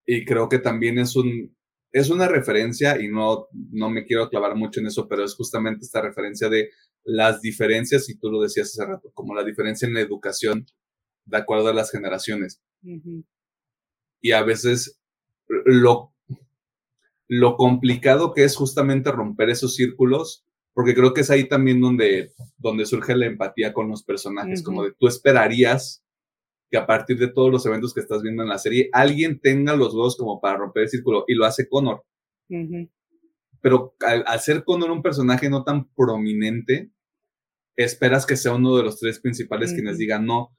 y 0.07 0.25
creo 0.25 0.49
que 0.49 0.59
también 0.59 0.97
es 0.99 1.15
un, 1.15 1.55
es 1.91 2.09
una 2.09 2.27
referencia, 2.27 3.01
y 3.01 3.07
no, 3.09 3.47
no 3.71 3.89
me 3.89 4.05
quiero 4.05 4.29
clavar 4.29 4.55
mucho 4.55 4.79
en 4.79 4.87
eso, 4.87 5.07
pero 5.07 5.23
es 5.23 5.35
justamente 5.35 5.85
esta 5.85 6.01
referencia 6.01 6.49
de 6.49 6.69
las 7.03 7.41
diferencias, 7.41 8.09
y 8.09 8.17
tú 8.17 8.31
lo 8.31 8.41
decías 8.41 8.67
hace 8.69 8.85
rato, 8.85 9.11
como 9.13 9.35
la 9.35 9.43
diferencia 9.43 9.87
en 9.87 9.93
la 9.93 10.01
educación 10.01 10.65
de 11.25 11.37
acuerdo 11.37 11.69
a 11.69 11.73
las 11.73 11.91
generaciones. 11.91 12.61
Y 14.21 14.31
a 14.31 14.43
veces 14.43 14.99
lo, 15.47 16.13
lo 17.27 17.55
complicado 17.57 18.33
que 18.33 18.43
es 18.43 18.55
justamente 18.55 19.11
romper 19.11 19.49
esos 19.49 19.75
círculos, 19.75 20.45
porque 20.73 20.93
creo 20.93 21.13
que 21.13 21.21
es 21.21 21.29
ahí 21.29 21.47
también 21.47 21.79
donde, 21.79 22.31
donde 22.57 22.85
surge 22.85 23.15
la 23.15 23.25
empatía 23.25 23.73
con 23.73 23.89
los 23.89 24.03
personajes, 24.03 24.61
como 24.61 24.83
de 24.83 24.93
tú 24.97 25.07
esperarías 25.07 26.03
que 26.69 26.77
a 26.77 26.87
partir 26.87 27.17
de 27.19 27.27
todos 27.27 27.51
los 27.51 27.65
eventos 27.65 27.93
que 27.93 28.01
estás 28.01 28.21
viendo 28.21 28.43
en 28.43 28.49
la 28.49 28.57
serie, 28.57 28.89
alguien 28.91 29.39
tenga 29.39 29.75
los 29.75 29.93
dos 29.93 30.17
como 30.17 30.41
para 30.41 30.57
romper 30.57 30.83
el 30.83 30.89
círculo, 30.89 31.23
y 31.27 31.35
lo 31.35 31.45
hace 31.45 31.69
Connor. 31.69 32.03
ujú, 32.49 32.89
Pero 33.61 33.95
al, 34.01 34.23
al 34.27 34.39
ser 34.39 34.63
Connor 34.63 34.91
un 34.91 35.01
personaje 35.01 35.49
no 35.49 35.63
tan 35.63 35.87
prominente, 35.93 36.91
esperas 37.75 38.25
que 38.25 38.35
sea 38.37 38.53
uno 38.53 38.75
de 38.77 38.83
los 38.83 38.99
tres 38.99 39.19
principales 39.19 39.73
quienes 39.73 39.93
Ujú. 39.93 39.99
digan 39.99 40.25
no. 40.25 40.57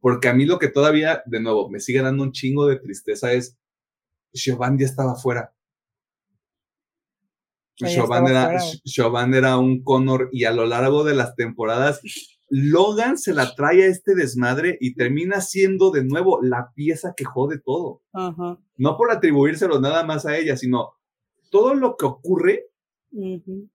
Porque 0.00 0.28
a 0.28 0.34
mí 0.34 0.46
lo 0.46 0.58
que 0.58 0.68
todavía, 0.68 1.22
de 1.26 1.40
nuevo, 1.40 1.68
me 1.70 1.80
sigue 1.80 2.02
dando 2.02 2.22
un 2.22 2.32
chingo 2.32 2.66
de 2.66 2.76
tristeza 2.76 3.32
es, 3.32 3.57
Siobhan 4.32 4.78
ya 4.78 4.86
estaba 4.86 5.14
fuera. 5.14 5.54
Estaba 7.76 8.18
era, 9.36 9.58
un 9.58 9.82
Connor 9.84 10.30
y 10.32 10.44
a 10.44 10.52
lo 10.52 10.66
largo 10.66 11.04
de 11.04 11.14
las 11.14 11.36
temporadas, 11.36 12.00
Logan 12.50 13.18
se 13.18 13.34
la 13.34 13.54
trae 13.54 13.84
a 13.84 13.86
este 13.86 14.14
desmadre 14.14 14.78
y 14.80 14.94
termina 14.94 15.40
siendo 15.40 15.90
de 15.90 16.04
nuevo 16.04 16.40
la 16.42 16.72
pieza 16.74 17.14
que 17.16 17.24
jode 17.24 17.58
todo. 17.58 18.02
Ajá, 18.12 18.58
No 18.76 18.96
por 18.96 19.10
atribuírselo 19.10 19.80
nada 19.80 20.02
más 20.04 20.26
a 20.26 20.36
ella, 20.36 20.56
sino 20.56 20.94
todo 21.50 21.74
lo 21.74 21.96
que 21.96 22.06
ocurre 22.06 22.64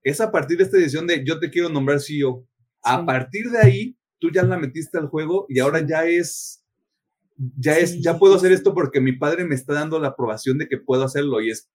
es 0.04 0.22
a 0.22 0.32
partir 0.32 0.58
de 0.58 0.64
esta 0.64 0.78
decisión 0.78 1.08
de 1.08 1.24
yo 1.26 1.40
te 1.40 1.50
quiero 1.50 1.70
nombrar 1.70 2.00
CEO. 2.00 2.46
A 2.84 3.06
partir 3.06 3.50
de 3.50 3.60
ahí, 3.60 3.98
tú 4.20 4.30
ya 4.32 4.44
la 4.44 4.58
metiste 4.58 4.98
al 4.98 5.08
juego 5.08 5.46
y 5.50 5.60
ahora 5.60 5.86
ya 5.86 6.06
es, 6.06 6.63
ya 7.38 7.78
es, 7.78 7.92
Sí, 7.92 8.02
ya 8.04 8.18
puedo 8.20 8.36
hacer 8.36 8.52
esto 8.52 8.74
porque 8.74 9.02
mi 9.02 9.14
padre 9.14 9.46
me 9.46 9.56
está 9.56 9.74
dando 9.74 10.00
la 10.00 10.10
aprobación 10.10 10.58
de 10.58 10.68
que 10.68 10.78
puedo 10.78 11.04
hacerlo 11.04 11.42
y 11.42 11.52
es, 11.52 11.70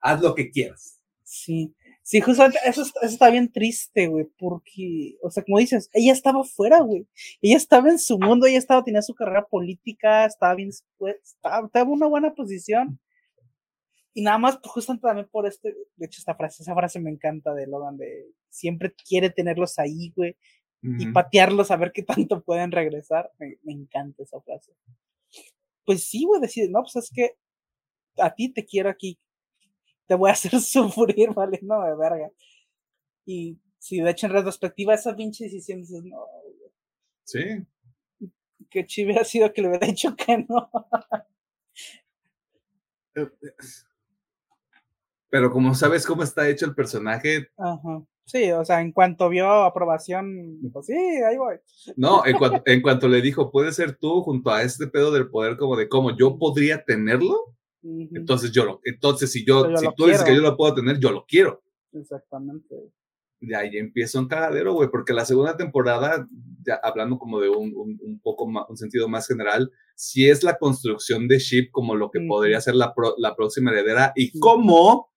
haz 0.00 0.20
lo 0.20 0.34
que 0.34 0.50
quieras. 0.50 0.98
Sí, 1.24 1.74
sí, 2.02 2.20
justamente 2.20 2.58
eso, 2.66 2.82
está- 2.82 3.00
eso 3.02 3.12
está 3.14 3.30
bien 3.30 3.50
triste, 3.52 4.08
güey, 4.08 4.26
porque, 4.38 5.16
o 5.22 5.30
sea, 5.30 5.44
como 5.44 5.58
dices, 5.58 5.88
ella 5.92 6.12
estaba 6.12 6.42
fuera, 6.44 6.80
güey. 6.80 7.06
Ella 7.40 7.56
estaba 7.56 7.88
en 7.90 7.98
su 7.98 8.18
mundo, 8.18 8.46
ella 8.46 8.58
estaba, 8.58 8.82
tenía 8.84 9.02
su 9.02 9.14
carrera 9.14 9.46
política, 9.46 10.24
estaba 10.26 10.54
bien, 10.54 10.70
estaba, 10.70 11.66
estaba 11.66 11.84
en 11.84 11.88
una 11.92 12.06
buena 12.08 12.34
posición. 12.34 12.98
Y 14.12 14.22
nada 14.22 14.38
más, 14.38 14.58
pues, 14.58 14.72
justamente 14.72 15.06
también 15.06 15.28
por 15.30 15.46
este, 15.46 15.72
de 15.96 16.06
hecho, 16.06 16.18
esta 16.18 16.34
frase, 16.34 16.62
esa 16.64 16.74
frase 16.74 16.98
me 17.00 17.10
encanta 17.10 17.54
de 17.54 17.66
Logan, 17.68 17.96
de 17.96 18.26
siempre 18.48 18.92
quiere 19.08 19.30
tenerlos 19.30 19.78
ahí, 19.78 20.12
güey, 20.16 20.36
y 20.82 21.12
patearlos 21.12 21.70
a 21.70 21.76
ver 21.76 21.92
qué 21.92 22.02
tanto 22.02 22.42
pueden 22.42 22.72
regresar. 22.72 23.30
Me, 23.38 23.58
me 23.62 23.72
encanta 23.72 24.22
esa 24.22 24.40
frase. 24.40 24.72
Pues 25.84 26.04
sí, 26.04 26.24
güey, 26.24 26.40
decir, 26.40 26.70
no, 26.70 26.80
pues 26.82 26.96
es 26.96 27.10
que 27.14 27.36
a 28.18 28.34
ti 28.34 28.48
te 28.52 28.64
quiero 28.64 28.88
aquí. 28.88 29.18
Te 30.06 30.14
voy 30.14 30.30
a 30.30 30.32
hacer 30.32 30.52
sufrir, 30.60 31.32
vale, 31.34 31.58
no, 31.62 31.84
de 31.84 31.96
verga. 31.96 32.30
Y 33.26 33.58
si 33.78 34.00
de 34.00 34.10
hecho 34.10 34.26
en 34.26 34.32
retrospectiva 34.32 34.94
esa 34.94 35.14
pinche 35.14 35.44
decisión 35.44 35.80
dices, 35.80 36.02
no, 36.04 36.18
güey, 36.26 36.54
Sí. 37.24 37.40
qué 38.70 38.86
chido 38.86 39.06
hubiera 39.08 39.24
sido 39.24 39.52
que 39.52 39.62
le 39.62 39.68
hubiera 39.68 39.86
dicho 39.86 40.14
que 40.16 40.38
no. 40.48 40.70
Pero 45.28 45.50
como 45.50 45.74
sabes 45.74 46.06
cómo 46.06 46.22
está 46.22 46.48
hecho 46.48 46.66
el 46.66 46.74
personaje, 46.74 47.48
Ajá. 47.56 48.02
Sí, 48.30 48.50
o 48.52 48.64
sea, 48.64 48.80
en 48.80 48.92
cuanto 48.92 49.28
vio 49.28 49.48
aprobación, 49.50 50.60
dijo, 50.62 50.82
sí, 50.82 50.92
ahí 50.94 51.36
voy. 51.36 51.56
no, 51.96 52.24
en, 52.24 52.36
cuanto, 52.38 52.62
en 52.66 52.82
cuanto 52.82 53.08
le 53.08 53.20
dijo, 53.20 53.50
puede 53.50 53.72
ser 53.72 53.96
tú 53.96 54.22
junto 54.22 54.50
a 54.50 54.62
este 54.62 54.86
pedo 54.86 55.10
del 55.12 55.28
poder 55.30 55.56
como 55.56 55.76
de 55.76 55.88
cómo 55.88 56.16
yo 56.16 56.38
podría 56.38 56.84
tenerlo, 56.84 57.54
entonces 57.82 58.52
yo 58.52 58.64
lo, 58.64 58.80
entonces 58.84 59.32
si 59.32 59.44
yo, 59.44 59.68
Yo 59.70 59.76
si 59.78 59.86
tú 59.96 60.06
dices 60.06 60.22
que 60.22 60.34
yo 60.34 60.42
lo 60.42 60.56
puedo 60.56 60.74
tener, 60.74 60.98
yo 60.98 61.10
lo 61.10 61.24
quiero. 61.26 61.62
Exactamente. 61.92 62.74
de 63.40 63.56
ahí 63.56 63.78
empieza 63.78 64.20
un 64.20 64.28
cagadero, 64.28 64.74
güey, 64.74 64.90
porque 64.90 65.12
la 65.14 65.24
segunda 65.24 65.56
temporada, 65.56 66.26
ya 66.62 66.78
hablando 66.82 67.18
como 67.18 67.40
de 67.40 67.48
un, 67.48 67.72
un, 67.74 67.98
un 68.02 68.20
poco 68.20 68.46
más, 68.46 68.66
un 68.68 68.76
sentido 68.76 69.08
más 69.08 69.26
general, 69.26 69.70
sí 69.96 70.28
es 70.28 70.42
la 70.44 70.58
construcción 70.58 71.26
de 71.26 71.38
Ship 71.38 71.70
como 71.72 71.94
lo 71.94 72.10
que 72.10 72.20
podría 72.28 72.60
ser 72.60 72.74
la, 72.74 72.94
pro- 72.94 73.14
la 73.16 73.34
próxima 73.34 73.70
heredera 73.70 74.12
y 74.14 74.38
cómo 74.38 75.10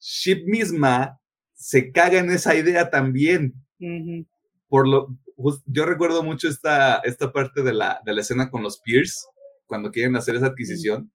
Ship 0.00 0.42
misma 0.46 1.20
se 1.56 1.90
caga 1.90 2.18
en 2.18 2.30
esa 2.30 2.54
idea 2.54 2.90
también. 2.90 3.54
Por 4.68 4.86
lo, 4.86 5.08
yo 5.66 5.84
recuerdo 5.84 6.22
mucho 6.22 6.48
esta, 6.48 6.98
esta 6.98 7.32
parte 7.32 7.62
de 7.62 7.72
la, 7.72 8.00
de 8.04 8.14
la 8.14 8.20
escena 8.20 8.50
con 8.50 8.62
los 8.62 8.80
Pierce, 8.80 9.26
cuando 9.66 9.90
quieren 9.90 10.14
hacer 10.16 10.36
esa 10.36 10.46
adquisición, 10.46 11.10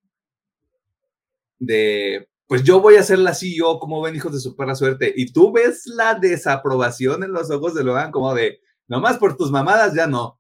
de, 1.60 2.28
pues 2.48 2.64
yo 2.64 2.82
voy 2.82 2.96
a 2.96 3.04
ser 3.04 3.20
la 3.20 3.34
CEO, 3.34 3.80
como 3.80 4.02
ven 4.02 4.16
hijos 4.16 4.34
de 4.34 4.40
su 4.40 4.56
perra 4.56 4.76
suerte, 4.76 5.14
y 5.16 5.32
tú 5.32 5.52
ves 5.52 5.84
la 5.86 6.16
desaprobación 6.16 7.24
en 7.24 7.32
los 7.32 7.50
ojos 7.52 7.74
de 7.76 7.84
Logan 7.84 8.12
como 8.12 8.34
de, 8.34 8.60
nomás 8.88 9.18
por 9.18 9.38
tus 9.38 9.52
mamadas 9.52 9.94
ya 9.94 10.08
no. 10.08 10.40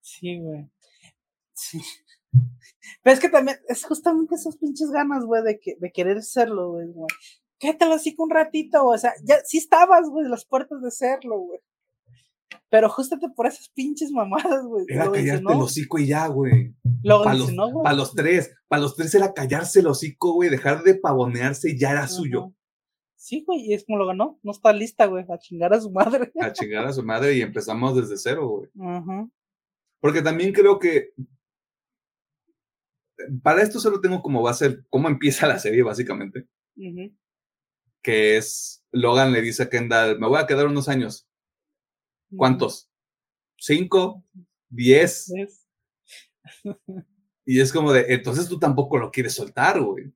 Sí, 0.00 0.38
güey. 0.38 0.68
Sí. 1.52 1.80
Pero 3.02 3.14
es 3.14 3.20
que 3.20 3.28
también 3.28 3.58
es 3.68 3.84
justamente 3.84 4.34
esas 4.34 4.56
pinches 4.56 4.90
ganas, 4.90 5.24
güey, 5.24 5.42
de, 5.42 5.60
que, 5.60 5.76
de 5.78 5.92
querer 5.92 6.22
serlo, 6.22 6.72
güey. 6.72 6.88
Quédatelo 7.58 7.94
así 7.94 8.14
que 8.14 8.22
un 8.22 8.30
ratito, 8.30 8.86
o 8.86 8.96
sea, 8.96 9.12
ya 9.24 9.36
sí 9.44 9.58
estabas, 9.58 10.08
güey, 10.08 10.28
las 10.28 10.44
puertas 10.44 10.80
de 10.80 10.90
serlo, 10.90 11.38
güey. 11.38 11.60
Pero 12.70 12.88
justamente 12.88 13.34
por 13.34 13.46
esas 13.46 13.68
pinches 13.70 14.10
mamadas, 14.10 14.64
güey. 14.66 14.84
Era 14.88 15.10
callarte 15.10 15.42
no, 15.42 15.52
el 15.52 15.60
hocico 15.60 15.98
y 15.98 16.06
ya, 16.06 16.26
güey. 16.28 16.74
Para 17.02 17.34
los, 17.34 17.52
no, 17.52 17.82
pa' 17.82 17.92
los 17.92 18.14
tres, 18.14 18.54
para 18.68 18.82
los 18.82 18.94
tres 18.94 19.14
era 19.14 19.32
callarse 19.32 19.80
el 19.80 19.86
hocico, 19.86 20.34
güey, 20.34 20.50
dejar 20.50 20.82
de 20.82 20.94
pavonearse 20.94 21.70
y 21.70 21.78
ya 21.78 21.92
era 21.92 22.06
suyo. 22.08 22.52
Sí, 23.16 23.42
güey, 23.46 23.62
y 23.62 23.74
es 23.74 23.84
como 23.84 23.98
lo 23.98 24.06
ganó. 24.06 24.38
No 24.42 24.52
está 24.52 24.72
lista, 24.72 25.06
güey, 25.06 25.24
a 25.28 25.38
chingar 25.38 25.72
a 25.74 25.80
su 25.80 25.90
madre. 25.90 26.30
A 26.40 26.52
chingar 26.52 26.86
a 26.86 26.92
su 26.92 27.02
madre 27.02 27.34
y 27.34 27.42
empezamos 27.42 27.96
desde 27.96 28.16
cero, 28.16 28.48
güey. 28.48 28.70
Ajá. 28.80 29.28
Porque 30.00 30.22
también 30.22 30.52
creo 30.52 30.78
que 30.78 31.10
para 33.42 33.62
esto 33.62 33.80
solo 33.80 34.00
tengo 34.00 34.22
como 34.22 34.42
base 34.42 34.78
cómo 34.88 35.08
empieza 35.08 35.48
la 35.48 35.58
serie, 35.58 35.82
básicamente. 35.82 36.46
ujú, 36.76 37.12
Que 38.02 38.36
es 38.36 38.84
Logan 38.92 39.32
le 39.32 39.42
dice 39.42 39.64
a 39.64 39.68
Kendall, 39.68 40.18
me 40.18 40.28
voy 40.28 40.38
a 40.38 40.46
quedar 40.46 40.66
unos 40.66 40.88
años. 40.88 41.28
¿Cuántos? 42.36 42.90
¿Cinco? 43.56 44.24
¿Diez? 44.68 45.32
Y 47.44 47.60
es 47.60 47.72
como 47.72 47.92
de, 47.92 48.06
entonces 48.08 48.46
tú 48.48 48.58
tampoco 48.58 48.98
lo 48.98 49.10
quieres 49.10 49.34
soltar, 49.34 49.80
güey. 49.80 50.12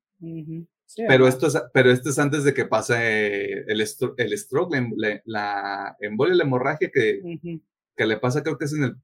Pero, 1.08 1.26
esto 1.26 1.46
es, 1.46 1.58
pero 1.72 1.90
esto 1.90 2.10
es 2.10 2.18
antes 2.18 2.44
de 2.44 2.52
que 2.52 2.66
pase 2.66 3.64
el, 3.66 3.80
el 3.80 4.38
stroke, 4.38 4.76
la, 5.24 5.96
embolia, 6.00 6.34
la 6.34 6.44
hemorragia 6.44 6.90
que, 6.92 7.58
que 7.96 8.06
le 8.06 8.18
pasa, 8.18 8.42
creo 8.42 8.58
que 8.58 8.66
es 8.66 8.74
en 8.74 8.84
el 8.84 8.96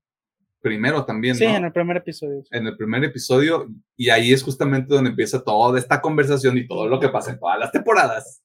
primero 0.60 1.04
también. 1.04 1.36
Sí, 1.36 1.44
en 1.44 1.64
el 1.64 1.72
primer 1.72 1.96
episodio. 1.96 2.44
En 2.50 2.66
el 2.66 2.76
primer 2.76 3.04
episodio, 3.04 3.68
y 3.96 4.10
ahí 4.10 4.32
es 4.32 4.42
justamente 4.42 4.94
donde 4.94 5.10
empieza 5.10 5.42
toda 5.42 5.78
esta 5.78 6.00
conversación 6.00 6.58
y 6.58 6.66
todo 6.66 6.86
lo 6.86 7.00
que 7.00 7.08
pasa 7.08 7.30
en 7.30 7.38
todas 7.38 7.58
las 7.58 7.72
temporadas. 7.72 8.42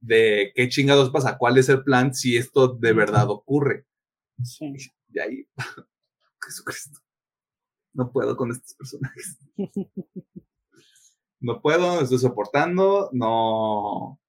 De 0.00 0.52
qué 0.54 0.68
chingados 0.68 1.10
pasa, 1.10 1.38
cuál 1.38 1.58
es 1.58 1.68
el 1.68 1.82
plan 1.82 2.14
si 2.14 2.36
esto 2.36 2.68
de 2.68 2.92
verdad 2.92 3.28
ocurre. 3.30 3.86
Sí. 4.42 4.74
Y 5.12 5.18
ahí, 5.18 5.48
Jesucristo, 6.44 7.00
no 7.92 8.12
puedo 8.12 8.36
con 8.36 8.50
estos 8.52 8.74
personajes. 8.74 9.38
no 11.40 11.60
puedo, 11.60 12.00
estoy 12.00 12.18
soportando, 12.18 13.10
no, 13.12 14.20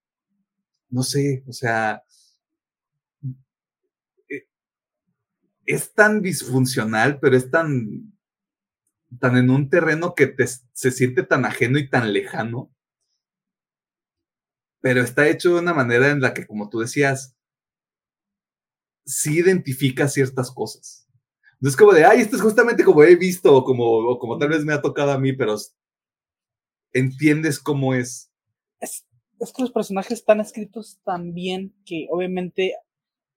no 0.90 1.04
sé, 1.04 1.44
o 1.48 1.54
sea, 1.54 2.04
es 5.70 5.94
tan 5.94 6.24
disfuncional, 6.24 7.20
pero 7.20 7.38
es 7.38 7.52
tan, 7.52 8.12
tan 9.20 9.38
en 9.38 9.52
un 9.52 9.70
terreno 9.70 10.16
que 10.16 10.34
se 10.74 10.90
siente 10.90 11.22
tan 11.22 11.46
ajeno 11.46 11.78
y 11.78 11.88
tan 11.88 12.12
lejano. 12.12 12.72
Pero 14.82 15.02
está 15.02 15.28
hecho 15.28 15.54
de 15.54 15.62
una 15.62 15.74
manera 15.74 16.10
en 16.10 16.22
la 16.22 16.34
que, 16.34 16.48
como 16.48 16.70
tú 16.70 16.80
decías, 16.80 17.36
sí 19.06 19.40
identifica 19.40 20.08
ciertas 20.08 20.52
cosas. 20.52 21.08
No 21.60 21.70
es 21.70 21.76
como 21.76 21.92
de, 21.92 22.06
ay, 22.06 22.22
esto 22.22 22.38
es 22.38 22.42
justamente 22.42 22.86
como 22.86 23.04
he 23.04 23.16
visto, 23.16 23.56
o 23.56 23.64
como, 23.64 24.18
como 24.18 24.38
tal 24.38 24.50
vez 24.50 24.64
me 24.64 24.74
ha 24.74 24.82
tocado 24.82 25.12
a 25.12 25.20
mí, 25.20 25.34
pero 25.34 25.56
entiendes 26.94 27.60
cómo 27.60 27.94
es. 27.94 28.32
es. 28.80 29.06
Es 29.40 29.54
que 29.54 29.62
los 29.62 29.72
personajes 29.72 30.20
están 30.20 30.42
escritos 30.42 31.00
tan 31.06 31.34
bien 31.34 31.74
que 31.86 32.08
obviamente 32.12 32.76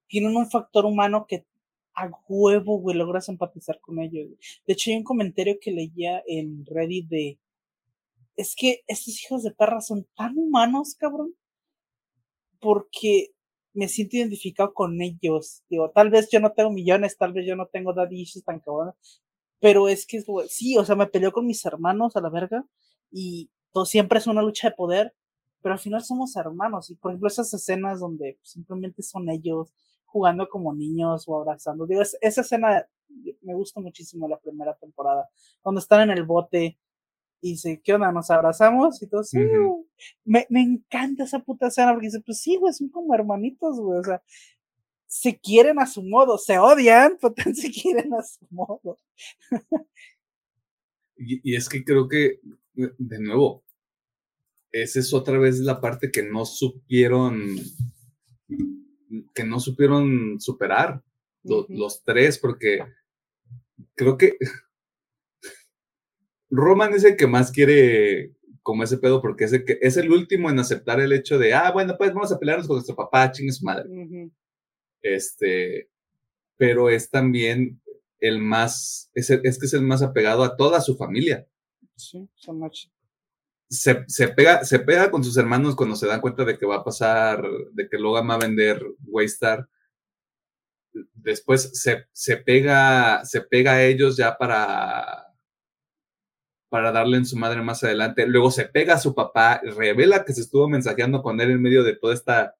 tienen 0.09 0.37
un 0.37 0.51
factor 0.51 0.85
humano 0.85 1.27
que 1.29 1.47
a 1.95 2.11
huevo, 2.29 2.79
güey, 2.79 2.97
logras 2.97 3.29
empatizar 3.29 3.81
con 3.81 4.01
ellos. 4.01 4.29
De 4.67 4.73
hecho, 4.73 4.91
hay 4.91 4.97
un 4.97 5.05
comentario 5.05 5.59
que 5.61 5.71
leía 5.71 6.23
en 6.27 6.65
Reddit 6.67 7.09
de, 7.09 7.39
es 8.37 8.55
que 8.57 8.83
estos 8.87 9.23
hijos 9.23 9.43
de 9.43 9.53
perra 9.53 9.81
son 9.81 10.07
tan 10.17 10.37
humanos, 10.39 10.95
cabrón, 10.99 11.35
porque 12.61 13.31
me 13.75 13.89
siento 13.89 14.17
identificado 14.17 14.75
con 14.75 15.01
ellos. 15.01 15.63
Digo, 15.69 15.91
tal 15.91 16.11
vez 16.11 16.29
yo 16.31 16.41
no 16.41 16.53
tengo 16.53 16.71
millones, 16.71 17.17
tal 17.17 17.33
vez 17.33 17.47
yo 17.47 17.57
no 17.57 17.67
tengo 17.67 17.93
daddy 17.93 18.21
issues 18.23 18.45
tan 18.45 18.61
cabrón, 18.61 18.95
pero 19.61 19.89
es 19.89 20.07
que, 20.07 20.23
sí, 20.49 20.77
o 20.79 20.85
sea, 20.85 20.97
me 20.97 21.07
peleó 21.07 21.33
con 21.33 21.47
mis 21.47 21.65
hermanos 21.65 22.17
a 22.17 22.21
la 22.21 22.31
verga 22.31 22.65
y 23.11 23.51
todo 23.73 23.87
siempre 23.87 24.19
es 24.19 24.27
una 24.27 24.43
lucha 24.43 24.71
de 24.71 24.75
poder, 24.75 25.15
pero 25.63 25.75
al 25.75 25.79
final 25.79 26.03
somos 26.03 26.37
hermanos. 26.37 26.91
Y 26.91 26.97
por 26.97 27.13
ejemplo, 27.13 27.29
esas 27.29 27.53
escenas 27.55 28.01
donde 28.01 28.39
simplemente 28.43 29.03
son 29.03 29.29
ellos 29.31 29.73
jugando 30.05 30.49
como 30.49 30.75
niños 30.75 31.25
o 31.27 31.37
abrazando. 31.37 31.87
Digo, 31.87 32.03
esa 32.03 32.41
escena 32.41 32.87
me 33.43 33.55
gusta 33.55 33.81
muchísimo 33.81 34.29
la 34.29 34.39
primera 34.39 34.75
temporada, 34.77 35.29
cuando 35.61 35.81
están 35.81 36.11
en 36.11 36.17
el 36.17 36.25
bote 36.25 36.79
y 37.43 37.51
dice, 37.51 37.83
¿qué 37.85 37.93
onda? 37.93 38.11
¿Nos 38.13 38.31
abrazamos? 38.31 39.03
Y 39.03 39.09
todo, 39.09 39.23
sí, 39.25 39.39
me, 40.25 40.47
me, 40.49 40.63
encanta 40.63 41.25
esa 41.25 41.41
puta 41.41 41.67
escena 41.67 41.93
porque 41.93 42.07
dice, 42.07 42.23
pues 42.25 42.41
sí, 42.41 42.57
güey, 42.57 42.73
son 42.73 42.89
como 42.89 43.15
hermanitos, 43.15 43.79
güey, 43.79 43.99
o 43.99 44.05
sea, 44.05 44.23
se 45.07 45.39
quieren 45.39 45.79
a 45.79 45.87
su 45.87 46.03
modo, 46.03 46.39
se 46.39 46.59
odian, 46.59 47.19
pero 47.37 47.55
se 47.55 47.71
quieren 47.71 48.15
a 48.15 48.23
su 48.23 48.47
modo. 48.51 48.99
y, 51.17 51.53
y 51.53 51.57
es 51.57 51.69
que 51.69 51.85
creo 51.85 52.09
que, 52.09 52.41
de 52.73 53.21
nuevo, 53.21 53.65
esa 54.71 55.01
es 55.01 55.13
otra 55.13 55.39
vez 55.39 55.59
la 55.59 55.81
parte 55.81 56.11
que 56.11 56.23
no 56.23 56.47
supieron 56.47 57.57
que 59.35 59.45
no 59.45 59.61
supieron 59.61 60.41
superar 60.41 61.03
los 61.43 62.03
tres, 62.05 62.39
porque 62.39 62.81
creo 63.95 64.17
que 64.17 64.37
Roman 66.53 66.95
es 66.95 67.03
el 67.03 67.17
que 67.17 67.27
más 67.27 67.51
quiere 67.51 68.33
como 68.63 68.85
ese 68.85 68.99
pedo, 68.99 69.21
porque 69.21 69.45
es 69.45 69.53
el, 69.53 69.65
que, 69.65 69.79
es 69.83 69.97
el 69.97 70.13
último 70.13 70.49
en 70.49 70.61
aceptar 70.61 71.01
el 71.01 71.13
hecho 71.13 71.39
de, 71.39 71.53
ah, 71.53 71.73
bueno, 71.73 71.97
pues 71.99 72.15
vamos 72.15 72.31
a 72.31 72.39
pelearnos 72.39 72.69
con 72.69 72.77
nuestro 72.77 72.95
papá, 72.95 73.33
chingue 73.33 73.51
su 73.51 73.65
madre. 73.65 73.89
Este, 75.03 75.89
pero 76.57 76.89
es 76.89 77.11
también 77.11 77.81
el 78.21 78.39
más, 78.39 79.11
es, 79.15 79.31
es 79.31 79.59
que 79.59 79.67
es 79.67 79.75
el 79.75 79.83
más 79.83 80.03
apegado 80.03 80.45
a 80.45 80.57
toda 80.57 80.81
su 80.81 80.97
familia. 80.97 81.45
Sí, 81.97 82.29
so 82.37 82.53
much 82.53 82.87
se, 83.73 84.05
se, 84.07 84.29
pega, 84.29 84.65
se 84.65 84.81
pega 84.81 85.11
con 85.11 85.25
sus 85.25 85.37
hermanos 85.39 85.75
cuando 85.75 85.97
se 85.97 86.07
dan 86.07 86.21
cuenta 86.21 86.45
de 86.45 86.59
que 86.59 86.67
va 86.67 86.77
a 86.77 86.85
pasar, 86.85 87.43
de 87.73 87.89
que 87.89 87.97
Logan 87.99 88.29
va 88.29 88.35
a 88.35 88.39
vender 88.39 88.85
Waystar. 89.07 89.67
Después 91.15 91.71
se, 91.73 92.05
se, 92.13 92.37
pega, 92.37 93.25
se 93.25 93.41
pega 93.41 93.73
a 93.73 93.85
ellos 93.85 94.19
ya 94.19 94.37
para, 94.37 95.27
para 96.73 96.91
darle 96.91 97.19
en 97.19 97.27
su 97.27 97.37
madre 97.37 97.61
más 97.61 97.85
adelante. 97.85 98.27
Luego 98.27 98.51
se 98.51 98.65
pega 98.65 98.95
a 98.95 98.99
su 98.99 99.15
papá, 99.15 99.61
revela 99.77 100.25
que 100.25 100.33
se 100.33 100.41
estuvo 100.41 100.71
mensajeando 100.71 101.23
con 101.23 101.39
él 101.39 101.51
en 101.51 101.61
medio 101.61 101.85
de 101.85 101.95
toda 101.95 102.15
esta, 102.15 102.55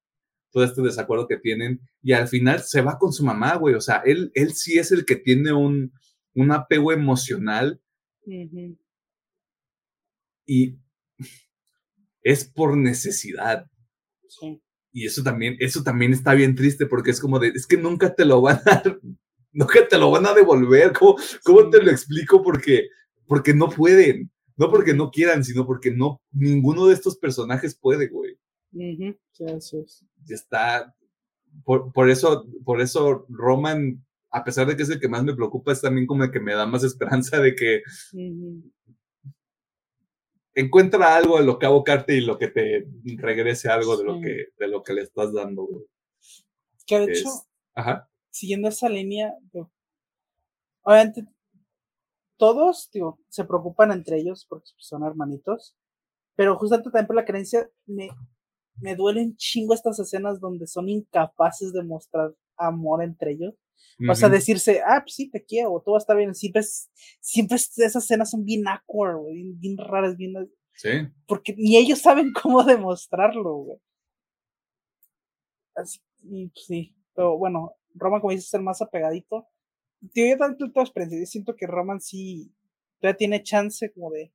todo 0.51 0.63
este 0.63 0.83
desacuerdo 0.83 1.27
que 1.27 1.37
tienen. 1.37 1.81
Y 2.03 2.13
al 2.13 2.27
final 2.27 2.61
se 2.61 2.81
va 2.81 2.99
con 2.99 3.11
su 3.11 3.25
mamá, 3.25 3.55
güey. 3.55 3.73
O 3.73 3.81
sea, 3.81 4.03
él, 4.05 4.31
él 4.35 4.53
sí 4.53 4.77
es 4.77 4.91
el 4.91 5.03
que 5.03 5.15
tiene 5.15 5.51
un, 5.51 5.91
un 6.35 6.51
apego 6.51 6.91
emocional. 6.91 7.81
Y 10.45 10.77
es 12.21 12.45
por 12.45 12.77
necesidad. 12.77 13.65
Y 14.91 15.07
eso 15.07 15.23
también, 15.23 15.55
eso 15.57 15.81
también 15.81 16.13
está 16.13 16.35
bien 16.35 16.53
triste 16.53 16.85
porque 16.85 17.09
es 17.09 17.19
como 17.19 17.39
de, 17.39 17.47
es 17.47 17.65
que 17.65 17.77
nunca 17.77 18.13
te 18.13 18.25
lo 18.25 18.41
van 18.41 18.61
a, 18.67 18.83
nunca 19.51 19.87
te 19.87 19.97
lo 19.97 20.11
van 20.11 20.27
a 20.27 20.35
devolver. 20.35 20.93
¿Cómo, 20.93 21.15
cómo 21.43 21.67
te 21.71 21.81
lo 21.81 21.89
explico? 21.89 22.43
Porque, 22.43 22.89
porque 23.33 23.55
no 23.55 23.67
pueden. 23.67 24.31
No 24.55 24.69
porque 24.69 24.93
no 24.93 25.09
quieran, 25.09 25.43
sino 25.43 25.65
porque 25.65 25.89
no, 25.89 26.21
ninguno 26.31 26.85
de 26.85 26.93
estos 26.93 27.17
personajes 27.17 27.75
puede, 27.75 28.07
güey. 28.07 28.37
Ya 30.23 30.35
está. 30.35 30.95
Por, 31.63 31.91
por, 31.91 32.11
eso, 32.11 32.45
por 32.63 32.79
eso 32.79 33.25
Roman, 33.29 34.05
a 34.29 34.43
pesar 34.43 34.67
de 34.67 34.77
que 34.77 34.83
es 34.83 34.89
el 34.91 34.99
que 34.99 35.07
más 35.07 35.23
me 35.23 35.33
preocupa, 35.33 35.71
es 35.71 35.81
también 35.81 36.05
como 36.05 36.25
el 36.25 36.29
que 36.29 36.39
me 36.39 36.53
da 36.53 36.67
más 36.67 36.83
esperanza 36.83 37.39
de 37.39 37.55
que, 37.55 37.81
encuentra 40.53 41.15
algo 41.15 41.39
en 41.39 41.47
lo 41.47 41.57
que 41.57 41.65
abocarte 41.65 42.15
y 42.15 42.21
lo 42.21 42.37
que 42.37 42.49
te 42.49 42.87
regrese 43.17 43.67
algo 43.69 43.97
de 43.97 44.03
lo 44.03 44.21
que, 44.21 44.49
de 44.59 44.67
lo 44.67 44.83
que 44.83 44.93
le 44.93 45.01
estás 45.01 45.33
dando, 45.33 45.67
Que 46.85 46.99
de 46.99 47.13
hecho, 47.13 47.29
siguiendo 48.29 48.67
esa 48.67 48.89
línea, 48.89 49.33
obviamente 50.83 51.25
todos, 52.37 52.89
digo, 52.91 53.19
se 53.29 53.45
preocupan 53.45 53.91
entre 53.91 54.17
ellos 54.17 54.45
porque 54.49 54.69
son 54.77 55.03
hermanitos, 55.03 55.75
pero 56.35 56.57
justamente 56.57 56.89
también 56.89 57.07
por 57.07 57.15
la 57.15 57.25
creencia, 57.25 57.69
me, 57.85 58.09
me 58.81 58.95
duelen 58.95 59.35
chingo 59.37 59.73
estas 59.73 59.99
escenas 59.99 60.39
donde 60.39 60.67
son 60.67 60.89
incapaces 60.89 61.73
de 61.73 61.83
mostrar 61.83 62.33
amor 62.57 63.03
entre 63.03 63.31
ellos. 63.31 63.55
O 64.09 64.15
sea, 64.15 64.27
decirse, 64.27 64.81
ah, 64.85 65.01
pues 65.03 65.15
sí, 65.15 65.29
te 65.29 65.43
quiero, 65.43 65.81
todo 65.85 65.97
estar 65.97 66.17
bien. 66.17 66.33
Siempre, 66.33 66.63
siempre 67.19 67.55
esas 67.55 68.03
escenas 68.03 68.31
son 68.31 68.43
bien 68.43 68.67
awkward, 68.67 69.17
güey, 69.17 69.53
bien, 69.53 69.77
raras, 69.77 70.17
bien. 70.17 70.33
Sí. 70.73 70.89
Porque 71.27 71.53
ni 71.57 71.77
ellos 71.77 71.99
saben 71.99 72.33
cómo 72.41 72.63
demostrarlo, 72.63 73.53
güey. 73.55 73.77
Así, 75.75 75.99
pues 76.21 76.65
sí. 76.65 76.95
Pero 77.13 77.37
bueno, 77.37 77.75
Roman, 77.93 78.21
como 78.21 78.31
dices, 78.31 78.47
es 78.47 78.53
el 78.55 78.63
más 78.63 78.81
apegadito. 78.81 79.47
Tío, 80.11 80.27
yo 80.27 80.37
tanto 80.37 80.71
toda 80.71 80.85
experiencia. 80.85 81.19
Yo 81.19 81.25
siento 81.25 81.55
que 81.55 81.67
Roman 81.67 82.01
sí 82.01 82.51
todavía 82.99 83.17
tiene 83.17 83.43
chance 83.43 83.91
como 83.91 84.11
de, 84.11 84.33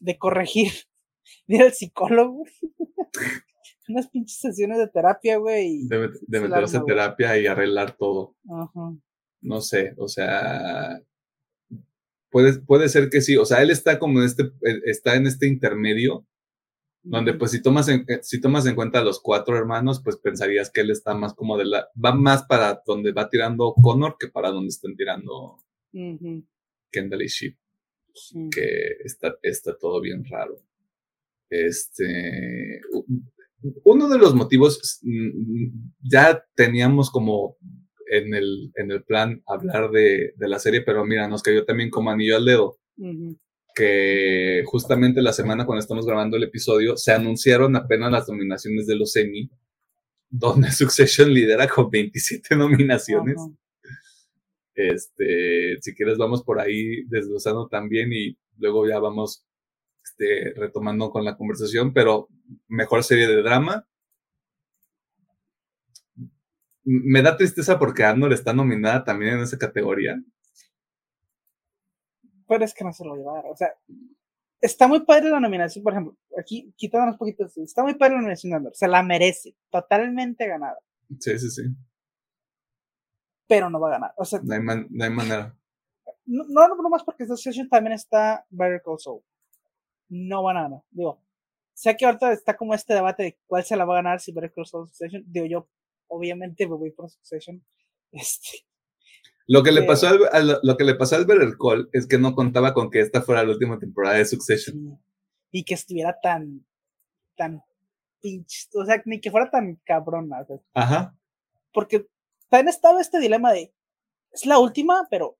de 0.00 0.18
corregir. 0.18 0.72
Ir 1.46 1.62
al 1.62 1.74
psicólogo 1.74 2.44
unas 3.88 4.08
pinches 4.08 4.38
sesiones 4.38 4.78
de 4.78 4.88
terapia, 4.88 5.38
güey. 5.38 5.86
De, 5.88 6.40
meterse 6.40 6.76
en 6.76 6.84
terapia 6.84 7.38
y 7.38 7.46
arreglar 7.46 7.96
todo. 7.96 8.36
Ajá. 8.48 8.94
No 9.40 9.60
sé, 9.60 9.94
o 9.96 10.08
sea, 10.08 11.00
puede, 12.30 12.60
puede 12.60 12.88
ser 12.88 13.08
que 13.08 13.20
sí, 13.20 13.36
o 13.36 13.44
sea, 13.44 13.62
él 13.62 13.70
está 13.70 13.98
como 13.98 14.18
en 14.20 14.26
este, 14.26 14.42
eh, 14.42 14.80
está 14.84 15.14
en 15.14 15.26
este 15.26 15.46
intermedio, 15.46 16.26
donde 17.02 17.34
pues 17.34 17.52
si 17.52 17.62
tomas 17.62 17.88
en, 17.88 18.04
eh, 18.08 18.20
si 18.22 18.40
tomas 18.40 18.66
en 18.66 18.74
cuenta 18.74 18.98
a 18.98 19.04
los 19.04 19.20
cuatro 19.20 19.56
hermanos, 19.56 20.00
pues 20.02 20.16
pensarías 20.16 20.70
que 20.70 20.80
él 20.80 20.90
está 20.90 21.14
más 21.14 21.34
como 21.34 21.56
de 21.56 21.64
la, 21.64 21.88
va 22.02 22.14
más 22.14 22.44
para 22.44 22.82
donde 22.86 23.12
va 23.12 23.28
tirando 23.28 23.74
Connor 23.82 24.16
que 24.18 24.28
para 24.28 24.50
donde 24.50 24.68
están 24.68 24.96
tirando 24.96 25.58
Kendall 25.92 27.22
y 27.22 27.28
Sheep. 27.28 27.56
Que 28.52 28.96
está, 29.04 29.36
está 29.42 29.76
todo 29.76 30.00
bien 30.00 30.24
raro. 30.24 30.60
Este, 31.48 32.80
uno 33.84 34.08
de 34.08 34.18
los 34.18 34.34
motivos, 34.34 34.98
mm, 35.02 35.66
ya 36.02 36.44
teníamos 36.54 37.10
como 37.10 37.56
en 38.10 38.34
el, 38.34 38.72
en 38.74 38.90
el 38.90 39.04
plan 39.04 39.42
hablar 39.46 39.90
de, 39.90 40.34
de, 40.36 40.48
la 40.48 40.58
serie, 40.58 40.82
pero 40.82 41.04
mira, 41.04 41.28
nos 41.28 41.42
cayó 41.42 41.64
también 41.64 41.90
como 41.90 42.10
anillo 42.10 42.36
al 42.36 42.44
dedo, 42.44 42.78
que 43.78 44.64
justamente 44.66 45.22
la 45.22 45.32
semana 45.32 45.64
cuando 45.64 45.78
estamos 45.78 46.04
grabando 46.04 46.36
el 46.36 46.42
episodio 46.42 46.96
se 46.96 47.12
anunciaron 47.12 47.76
apenas 47.76 48.10
las 48.10 48.28
nominaciones 48.28 48.88
de 48.88 48.96
los 48.96 49.14
Emmy, 49.14 49.48
donde 50.28 50.70
Succession 50.72 51.32
lidera 51.32 51.68
con 51.68 51.88
27 51.88 52.56
nominaciones. 52.56 53.36
Este, 54.74 55.76
si 55.80 55.94
quieres 55.94 56.18
vamos 56.18 56.42
por 56.42 56.58
ahí 56.58 57.04
desglosando 57.04 57.68
también 57.68 58.12
y 58.12 58.36
luego 58.56 58.88
ya 58.88 58.98
vamos 58.98 59.46
este, 60.02 60.54
retomando 60.56 61.10
con 61.10 61.24
la 61.24 61.36
conversación, 61.36 61.92
pero 61.92 62.28
mejor 62.66 63.04
serie 63.04 63.28
de 63.28 63.42
drama. 63.42 63.86
Me 66.82 67.22
da 67.22 67.36
tristeza 67.36 67.78
porque 67.78 68.02
Arnold 68.02 68.32
está 68.32 68.52
nominada 68.52 69.04
también 69.04 69.34
en 69.34 69.40
esa 69.42 69.56
categoría 69.56 70.20
pero 72.48 72.64
es 72.64 72.74
que 72.74 72.84
no 72.84 72.92
se 72.92 73.04
lo 73.04 73.14
llevaron. 73.14 73.52
O 73.52 73.56
sea, 73.56 73.72
está 74.60 74.88
muy 74.88 75.04
padre 75.04 75.30
la 75.30 75.40
nominación, 75.40 75.84
por 75.84 75.92
ejemplo, 75.92 76.16
aquí 76.38 76.72
quitándonos 76.76 77.14
un 77.14 77.18
poquito, 77.18 77.46
está 77.62 77.82
muy 77.82 77.94
padre 77.94 78.14
la 78.14 78.20
nominación 78.20 78.64
de 78.64 78.70
se 78.74 78.88
la 78.88 79.02
merece, 79.02 79.54
totalmente 79.70 80.46
ganada. 80.46 80.78
Sí, 81.20 81.38
sí, 81.38 81.50
sí. 81.50 81.62
Pero 83.46 83.70
no 83.70 83.80
va 83.80 83.88
a 83.88 83.92
ganar. 83.92 84.14
O 84.16 84.24
sea, 84.24 84.40
no 84.42 84.54
hay, 84.54 84.60
no 84.90 85.04
hay 85.04 85.10
manera. 85.10 85.56
No, 86.26 86.44
no, 86.48 86.68
no, 86.68 86.90
más 86.90 87.04
porque 87.04 87.24
Association 87.24 87.68
también 87.68 87.94
está 87.94 88.44
Better 88.50 88.82
Call 88.84 88.98
Saul. 88.98 89.22
No 90.10 90.42
va 90.42 90.50
a 90.50 90.62
ganar. 90.62 90.82
Digo, 90.90 91.22
sé 91.72 91.96
que 91.96 92.04
ahorita 92.04 92.32
está 92.32 92.56
como 92.56 92.74
este 92.74 92.92
debate 92.92 93.22
de 93.22 93.38
cuál 93.46 93.64
se 93.64 93.76
la 93.76 93.86
va 93.86 93.94
a 93.94 94.02
ganar 94.02 94.20
si 94.20 94.32
Better 94.32 94.52
Call 94.52 94.66
Saul 94.66 94.88
Succession. 94.88 95.24
Digo, 95.26 95.46
yo 95.46 95.68
obviamente 96.08 96.66
me 96.66 96.74
voy 96.76 96.90
por 96.90 97.10
Succession. 97.10 97.64
Este, 98.10 98.64
lo 99.48 99.62
que, 99.62 99.72
le 99.72 99.82
pasó 99.82 100.08
al, 100.08 100.60
lo 100.62 100.76
que 100.76 100.84
le 100.84 100.94
pasó 100.94 101.16
al 101.16 101.24
Better 101.24 101.56
Call 101.58 101.88
es 101.92 102.06
que 102.06 102.18
no 102.18 102.34
contaba 102.34 102.74
con 102.74 102.90
que 102.90 103.00
esta 103.00 103.22
fuera 103.22 103.42
la 103.42 103.52
última 103.52 103.78
temporada 103.78 104.16
de 104.16 104.26
Succession. 104.26 105.00
Y 105.50 105.64
que 105.64 105.72
estuviera 105.72 106.18
tan, 106.22 106.66
tan 107.34 107.62
pinch, 108.20 108.68
o 108.74 108.84
sea, 108.84 109.02
ni 109.06 109.20
que 109.20 109.30
fuera 109.30 109.50
tan 109.50 109.76
cabrona. 109.86 110.46
Ajá. 110.74 111.16
Porque 111.72 112.06
también 112.50 112.68
estaba 112.68 113.00
este 113.00 113.18
dilema 113.20 113.52
de, 113.52 113.72
es 114.32 114.44
la 114.44 114.58
última, 114.58 115.06
pero 115.10 115.38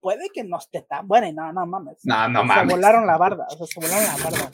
puede 0.00 0.30
que 0.32 0.42
no 0.42 0.56
esté 0.56 0.80
tan 0.80 1.06
buena 1.06 1.28
y 1.28 1.34
no, 1.34 1.52
no 1.52 1.66
mames. 1.66 1.98
No, 2.02 2.26
no 2.30 2.44
mames. 2.44 2.70
Se 2.72 2.76
volaron 2.76 3.06
la 3.06 3.18
barda, 3.18 3.46
o 3.50 3.56
sea, 3.58 3.66
se 3.66 3.78
volaron 3.78 4.04
la 4.04 4.24
barda. 4.24 4.50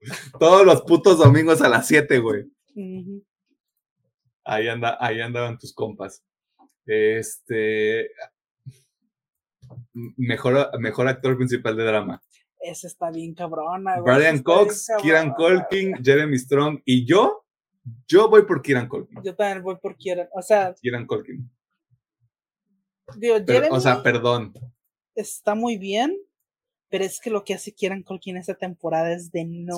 Todos 0.40 0.64
los 0.64 0.80
putos 0.82 1.18
domingos 1.18 1.60
a 1.60 1.68
las 1.68 1.86
7, 1.86 2.18
güey. 2.20 2.50
Ahí, 4.44 4.68
anda, 4.68 4.96
ahí 4.98 5.20
andaban 5.20 5.58
tus 5.58 5.74
compas. 5.74 6.24
Este. 6.86 8.10
Mejor, 9.92 10.78
mejor 10.80 11.08
actor 11.08 11.36
principal 11.36 11.76
de 11.76 11.84
drama. 11.84 12.22
Ese 12.60 12.86
está 12.86 13.10
bien 13.10 13.34
cabrona. 13.34 14.00
Brian 14.00 14.42
Cox, 14.42 14.88
Kieran 15.00 15.32
Culkin, 15.34 15.94
Jeremy 16.02 16.38
Strong 16.38 16.82
y 16.84 17.04
yo. 17.04 17.44
Yo 18.06 18.28
voy 18.28 18.42
por 18.42 18.62
Kieran 18.62 18.88
Culkin. 18.88 19.22
Yo 19.24 19.34
también 19.34 19.62
voy 19.62 19.76
por 19.76 19.96
Kieran. 19.96 20.28
O 20.32 20.42
sea. 20.42 20.74
Kieran 20.80 21.06
Culkin. 21.06 21.50
Digo, 23.16 23.36
Jeremy 23.44 23.68
o 23.70 23.80
sea, 23.80 24.02
perdón. 24.02 24.54
Está 25.14 25.54
muy 25.54 25.76
bien, 25.76 26.16
pero 26.88 27.04
es 27.04 27.20
que 27.20 27.30
lo 27.30 27.42
que 27.44 27.54
hace 27.54 27.74
Kieran 27.74 28.02
Culkin 28.02 28.36
esta 28.36 28.54
temporada 28.54 29.12
es 29.12 29.32
de 29.32 29.44
no 29.44 29.76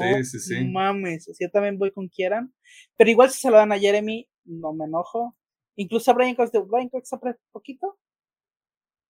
mames. 0.71 1.29
O 1.29 1.35
sea, 1.35 1.49
yo 1.49 1.51
también 1.51 1.79
voy 1.79 1.91
con 1.91 2.09
Kieran. 2.09 2.55
Pero 2.97 3.11
igual 3.11 3.31
si 3.31 3.41
se 3.41 3.51
lo 3.51 3.57
dan 3.57 3.73
a 3.73 3.79
Jeremy, 3.79 4.29
no 4.45 4.75
me 4.75 4.85
enojo. 4.85 5.37
Incluso 5.77 6.11
a 6.11 6.15
Brian 6.15 6.35
Cox, 6.35 6.53
de 6.53 6.61
Brian 6.61 6.89
Cox 6.89 7.13
un 7.13 7.37
poquito, 7.53 7.99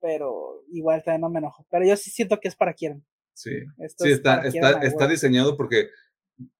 pero 0.00 0.62
igual 0.72 1.02
también 1.02 1.22
no 1.22 1.30
me 1.30 1.38
enojo. 1.38 1.66
Pero 1.70 1.86
yo 1.86 1.96
sí 1.96 2.10
siento 2.10 2.40
que 2.40 2.48
es 2.48 2.56
para 2.56 2.74
quien. 2.74 3.04
Sí, 3.34 3.50
sí 3.98 4.10
está, 4.10 4.42
está, 4.42 4.80
está 4.82 5.08
diseñado 5.08 5.56
porque 5.56 5.88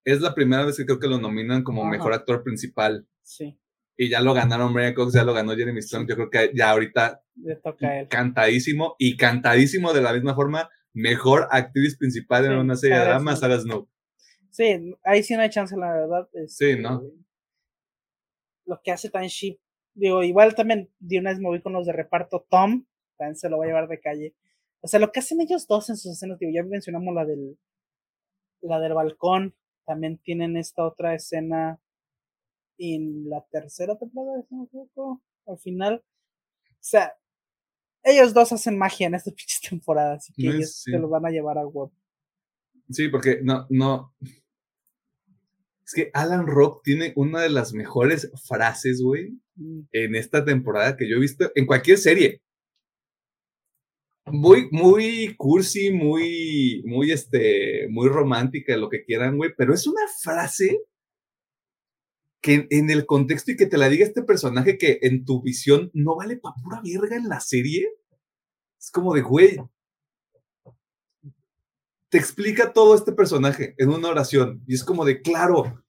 es 0.04 0.20
la 0.20 0.34
primera 0.34 0.64
vez 0.64 0.76
que 0.76 0.84
creo 0.84 0.98
que 0.98 1.06
lo 1.08 1.18
nominan 1.18 1.62
como 1.62 1.84
mejor 1.84 2.12
actor 2.12 2.42
principal. 2.42 3.06
Sí. 3.22 3.58
Y 3.96 4.08
ya 4.08 4.20
lo 4.20 4.34
ganaron 4.34 4.74
Brian 4.74 4.94
Cox, 4.94 5.12
ya 5.12 5.24
lo 5.24 5.32
ganó 5.34 5.54
Jeremy 5.54 5.80
Strong. 5.80 6.08
Yo 6.08 6.16
creo 6.16 6.30
que 6.30 6.50
ya 6.54 6.70
ahorita 6.70 7.22
Le 7.36 7.56
toca 7.56 7.88
a 7.88 8.00
él. 8.00 8.08
cantadísimo 8.08 8.96
y 8.98 9.16
cantadísimo 9.16 9.92
de 9.92 10.02
la 10.02 10.12
misma 10.12 10.34
forma, 10.34 10.68
mejor 10.92 11.46
actriz 11.50 11.96
principal 11.96 12.44
en 12.44 12.52
una 12.52 12.76
serie 12.76 12.98
de 12.98 13.04
dramas, 13.04 13.40
Sarah 13.40 13.58
Snow. 13.60 13.88
Sí, 14.50 14.94
ahí 15.04 15.22
sí 15.22 15.34
no 15.34 15.42
hay 15.42 15.50
chance, 15.50 15.76
la 15.76 15.92
verdad. 15.92 16.28
sí, 16.46 16.76
¿no? 16.78 17.02
Lo 18.66 18.80
que 18.82 18.90
hace 18.90 19.10
Tan 19.10 19.26
Ship 19.26 19.58
Digo, 19.94 20.22
igual 20.22 20.54
también 20.54 20.90
de 20.98 21.18
una 21.18 21.30
vez 21.30 21.40
voy 21.40 21.62
con 21.62 21.72
los 21.72 21.86
de 21.86 21.92
reparto. 21.92 22.46
Tom 22.48 22.84
también 23.16 23.36
se 23.36 23.48
lo 23.48 23.58
va 23.58 23.64
a 23.64 23.68
llevar 23.68 23.88
de 23.88 24.00
calle. 24.00 24.34
O 24.80 24.88
sea, 24.88 25.00
lo 25.00 25.12
que 25.12 25.20
hacen 25.20 25.40
ellos 25.40 25.66
dos 25.66 25.88
en 25.88 25.96
sus 25.96 26.12
escenas, 26.12 26.38
digo, 26.38 26.52
ya 26.52 26.62
mencionamos 26.62 27.14
la 27.14 27.24
del, 27.24 27.56
la 28.60 28.80
del 28.80 28.94
balcón. 28.94 29.54
También 29.86 30.18
tienen 30.18 30.56
esta 30.56 30.84
otra 30.84 31.14
escena 31.14 31.78
en 32.78 33.28
la 33.30 33.44
tercera 33.50 33.96
temporada, 33.96 34.44
al 35.46 35.58
final. 35.58 36.02
O 36.04 36.76
sea, 36.80 37.14
ellos 38.02 38.34
dos 38.34 38.52
hacen 38.52 38.76
magia 38.76 39.06
en 39.06 39.14
esta 39.14 39.30
pinche 39.34 39.68
temporada, 39.68 40.14
así 40.14 40.32
que 40.34 40.48
ellos 40.48 40.82
se 40.82 40.98
lo 40.98 41.08
van 41.08 41.26
a 41.26 41.30
llevar 41.30 41.58
a 41.58 41.66
web. 41.66 41.90
Sí, 42.90 43.08
porque 43.08 43.40
no, 43.42 43.66
no, 43.70 44.14
es 45.86 45.92
que 45.94 46.10
Alan 46.14 46.46
Rock 46.46 46.82
tiene 46.82 47.12
una 47.16 47.42
de 47.42 47.50
las 47.50 47.74
mejores 47.74 48.30
frases, 48.46 49.02
güey, 49.02 49.38
mm. 49.56 49.80
en 49.92 50.14
esta 50.14 50.44
temporada 50.44 50.96
que 50.96 51.08
yo 51.08 51.16
he 51.16 51.20
visto 51.20 51.50
en 51.54 51.66
cualquier 51.66 51.98
serie. 51.98 52.40
Muy, 54.26 54.68
muy 54.70 55.34
cursi, 55.36 55.90
muy, 55.92 56.82
muy, 56.86 57.12
este, 57.12 57.86
muy 57.90 58.08
romántica, 58.08 58.76
lo 58.76 58.88
que 58.88 59.04
quieran, 59.04 59.36
güey, 59.36 59.50
pero 59.56 59.74
es 59.74 59.86
una 59.86 60.00
frase 60.22 60.80
que 62.40 62.66
en 62.70 62.90
el 62.90 63.04
contexto 63.06 63.52
y 63.52 63.56
que 63.56 63.66
te 63.66 63.78
la 63.78 63.88
diga 63.88 64.04
este 64.04 64.22
personaje 64.22 64.78
que 64.78 64.98
en 65.02 65.24
tu 65.24 65.42
visión 65.42 65.90
no 65.92 66.16
vale 66.16 66.36
pa' 66.36 66.54
pura 66.62 66.80
verga 66.82 67.16
en 67.16 67.28
la 67.28 67.40
serie. 67.40 67.88
Es 68.78 68.90
como 68.90 69.14
de, 69.14 69.22
güey, 69.22 69.58
te 72.14 72.20
explica 72.20 72.72
todo 72.72 72.94
este 72.94 73.10
personaje 73.10 73.74
en 73.76 73.88
una 73.88 74.08
oración. 74.08 74.62
Y 74.68 74.74
es 74.74 74.84
como 74.84 75.04
de, 75.04 75.20
claro, 75.20 75.84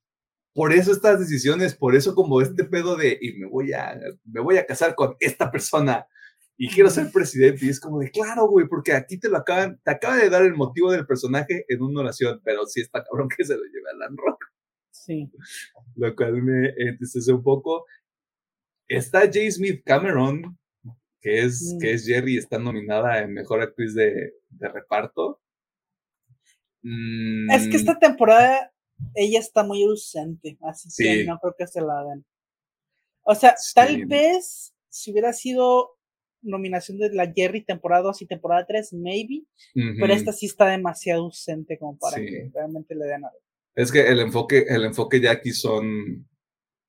por 0.52 0.72
eso 0.72 0.90
estas 0.90 1.20
decisiones, 1.20 1.76
por 1.76 1.94
eso 1.94 2.16
como 2.16 2.40
este 2.40 2.64
pedo 2.64 2.96
de, 2.96 3.16
y 3.20 3.34
me 3.34 3.46
voy 3.46 3.72
a, 3.72 3.96
me 4.24 4.40
voy 4.40 4.56
a 4.56 4.66
casar 4.66 4.96
con 4.96 5.14
esta 5.20 5.52
persona 5.52 6.04
y 6.56 6.68
quiero 6.68 6.90
ser 6.90 7.12
presidente. 7.12 7.64
Y 7.64 7.68
es 7.68 7.78
como 7.78 8.00
de, 8.00 8.10
claro, 8.10 8.48
güey, 8.48 8.66
porque 8.66 8.92
aquí 8.92 9.20
te 9.20 9.28
lo 9.28 9.36
acaban, 9.36 9.80
te 9.84 9.92
acaba 9.92 10.16
de 10.16 10.28
dar 10.28 10.42
el 10.42 10.56
motivo 10.56 10.90
del 10.90 11.06
personaje 11.06 11.64
en 11.68 11.80
una 11.80 12.00
oración, 12.00 12.40
pero 12.42 12.66
sí 12.66 12.80
está 12.80 13.04
cabrón 13.04 13.28
que 13.28 13.44
se 13.44 13.54
lo 13.54 13.62
lleve 13.62 13.88
a 13.92 13.96
Lan 13.96 14.16
Rock. 14.16 14.46
Sí. 14.90 15.30
Lo 15.94 16.12
cual 16.16 16.42
me 16.42 16.70
entristece 16.76 17.32
un 17.32 17.44
poco. 17.44 17.86
Está 18.88 19.20
J. 19.20 19.48
Smith 19.52 19.80
Cameron, 19.84 20.58
que 21.20 21.44
es, 21.44 21.72
mm. 21.72 21.78
que 21.78 21.92
es 21.92 22.04
Jerry, 22.04 22.36
está 22.36 22.58
nominada 22.58 23.20
en 23.20 23.32
Mejor 23.32 23.60
Actriz 23.60 23.94
de, 23.94 24.34
de 24.48 24.68
Reparto. 24.68 25.40
Es 27.50 27.62
que 27.64 27.76
mm. 27.76 27.80
esta 27.80 27.98
temporada 27.98 28.72
ella 29.14 29.40
está 29.40 29.64
muy 29.64 29.82
ausente, 29.82 30.56
así 30.62 30.88
que 30.96 31.24
no 31.24 31.38
creo 31.38 31.54
que 31.58 31.66
se 31.66 31.80
la 31.80 32.04
den. 32.04 32.24
O 33.22 33.34
sea, 33.34 33.54
tal 33.74 34.06
vez 34.06 34.72
si 34.88 35.10
hubiera 35.10 35.32
sido 35.32 35.96
nominación 36.42 36.98
de 36.98 37.12
la 37.12 37.32
Jerry 37.34 37.64
temporada 37.64 38.04
2 38.04 38.22
y 38.22 38.26
temporada 38.26 38.64
3, 38.66 38.92
maybe, 38.94 39.44
pero 39.74 40.12
esta 40.12 40.32
sí 40.32 40.46
está 40.46 40.68
demasiado 40.68 41.24
ausente 41.24 41.76
como 41.78 41.98
para 41.98 42.16
que 42.18 42.50
realmente 42.54 42.94
le 42.94 43.06
den 43.06 43.24
algo. 43.24 43.38
Es 43.74 43.90
que 43.90 44.06
el 44.06 44.20
enfoque, 44.20 44.64
el 44.68 44.84
enfoque 44.84 45.20
ya 45.20 45.32
aquí 45.32 45.50
son, 45.50 46.26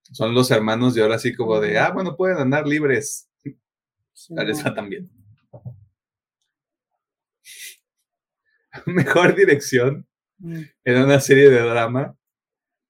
son 0.03 0.33
los 0.33 0.51
hermanos 0.51 0.95
y 0.95 1.01
ahora 1.01 1.17
sí 1.17 1.33
como 1.33 1.59
de, 1.59 1.79
ah, 1.79 1.91
bueno, 1.91 2.15
pueden 2.15 2.37
andar 2.37 2.67
libres. 2.67 3.29
Sí, 4.13 4.33
también. 4.75 5.09
Mejor 8.85 9.35
dirección 9.35 10.07
mm. 10.39 10.61
en 10.85 11.03
una 11.03 11.19
serie 11.19 11.49
de 11.49 11.59
drama. 11.59 12.17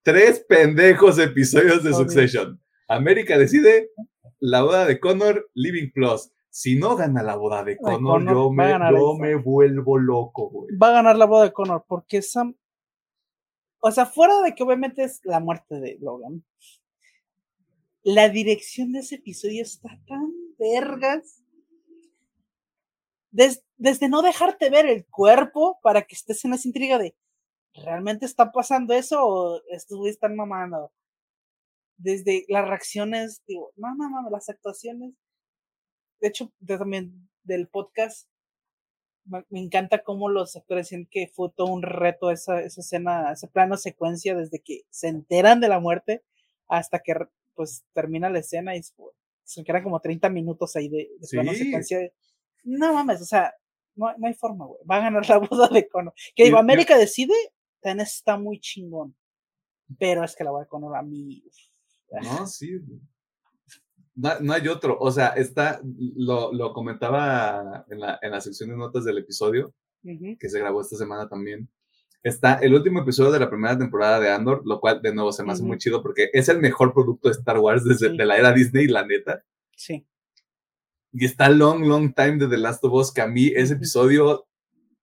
Tres 0.03 0.45
pendejos 0.47 1.19
episodios 1.19 1.83
de 1.83 1.93
Succession. 1.93 2.61
América 2.87 3.37
decide 3.37 3.91
la 4.39 4.63
boda 4.63 4.85
de 4.85 4.99
Connor, 4.99 5.49
Living 5.53 5.91
Plus. 5.91 6.31
Si 6.49 6.75
no 6.75 6.95
gana 6.95 7.21
la 7.21 7.35
boda 7.35 7.63
de 7.63 7.77
Connor, 7.77 8.25
yo, 8.25 8.51
me, 8.51 8.69
yo 8.69 9.15
me, 9.15 9.35
vuelvo 9.35 9.97
loco, 9.97 10.49
güey. 10.49 10.75
Va 10.75 10.89
a 10.89 10.93
ganar 10.93 11.17
la 11.17 11.25
boda 11.25 11.43
de 11.43 11.53
Connor 11.53 11.85
porque 11.87 12.21
Sam. 12.21 12.55
O 13.79 13.91
sea, 13.91 14.05
fuera 14.05 14.41
de 14.41 14.55
que 14.55 14.63
obviamente 14.63 15.03
es 15.03 15.21
la 15.23 15.39
muerte 15.39 15.79
de 15.79 15.97
Logan. 16.01 16.43
La 18.01 18.29
dirección 18.29 18.93
de 18.93 18.99
ese 18.99 19.15
episodio 19.15 19.61
está 19.61 19.89
tan 20.07 20.31
vergas 20.57 21.43
desde 23.29 23.66
no 23.77 24.21
dejarte 24.21 24.69
ver 24.69 24.85
el 24.87 25.05
cuerpo 25.05 25.79
para 25.81 26.03
que 26.03 26.15
estés 26.15 26.43
en 26.45 26.53
esa 26.53 26.67
intriga 26.67 26.97
de, 26.97 27.15
¿realmente 27.73 28.25
está 28.25 28.51
pasando 28.51 28.93
eso 28.93 29.23
o 29.23 29.61
estos 29.69 29.97
güeyes 29.97 30.15
están 30.15 30.35
mamando? 30.35 30.91
Desde 31.97 32.45
las 32.47 32.67
reacciones, 32.67 33.41
digo, 33.47 33.71
no, 33.75 33.95
no, 33.95 34.09
no, 34.09 34.29
las 34.29 34.49
actuaciones. 34.49 35.13
De 36.19 36.27
hecho, 36.27 36.51
también 36.65 37.29
del 37.43 37.67
podcast, 37.67 38.27
me, 39.25 39.43
encanta 39.59 40.03
cómo 40.03 40.29
los 40.29 40.55
actores 40.55 40.89
dicen 40.89 41.07
que 41.09 41.27
fue 41.27 41.49
todo 41.55 41.67
un 41.67 41.83
reto 41.83 42.31
esa, 42.31 42.61
esa 42.61 42.81
escena, 42.81 43.31
ese 43.31 43.47
plano 43.47 43.77
secuencia 43.77 44.35
desde 44.35 44.59
que 44.59 44.83
se 44.89 45.09
enteran 45.09 45.59
de 45.59 45.67
la 45.67 45.79
muerte 45.79 46.23
hasta 46.67 46.99
que 46.99 47.13
pues 47.55 47.83
termina 47.93 48.29
la 48.29 48.39
escena 48.39 48.75
y 48.75 48.81
se 49.43 49.63
quedan 49.63 49.83
como 49.83 49.99
30 49.99 50.29
minutos 50.29 50.75
ahí 50.75 50.89
de, 50.89 51.09
plano 51.31 51.53
secuencia. 51.53 52.11
No 52.63 52.93
mames, 52.93 53.21
o 53.21 53.25
sea, 53.25 53.53
no, 53.97 54.13
no 54.17 54.27
hay 54.27 54.33
forma, 54.33 54.65
güey. 54.65 54.79
Va 54.89 54.97
a 54.97 55.01
ganar 55.01 55.27
la 55.27 55.37
boda 55.49 55.67
de 55.67 55.87
Conor. 55.87 56.13
Que 56.35 56.45
digo, 56.45 56.57
América 56.57 56.97
decide, 56.97 57.33
ten 57.81 57.99
está 57.99 58.37
muy 58.37 58.59
chingón. 58.59 59.15
Pero 59.99 60.23
es 60.23 60.35
que 60.35 60.43
la 60.43 60.51
boda 60.51 60.63
de 60.63 60.69
Conor 60.69 60.95
a 60.95 61.01
mí. 61.01 61.43
No, 62.23 62.47
sí. 62.47 62.79
No, 64.15 64.53
hay 64.53 64.67
otro. 64.67 64.97
O 64.99 65.11
sea, 65.11 65.29
está, 65.29 65.79
lo, 65.83 66.51
lo 66.51 66.73
comentaba 66.73 67.85
en 67.89 67.99
la, 67.99 68.19
en 68.21 68.31
la, 68.31 68.41
sección 68.41 68.69
de 68.69 68.77
notas 68.77 69.05
del 69.05 69.19
episodio, 69.19 69.73
que 70.01 70.49
se 70.49 70.59
grabó 70.59 70.81
esta 70.81 70.97
semana 70.97 71.29
también. 71.29 71.69
Está 72.23 72.55
el 72.55 72.73
último 72.73 73.01
episodio 73.01 73.31
de 73.31 73.39
la 73.39 73.49
primera 73.49 73.77
temporada 73.77 74.19
de 74.19 74.31
Andor, 74.31 74.63
lo 74.65 74.79
cual 74.79 75.01
de 75.03 75.13
nuevo 75.13 75.31
se 75.31 75.43
me 75.43 75.51
hace 75.51 75.61
muy 75.61 75.77
chido 75.77 76.01
porque 76.01 76.29
es 76.33 76.49
el 76.49 76.59
mejor 76.59 76.93
producto 76.93 77.29
de 77.29 77.33
Star 77.33 77.59
Wars 77.59 77.83
desde 77.85 78.09
de 78.09 78.25
la 78.25 78.37
era 78.37 78.51
Disney, 78.51 78.87
la 78.87 79.05
neta. 79.05 79.43
Sí. 79.75 80.05
Y 81.19 81.25
está 81.25 81.49
Long, 81.49 81.83
Long 81.83 82.13
Time 82.13 82.37
de 82.37 82.47
The 82.47 82.57
Last 82.57 82.83
of 82.83 82.93
Us, 82.93 83.11
que 83.11 83.21
a 83.21 83.27
mí 83.27 83.47
ese 83.47 83.73
episodio 83.73 84.47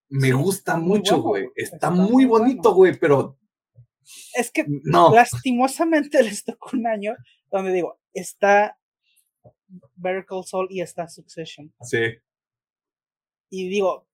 me 0.08 0.30
gusta 0.32 0.76
mucho, 0.76 1.20
güey. 1.20 1.48
Está, 1.56 1.90
muy 1.90 2.24
bonito, 2.24 2.72
güey, 2.72 2.96
pero... 2.96 3.36
Es 4.36 4.52
que 4.52 4.64
no. 4.84 5.12
lastimosamente 5.12 6.22
les 6.22 6.44
tocó 6.44 6.76
un 6.76 6.86
año 6.86 7.16
donde 7.50 7.72
digo, 7.72 7.98
está 8.12 8.78
Better 9.96 10.24
Call 10.24 10.44
Saul 10.44 10.68
y 10.70 10.82
está 10.82 11.08
Succession. 11.08 11.74
Sí. 11.80 12.14
Y 13.50 13.68
digo, 13.68 14.06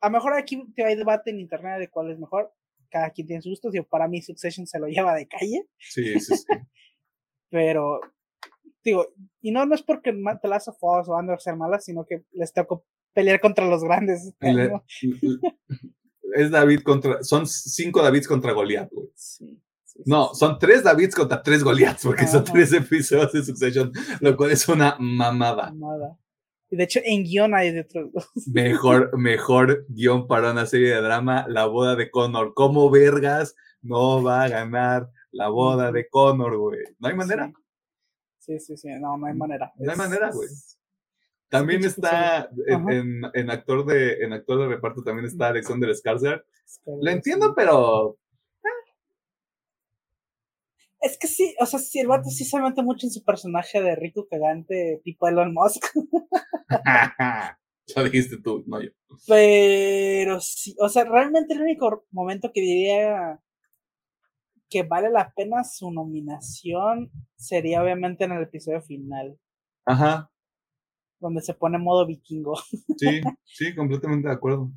a 0.00 0.06
lo 0.06 0.12
mejor 0.12 0.34
aquí 0.34 0.62
hay 0.76 0.94
debate 0.94 1.30
en 1.30 1.40
internet 1.40 1.80
de 1.80 1.90
cuál 1.90 2.12
es 2.12 2.20
mejor. 2.20 2.52
Cada 2.88 3.10
quien 3.10 3.26
tiene 3.26 3.42
sus 3.42 3.50
gustos. 3.50 3.72
Digo, 3.72 3.84
para 3.88 4.06
mí 4.06 4.22
Succession 4.22 4.64
se 4.68 4.78
lo 4.78 4.86
lleva 4.86 5.12
de 5.16 5.26
calle. 5.26 5.66
Sí, 5.80 6.20
sí, 6.20 6.36
sí. 6.36 6.44
Pero, 7.50 8.00
digo, 8.84 9.08
y 9.40 9.50
no, 9.50 9.64
no 9.66 9.74
es 9.74 9.82
porque 9.82 10.12
The 10.12 10.48
Last 10.48 10.68
of 10.68 10.76
Us 10.80 11.08
o 11.08 11.16
Andor 11.16 11.40
ser 11.40 11.56
malas, 11.56 11.84
sino 11.84 12.04
que 12.04 12.24
les 12.32 12.52
tocó 12.52 12.84
pelear 13.12 13.40
contra 13.40 13.66
los 13.66 13.82
grandes. 13.84 14.32
es 16.34 16.50
David 16.50 16.80
contra, 16.82 17.22
son 17.22 17.46
cinco 17.46 18.02
Davids 18.02 18.26
contra 18.26 18.52
Goliath, 18.52 18.90
güey. 18.90 19.08
Sí. 19.14 19.58
No, 20.06 20.34
son 20.34 20.58
tres 20.58 20.82
Davids 20.82 21.14
contra 21.14 21.42
tres 21.42 21.62
Goliaths, 21.62 22.04
porque 22.04 22.26
son 22.26 22.44
tres 22.44 22.72
episodios 22.72 23.32
de 23.32 23.44
Succession, 23.44 23.92
lo 24.20 24.36
cual 24.36 24.50
es 24.50 24.66
una 24.68 24.96
mamada. 24.98 25.72
Y 26.70 26.76
de 26.76 26.84
hecho, 26.84 27.00
en 27.04 27.24
guion 27.24 27.54
hay 27.54 27.72
de 27.72 27.80
otros 27.82 28.10
dos. 28.12 28.30
Mejor, 28.46 29.18
mejor 29.18 29.84
guion 29.88 30.26
para 30.26 30.52
una 30.52 30.64
serie 30.64 30.94
de 30.94 31.02
drama, 31.02 31.44
La 31.48 31.66
boda 31.66 31.96
de 31.96 32.10
Connor. 32.10 32.54
¿Cómo 32.54 32.88
vergas 32.90 33.54
no 33.82 34.22
va 34.22 34.44
a 34.44 34.48
ganar 34.48 35.10
la 35.30 35.48
boda 35.48 35.92
de 35.92 36.08
Connor, 36.08 36.56
güey? 36.56 36.80
¿No 36.98 37.08
hay 37.08 37.14
manera? 37.14 37.52
Sí, 38.42 38.58
sí, 38.58 38.76
sí, 38.76 38.88
no, 38.98 39.16
no 39.16 39.26
hay 39.26 39.34
manera. 39.34 39.72
No 39.76 39.92
hay 39.92 39.96
manera, 39.96 40.32
güey. 40.32 40.48
También 41.48 41.84
está 41.84 42.50
en, 42.66 43.22
en, 43.34 43.50
actor 43.50 43.86
de 43.86 44.24
en 44.24 44.32
actor 44.32 44.58
de 44.58 44.68
reparto 44.68 45.04
también 45.04 45.26
está 45.26 45.48
Alexander 45.48 45.90
Skarsgård. 45.90 46.42
Lo 46.86 47.10
entiendo, 47.10 47.54
pero 47.54 48.18
es 51.00 51.18
que 51.18 51.28
sí, 51.28 51.54
o 51.60 51.66
sea, 51.66 51.78
sí, 51.78 52.00
el 52.00 52.08
vato 52.08 52.30
sí 52.30 52.44
se 52.44 52.58
mete 52.60 52.82
mucho 52.82 53.06
en 53.06 53.12
su 53.12 53.22
personaje 53.22 53.80
de 53.80 53.94
rico 53.94 54.26
cagante 54.28 55.00
tipo 55.04 55.28
Elon 55.28 55.54
Musk. 55.54 55.84
Lo 57.96 58.04
dijiste 58.04 58.38
tú, 58.42 58.64
no 58.66 58.82
yo. 58.82 58.90
Pero 59.28 60.40
sí, 60.40 60.74
o 60.80 60.88
sea, 60.88 61.04
realmente 61.04 61.54
el 61.54 61.62
único 61.62 62.06
momento 62.10 62.50
que 62.52 62.60
diría 62.60 63.40
que 64.72 64.82
vale 64.84 65.10
la 65.10 65.32
pena 65.36 65.64
su 65.64 65.90
nominación 65.90 67.10
sería 67.36 67.82
obviamente 67.82 68.24
en 68.24 68.32
el 68.32 68.42
episodio 68.42 68.80
final. 68.80 69.38
Ajá. 69.84 70.30
Donde 71.20 71.42
se 71.42 71.52
pone 71.52 71.76
modo 71.78 72.06
vikingo. 72.06 72.54
Sí, 72.96 73.20
sí, 73.44 73.74
completamente 73.74 74.28
de 74.28 74.34
acuerdo. 74.34 74.72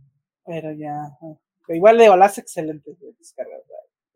Pero 0.46 0.74
ya. 0.74 1.18
igual 1.70 1.98
de 1.98 2.10
olas 2.10 2.38
excelente 2.38 2.92
descarga, 3.18 3.56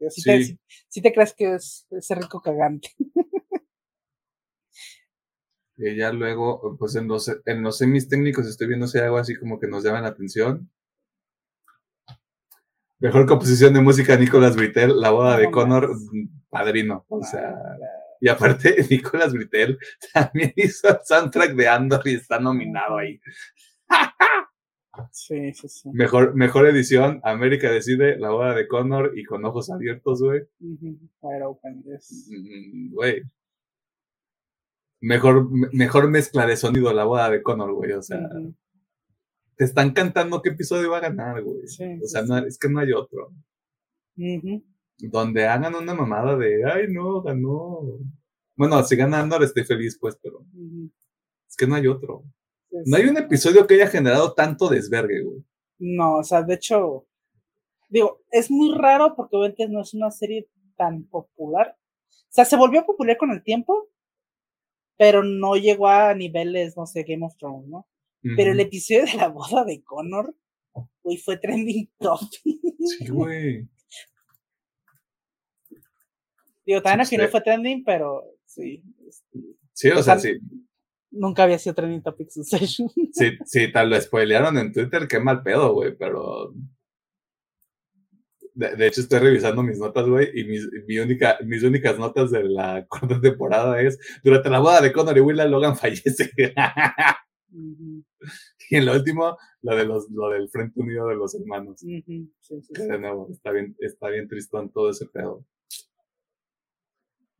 si, 0.09 1.01
te, 1.01 1.13
crees 1.13 1.33
que 1.33 1.55
es 1.55 1.87
ese 1.91 2.15
rico 2.15 2.41
cagante. 2.41 2.89
Y 5.81 5.95
ya 5.95 6.11
luego, 6.11 6.75
pues 6.77 6.95
en 6.95 7.07
los, 7.07 7.31
en 7.45 7.61
los 7.63 7.77
semis 7.77 8.09
técnicos 8.09 8.45
estoy 8.47 8.67
viendo 8.67 8.85
si 8.85 8.97
hay 8.97 9.05
algo 9.05 9.17
así 9.17 9.35
como 9.35 9.59
que 9.59 9.67
nos 9.67 9.83
llaman 9.83 10.03
la 10.03 10.09
atención. 10.09 10.69
Mejor 12.99 13.25
composición 13.25 13.73
de 13.73 13.81
música, 13.81 14.17
Nicolás 14.17 14.55
Britel, 14.55 14.99
La 14.99 15.11
boda 15.11 15.37
de 15.37 15.49
Connor, 15.49 15.95
padrino. 16.49 17.05
O 17.07 17.23
sea, 17.23 17.55
y 18.19 18.27
aparte, 18.27 18.75
Nicolás 18.89 19.33
Britel 19.33 19.77
también 20.13 20.53
hizo 20.55 20.89
el 20.89 20.97
soundtrack 21.03 21.55
de 21.55 21.67
Andor 21.67 22.01
y 22.05 22.15
está 22.15 22.39
nominado 22.39 22.97
ahí. 22.97 23.19
Sí, 25.11 25.53
sí, 25.53 25.69
sí. 25.69 25.89
Mejor, 25.93 26.35
mejor 26.35 26.67
edición, 26.67 27.21
América 27.23 27.71
decide, 27.71 28.19
la 28.19 28.31
boda 28.31 28.53
de 28.53 28.67
Connor 28.67 29.13
y 29.15 29.23
con 29.23 29.45
ojos 29.45 29.69
abiertos, 29.69 30.21
güey. 30.21 30.41
Güey. 32.91 33.21
Mejor, 34.99 35.47
mejor 35.73 36.09
mezcla 36.09 36.45
de 36.45 36.57
sonido 36.57 36.91
la 36.91 37.05
boda 37.05 37.29
de 37.29 37.41
Connor, 37.41 37.71
güey. 37.71 37.93
O 37.93 38.01
sea, 38.01 38.19
te 39.59 39.65
están 39.65 39.91
cantando 39.91 40.41
qué 40.41 40.51
episodio 40.51 40.89
va 40.89 40.99
a 40.99 41.01
ganar, 41.01 41.43
güey. 41.43 41.65
o 42.01 42.07
sea, 42.07 42.21
no, 42.21 42.37
es 42.37 42.57
que 42.57 42.69
no 42.69 42.79
hay 42.79 42.93
otro. 42.93 43.33
Donde 44.99 45.47
hagan 45.47 45.75
una 45.75 45.93
mamada 45.93 46.37
de, 46.37 46.63
ay, 46.63 46.85
no, 46.87 47.21
ganó. 47.21 47.81
Bueno, 48.55 48.81
si 48.83 48.95
gana 48.95 49.19
Andor 49.19 49.43
estoy 49.43 49.65
feliz, 49.65 49.97
pues, 49.99 50.17
pero 50.23 50.45
es 51.45 51.57
que 51.57 51.67
no 51.67 51.75
hay 51.75 51.87
otro. 51.87 52.23
No 52.85 52.95
hay 52.95 53.07
un 53.07 53.17
episodio 53.17 53.67
que 53.67 53.73
haya 53.73 53.87
generado 53.87 54.33
tanto 54.33 54.69
desvergue, 54.69 55.23
güey. 55.23 55.43
No, 55.77 56.19
o 56.19 56.23
sea, 56.23 56.41
de 56.41 56.53
hecho, 56.53 57.05
digo, 57.89 58.21
es 58.31 58.49
muy 58.49 58.73
raro 58.77 59.13
porque 59.13 59.35
obviamente 59.35 59.67
no 59.67 59.81
es 59.81 59.93
una 59.93 60.09
serie 60.09 60.47
tan 60.77 61.03
popular. 61.03 61.75
O 61.77 62.31
sea, 62.31 62.45
se 62.45 62.55
volvió 62.55 62.85
popular 62.85 63.17
con 63.17 63.31
el 63.31 63.43
tiempo, 63.43 63.89
pero 64.97 65.21
no 65.21 65.57
llegó 65.57 65.89
a 65.89 66.13
niveles, 66.13 66.77
no 66.77 66.85
sé, 66.85 67.03
Game 67.03 67.25
of 67.25 67.35
Thrones, 67.35 67.67
¿no? 67.67 67.88
Pero 68.21 68.51
el 68.51 68.59
episodio 68.59 69.05
de 69.05 69.13
la 69.13 69.29
boda 69.29 69.63
de 69.63 69.81
Connor, 69.83 70.35
güey, 71.03 71.17
fue 71.17 71.37
trending 71.37 71.89
top. 71.99 72.19
Sí, 72.79 73.07
güey. 73.07 73.67
Digo, 76.65 76.81
también 76.81 77.01
al 77.01 77.07
final 77.07 77.29
fue 77.29 77.41
trending, 77.41 77.83
pero 77.83 78.23
sí. 78.45 78.83
Este, 79.07 79.39
sí, 79.73 79.89
o, 79.89 80.03
sea, 80.03 80.19
sí 80.19 80.39
nunca 81.11 81.43
había 81.43 81.59
sido 81.59 81.75
trending 81.75 82.01
topic 82.01 82.29
Succession. 82.29 82.89
Sí, 83.11 83.37
sí, 83.45 83.71
tal 83.71 83.89
lo 83.89 83.99
spoilearon 83.99 84.57
en 84.57 84.71
Twitter, 84.71 85.07
qué 85.07 85.19
mal 85.19 85.43
pedo, 85.43 85.73
güey, 85.73 85.95
pero. 85.95 86.53
De, 88.53 88.87
hecho, 88.87 88.99
estoy 89.01 89.19
revisando 89.19 89.63
mis 89.63 89.79
notas, 89.79 90.05
güey, 90.05 90.31
y 90.33 90.43
mis, 90.43 90.67
mi 90.85 90.99
única, 90.99 91.37
mis 91.45 91.63
únicas 91.63 91.97
notas 91.97 92.29
de 92.29 92.43
la 92.43 92.85
cuarta 92.89 93.19
temporada 93.21 93.81
es: 93.81 93.97
durante 94.23 94.49
la 94.49 94.59
boda 94.59 94.81
de 94.81 94.91
Connor 94.91 95.17
y 95.17 95.21
Willa, 95.21 95.45
Logan 95.45 95.77
fallece. 95.77 96.31
Y 97.51 98.75
en 98.75 98.85
lo 98.85 98.93
último, 98.93 99.37
lo, 99.61 99.75
de 99.75 99.85
los, 99.85 100.09
lo 100.11 100.29
del 100.29 100.49
Frente 100.49 100.79
Unido 100.79 101.07
de 101.07 101.15
los 101.15 101.33
Hermanos. 101.35 101.81
de 101.81 102.99
nuevo, 102.99 103.27
está 103.31 103.51
bien, 103.51 103.75
está 103.79 104.09
bien 104.09 104.27
tristón 104.27 104.71
todo 104.71 104.89
ese 104.91 105.07
pedo. 105.07 105.45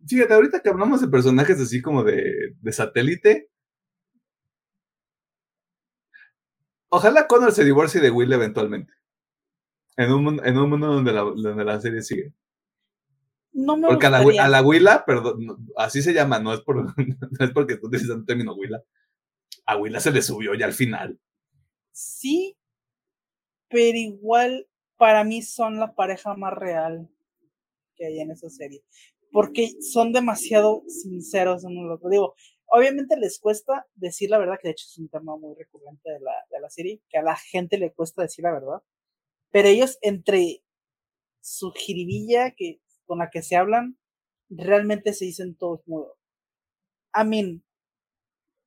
Fíjate, 0.08 0.34
ahorita 0.34 0.62
que 0.62 0.70
hablamos 0.70 1.02
de 1.02 1.08
personajes 1.08 1.60
así 1.60 1.82
como 1.82 2.04
de, 2.04 2.56
de 2.60 2.72
satélite, 2.72 3.50
Ojalá 6.90 7.28
Connor 7.28 7.52
se 7.52 7.64
divorcie 7.64 8.02
de 8.02 8.10
Will 8.10 8.34
eventualmente. 8.34 8.94
En 9.96 10.12
un, 10.12 10.46
en 10.46 10.58
un 10.58 10.70
mundo 10.70 10.88
donde 10.88 11.14
la, 11.14 11.22
donde 11.22 11.64
la 11.64 11.80
serie 11.80 12.02
sigue. 12.02 12.34
No 13.52 13.78
me 13.78 13.88
Porque 13.88 14.08
a 14.08 14.10
la, 14.10 14.20
a 14.20 14.48
la 14.48 14.62
Willa, 14.62 15.04
perdón, 15.06 15.68
así 15.76 16.02
se 16.02 16.14
llama, 16.14 16.40
no 16.40 16.54
es, 16.54 16.62
por, 16.62 16.78
no 16.98 17.46
es 17.46 17.52
porque 17.52 17.78
tú 17.78 17.88
utilizando 17.88 18.22
el 18.22 18.26
término 18.26 18.56
Willa. 18.56 18.82
A 19.70 19.78
Willa 19.78 20.00
se 20.00 20.12
le 20.12 20.24
subió 20.24 20.56
ya 20.56 20.66
al 20.66 20.74
final. 20.74 21.20
Sí, 21.92 22.58
pero 23.70 23.96
igual 23.98 24.68
para 24.98 25.24
mí 25.24 25.44
son 25.44 25.80
la 25.80 25.94
pareja 25.94 26.34
más 26.34 26.54
real 26.54 27.08
que 27.96 28.08
hay 28.08 28.20
en 28.20 28.32
esa 28.32 28.50
serie. 28.50 28.84
Porque 29.32 29.70
son 29.80 30.12
demasiado 30.12 30.82
sinceros 30.88 31.66
en 31.66 31.88
lo 31.88 32.00
que 32.00 32.10
Digo, 32.10 32.36
Obviamente 32.72 33.16
les 33.18 33.40
cuesta 33.40 33.88
decir 33.96 34.32
la 34.32 34.40
verdad, 34.40 34.58
que 34.60 34.68
de 34.68 34.72
hecho 34.72 34.88
es 34.88 34.98
un 34.98 35.10
tema 35.10 35.36
muy 35.38 35.56
recurrente 35.56 36.12
de 36.12 36.20
la, 36.20 36.34
de 36.52 36.60
la 36.60 36.70
serie, 36.70 37.02
que 37.10 37.18
a 37.20 37.24
la 37.24 37.36
gente 37.36 37.78
le 37.78 37.92
cuesta 37.94 38.24
decir 38.24 38.44
la 38.44 38.54
verdad. 38.54 38.82
Pero 39.52 39.68
ellos, 39.68 40.00
entre 40.02 40.64
su 41.42 41.72
jiribilla 41.72 42.52
que, 42.52 42.80
con 43.06 43.20
la 43.20 43.30
que 43.30 43.44
se 43.44 43.56
hablan, 43.56 43.98
realmente 44.50 45.14
se 45.14 45.26
dicen 45.26 45.56
todos 45.56 45.88
modo. 45.88 46.18
I 47.16 47.26
mean, 47.26 47.64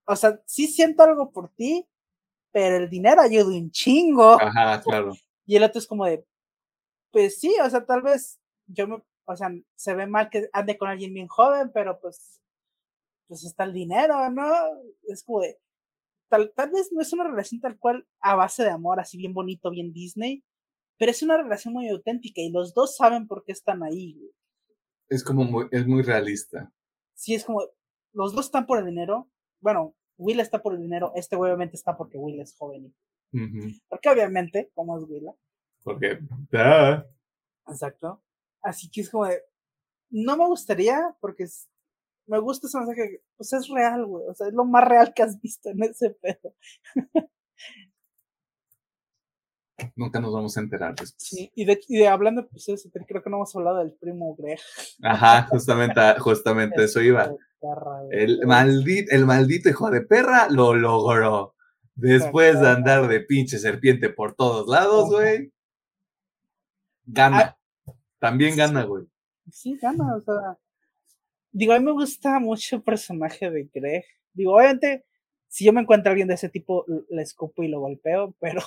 o 0.07 0.17
sea, 0.17 0.41
sí 0.47 0.67
siento 0.67 1.03
algo 1.03 1.31
por 1.31 1.49
ti, 1.51 1.87
pero 2.51 2.77
el 2.77 2.91
dinero 2.91 3.21
ayuda 3.21 3.47
un 3.47 3.71
chingo. 3.71 4.41
Ajá, 4.41 4.81
claro. 4.83 5.13
Y 5.47 5.57
el 5.57 5.63
otro 5.63 5.79
es 5.79 5.87
como 5.87 6.05
de, 6.05 6.25
pues 7.11 7.41
sí, 7.41 7.55
o 7.65 7.69
sea, 7.69 7.85
tal 7.85 8.03
vez 8.03 8.41
yo 8.67 8.87
me, 8.87 9.03
o 9.25 9.37
sea, 9.37 9.51
se 9.75 9.95
ve 9.95 10.07
mal 10.07 10.31
que 10.31 10.49
ande 10.53 10.77
con 10.77 10.89
alguien 10.89 11.15
bien 11.15 11.29
joven, 11.29 11.71
pero 11.73 12.01
pues, 12.01 12.41
pues 13.29 13.45
está 13.45 13.65
el 13.65 13.73
dinero, 13.73 14.31
¿no? 14.31 14.53
Es 15.09 15.25
como 15.25 15.41
de, 15.41 15.59
tal, 16.29 16.53
tal 16.55 16.71
vez 16.71 16.91
no 16.93 17.01
es 17.01 17.13
una 17.13 17.25
relación 17.25 17.61
tal 17.61 17.79
cual 17.79 18.07
a 18.21 18.35
base 18.35 18.63
de 18.63 18.71
amor, 18.71 19.01
así 19.01 19.17
bien 19.17 19.35
bonito, 19.35 19.71
bien 19.71 19.93
Disney, 19.93 20.45
pero 20.99 21.11
es 21.11 21.23
una 21.23 21.37
relación 21.37 21.75
muy 21.75 21.89
auténtica 21.89 22.41
y 22.41 22.51
los 22.51 22.75
dos 22.75 22.97
saben 22.97 23.27
por 23.27 23.45
qué 23.45 23.53
están 23.53 23.83
ahí. 23.83 24.15
Güey. 24.19 24.31
Es 25.09 25.25
como 25.25 25.45
muy, 25.45 25.67
es 25.71 25.87
muy 25.87 26.03
realista. 26.03 26.73
Sí, 27.15 27.35
es 27.35 27.45
como, 27.45 27.63
los 28.13 28.35
dos 28.35 28.47
están 28.47 28.67
por 28.67 28.79
el 28.79 28.87
dinero. 28.87 29.31
Bueno, 29.63 29.95
Will 30.19 30.41
está 30.41 30.61
por 30.61 30.75
el 30.75 30.83
dinero, 30.83 31.13
este 31.15 31.37
obviamente 31.37 31.77
está 31.77 31.97
porque 31.97 32.19
Will 32.19 32.41
es 32.41 32.55
joven. 32.55 32.95
Porque 33.89 34.11
obviamente, 34.11 34.71
como 34.75 34.99
es 34.99 35.05
Will. 35.05 35.31
Porque, 35.83 36.19
Exacto. 37.67 38.23
Así 38.61 38.91
que 38.91 39.01
es 39.01 39.11
como 39.11 39.27
de, 39.27 39.41
no 40.11 40.37
me 40.37 40.47
gustaría, 40.47 41.17
porque 41.21 41.45
es, 41.45 41.69
me 42.27 42.39
gusta 42.39 42.67
ese 42.67 42.79
mensaje, 42.79 43.23
pues 43.37 43.53
es 43.53 43.69
real, 43.69 44.05
güey, 44.05 44.25
o 44.29 44.35
sea, 44.35 44.49
es 44.49 44.53
lo 44.53 44.65
más 44.65 44.85
real 44.87 45.13
que 45.15 45.23
has 45.23 45.41
visto 45.41 45.71
en 45.71 45.83
ese 45.83 46.11
pedo. 46.11 46.55
Nunca 49.97 50.21
nos 50.21 50.33
vamos 50.33 50.57
a 50.57 50.61
enterar 50.61 50.95
después. 50.95 51.15
Sí, 51.17 51.51
y 51.55 51.65
de, 51.65 51.81
y 51.89 51.99
de 51.99 52.09
hablando 52.09 52.47
pues 52.49 52.69
eso, 52.69 52.89
creo 52.91 53.23
que 53.23 53.31
no 53.31 53.37
hemos 53.37 53.55
hablado 53.57 53.79
del 53.79 53.93
primo 53.93 54.35
Greg. 54.37 54.59
Ajá, 55.03 55.47
justamente, 55.49 56.01
justamente 56.19 56.85
eso 56.85 57.01
iba. 57.01 57.33
El 58.11 58.47
maldito, 58.47 59.15
el 59.15 59.25
maldito 59.25 59.69
hijo 59.69 59.91
de 59.91 60.03
perra 60.03 60.49
lo 60.51 60.75
logró. 60.75 61.55
Después 61.95 62.61
de 62.61 62.69
andar 62.69 63.07
de 63.07 63.21
pinche 63.21 63.59
serpiente 63.59 64.09
por 64.09 64.35
todos 64.35 64.67
lados, 64.67 65.11
güey. 65.11 65.53
Gana. 67.05 67.57
Ah, 67.87 67.93
También 68.19 68.57
gana, 68.57 68.85
güey. 68.85 69.05
Sí, 69.51 69.79
gana, 69.81 70.17
o 70.17 70.21
sea. 70.21 70.59
Digo, 71.51 71.75
a 71.75 71.79
mí 71.79 71.85
me 71.85 71.93
gusta 71.93 72.41
mucho 72.41 72.77
el 72.77 72.83
personaje 72.83 73.51
de 73.51 73.69
Greg. 73.73 74.05
Digo, 74.33 74.55
obviamente, 74.57 75.05
si 75.49 75.67
yo 75.67 75.73
me 75.73 75.83
encuentro 75.83 76.09
a 76.09 76.13
alguien 76.13 76.29
de 76.29 76.35
ese 76.35 76.49
tipo, 76.49 76.87
le 77.11 77.23
escupo 77.23 77.63
y 77.63 77.69
lo 77.69 77.81
golpeo, 77.81 78.35
pero 78.41 78.63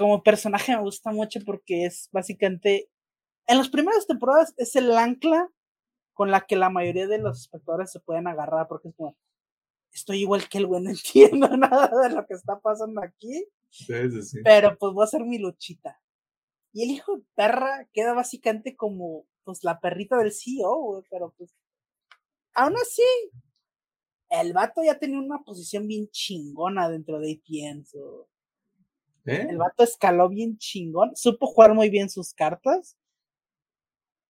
como 0.00 0.22
personaje 0.22 0.74
me 0.74 0.80
gusta 0.80 1.12
mucho 1.12 1.40
porque 1.44 1.84
es 1.84 2.08
básicamente, 2.10 2.88
en 3.46 3.58
las 3.58 3.68
primeras 3.68 4.06
temporadas 4.06 4.54
es 4.56 4.74
el 4.74 4.90
ancla 4.96 5.46
con 6.14 6.30
la 6.30 6.46
que 6.46 6.56
la 6.56 6.70
mayoría 6.70 7.06
de 7.06 7.18
los 7.18 7.42
espectadores 7.42 7.92
se 7.92 8.00
pueden 8.00 8.26
agarrar, 8.26 8.66
porque 8.66 8.88
es 8.88 8.94
como, 8.96 9.14
estoy 9.92 10.22
igual 10.22 10.48
que 10.48 10.56
el 10.56 10.66
güey, 10.66 10.82
no 10.82 10.90
entiendo 11.44 11.54
nada 11.54 11.90
de 12.02 12.14
lo 12.14 12.26
que 12.26 12.32
está 12.32 12.58
pasando 12.60 13.02
aquí, 13.02 13.44
sí, 13.68 14.10
sí, 14.10 14.22
sí. 14.22 14.38
pero 14.42 14.78
pues 14.78 14.94
voy 14.94 15.02
a 15.02 15.04
hacer 15.04 15.22
mi 15.22 15.38
luchita. 15.38 16.00
Y 16.72 16.84
el 16.84 16.92
hijo 16.92 17.18
de 17.18 17.24
perra 17.34 17.86
queda 17.92 18.14
básicamente 18.14 18.76
como, 18.76 19.26
pues, 19.44 19.64
la 19.64 19.80
perrita 19.80 20.16
del 20.16 20.32
CEO, 20.32 20.76
güey, 20.76 21.04
pero 21.10 21.34
pues, 21.36 21.54
aún 22.54 22.74
así, 22.76 23.02
el 24.30 24.54
vato 24.54 24.82
ya 24.82 24.98
tenía 24.98 25.18
una 25.18 25.42
posición 25.42 25.86
bien 25.86 26.08
chingona 26.08 26.88
dentro 26.88 27.20
de 27.20 27.32
ATN. 27.32 27.84
¿Eh? 29.26 29.46
El 29.48 29.58
vato 29.58 29.84
escaló 29.84 30.28
bien 30.28 30.56
chingón, 30.58 31.10
supo 31.14 31.46
jugar 31.46 31.74
muy 31.74 31.90
bien 31.90 32.08
sus 32.08 32.32
cartas 32.32 32.96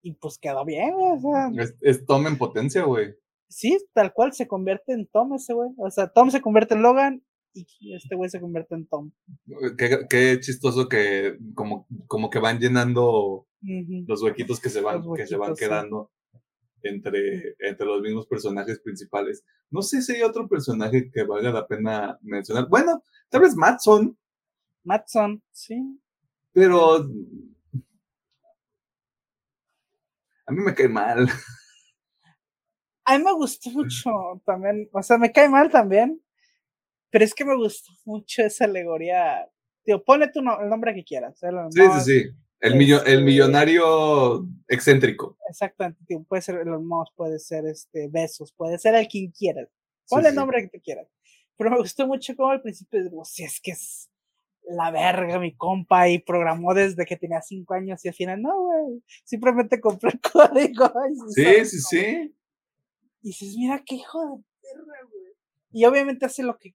y 0.03 0.15
pues 0.15 0.39
quedó 0.39 0.65
bien, 0.65 0.95
O 0.95 1.19
sea, 1.21 1.51
es, 1.81 2.07
Tom 2.07 2.27
en 2.27 2.39
potencia, 2.39 2.85
güey. 2.85 3.15
Sí, 3.49 3.77
tal 3.93 4.13
cual 4.13 4.33
se 4.33 4.47
convierte 4.47 4.93
en 4.93 5.07
Tom 5.07 5.35
ese 5.35 5.53
güey. 5.53 5.71
O 5.77 5.91
sea, 5.91 6.09
Tom 6.09 6.31
se 6.31 6.41
convierte 6.41 6.75
en 6.75 6.83
Logan 6.83 7.25
y 7.53 7.95
este 7.95 8.15
güey 8.15 8.31
se 8.31 8.41
convierte 8.41 8.75
en 8.75 8.87
Tom. 8.87 9.13
Qué, 9.77 10.39
chistoso 10.41 10.89
que 10.89 11.37
como, 11.55 11.87
como 12.07 12.31
que 12.31 12.39
van 12.39 12.59
llenando 12.59 13.47
los 14.07 14.23
huequitos 14.23 14.61
que 14.61 14.71
se 14.71 14.81
van, 14.81 15.03
que 15.15 15.27
se 15.27 15.37
van 15.37 15.55
quedando 15.55 16.11
entre, 16.83 17.57
entre 17.59 17.87
los 17.87 18.01
mismos 18.01 18.27
personajes 18.27 18.81
principales. 18.81 19.45
No 19.71 19.83
sé 19.83 20.01
si 20.03 20.15
hay 20.15 20.23
otro 20.23 20.49
personaje 20.49 21.11
que 21.13 21.25
valga 21.25 21.51
la 21.53 21.67
pena 21.67 22.19
mencionar. 22.23 22.69
Bueno, 22.69 23.03
tal 23.29 23.43
vez 23.43 23.55
Matson. 23.57 24.17
Matson, 24.85 25.43
sí. 25.53 26.01
Pero 26.53 27.09
a 30.47 30.53
mí 30.53 30.63
me 30.65 30.75
cae 30.75 30.89
mal. 30.89 31.29
A 33.05 33.19
mí 33.19 33.25
me 33.25 33.33
gustó 33.33 33.71
mucho 33.71 34.11
también, 34.45 34.89
o 34.93 35.03
sea, 35.03 35.19
me 35.19 35.33
cae 35.33 35.49
mal 35.49 35.71
también, 35.71 36.23
pero 37.11 37.25
es 37.25 37.35
que 37.35 37.45
me 37.45 37.57
gustó 37.57 37.93
mucho 38.05 38.43
esa 38.43 38.65
alegoría. 38.67 39.49
Tío, 39.85 40.05
ponle 40.05 40.29
tu 40.29 40.41
el 40.41 40.69
nombre 40.69 40.95
que 40.95 41.05
quieras. 41.05 41.39
sí, 41.71 41.83
sí, 41.95 42.01
sí. 42.01 42.31
El, 42.61 42.75
el 42.75 42.93
este 42.93 43.23
millonario 43.23 44.47
excéntrico. 44.69 45.39
Exactamente, 45.49 46.05
tío. 46.07 46.23
Puede 46.25 46.43
ser 46.43 46.67
los 46.67 46.83
Musk, 46.83 47.15
puede 47.17 47.39
ser 47.39 47.65
este 47.67 48.09
Besos, 48.09 48.53
puede 48.53 48.79
ser 48.79 48.95
el 48.95 49.09
quien 49.09 49.31
quieras. 49.31 49.69
Ponle 50.09 50.29
el 50.29 50.35
nombre 50.35 50.61
que 50.63 50.69
te 50.69 50.81
quieras. 50.81 51.09
Pero 51.57 51.71
me 51.71 51.79
gustó 51.79 52.07
mucho 52.07 52.37
como 52.37 52.51
al 52.51 52.61
principio 52.61 53.03
digo, 53.03 53.25
si 53.25 53.45
es 53.45 53.61
que 53.61 53.71
es 53.73 54.10
la 54.71 54.91
verga, 54.91 55.39
mi 55.39 55.55
compa, 55.57 56.09
y 56.09 56.19
programó 56.19 56.75
desde 56.75 57.05
que 57.05 57.17
tenía 57.17 57.43
cinco 57.43 57.75
años 57.75 58.05
y 58.05 58.09
al 58.09 58.15
final, 58.15 58.41
no, 58.41 58.59
güey, 58.59 59.03
simplemente 59.25 59.81
compré 59.81 60.11
el 60.13 60.21
código. 60.33 60.93
sí, 61.35 61.65
sí, 61.65 61.81
sí. 61.81 62.35
Y 63.23 63.29
dices, 63.29 63.55
mira, 63.57 63.83
qué 63.85 63.97
hijo 63.97 64.21
de 64.21 64.43
perra, 64.63 64.99
güey. 65.11 65.33
Y 65.73 65.85
obviamente 65.85 66.27
hace 66.27 66.43
lo 66.43 66.59
que, 66.59 66.75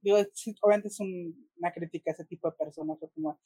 digo, 0.00 0.18
obviamente 0.62 0.88
es 0.88 1.00
una 1.00 1.72
crítica 1.72 2.10
a 2.10 2.14
ese 2.14 2.24
tipo 2.24 2.48
de 2.48 2.56
personas, 2.56 2.98
como, 3.14 3.38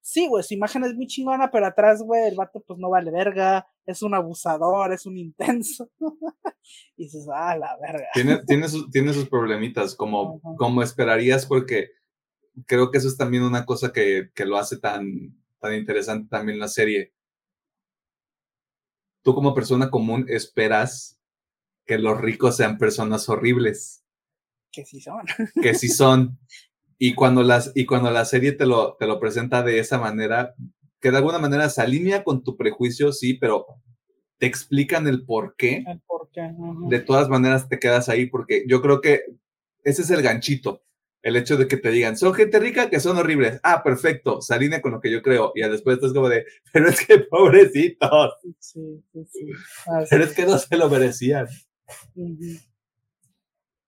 sí, 0.00 0.26
güey, 0.26 0.42
su 0.42 0.54
imagen 0.54 0.84
es 0.84 0.94
muy 0.94 1.06
chingona, 1.06 1.50
pero 1.50 1.66
atrás, 1.66 2.02
güey, 2.02 2.28
el 2.28 2.36
vato 2.36 2.62
pues 2.66 2.78
no 2.78 2.90
vale 2.90 3.10
verga, 3.10 3.66
es 3.86 4.02
un 4.02 4.14
abusador, 4.14 4.92
es 4.92 5.06
un 5.06 5.18
intenso. 5.18 5.90
y 6.96 7.04
dices, 7.04 7.26
ah, 7.32 7.56
la 7.56 7.76
verga. 7.80 8.08
Tiene, 8.14 8.42
tiene, 8.46 8.68
sus, 8.68 8.90
tiene 8.90 9.12
sus 9.12 9.28
problemitas, 9.28 9.94
como, 9.94 10.40
como 10.56 10.82
esperarías, 10.82 11.46
porque 11.46 11.90
creo 12.66 12.90
que 12.90 12.98
eso 12.98 13.08
es 13.08 13.16
también 13.16 13.42
una 13.42 13.64
cosa 13.64 13.92
que, 13.92 14.30
que 14.34 14.44
lo 14.44 14.56
hace 14.56 14.78
tan, 14.78 15.36
tan 15.58 15.74
interesante 15.74 16.28
también 16.28 16.58
la 16.58 16.68
serie. 16.68 17.12
Tú 19.22 19.34
como 19.34 19.54
persona 19.54 19.90
común 19.90 20.26
esperas 20.28 21.18
que 21.86 21.98
los 21.98 22.20
ricos 22.20 22.56
sean 22.56 22.78
personas 22.78 23.28
horribles. 23.28 24.04
Que 24.72 24.84
sí 24.84 25.00
son. 25.00 25.24
Que 25.62 25.74
sí 25.74 25.88
son. 25.88 26.38
Y 26.98 27.14
cuando, 27.14 27.42
las, 27.42 27.72
y 27.74 27.86
cuando 27.86 28.10
la 28.10 28.24
serie 28.24 28.52
te 28.52 28.66
lo, 28.66 28.96
te 28.96 29.06
lo 29.06 29.18
presenta 29.18 29.62
de 29.62 29.78
esa 29.78 29.98
manera, 29.98 30.54
que 31.00 31.10
de 31.10 31.16
alguna 31.16 31.38
manera 31.38 31.68
se 31.70 31.80
alinea 31.80 32.24
con 32.24 32.42
tu 32.42 32.56
prejuicio, 32.56 33.12
sí, 33.12 33.34
pero 33.34 33.66
te 34.38 34.46
explican 34.46 35.06
el 35.06 35.24
por 35.24 35.56
qué. 35.56 35.84
El 35.86 36.00
por 36.00 36.30
qué. 36.30 36.50
De 36.88 37.00
todas 37.00 37.28
maneras 37.28 37.68
te 37.68 37.78
quedas 37.78 38.08
ahí 38.08 38.26
porque 38.26 38.64
yo 38.66 38.80
creo 38.82 39.00
que 39.00 39.22
ese 39.82 40.02
es 40.02 40.10
el 40.10 40.22
ganchito 40.22 40.82
el 41.22 41.36
hecho 41.36 41.56
de 41.56 41.68
que 41.68 41.76
te 41.76 41.90
digan, 41.90 42.16
son 42.16 42.34
gente 42.34 42.58
rica 42.58 42.88
que 42.88 43.00
son 43.00 43.18
horribles. 43.18 43.60
Ah, 43.62 43.82
perfecto, 43.82 44.40
se 44.40 44.54
alinea 44.54 44.80
con 44.80 44.92
lo 44.92 45.00
que 45.00 45.10
yo 45.10 45.22
creo. 45.22 45.52
Y 45.54 45.60
después 45.68 45.96
estás 45.96 46.12
como 46.12 46.28
de, 46.28 46.44
pero 46.72 46.88
es 46.88 47.06
que 47.06 47.18
pobrecitos. 47.20 48.34
Sí, 48.58 49.02
sí, 49.12 49.24
sí. 49.30 49.46
pero 50.10 50.24
es 50.24 50.32
que 50.32 50.46
no 50.46 50.58
se 50.58 50.76
lo 50.76 50.88
merecían. 50.88 51.46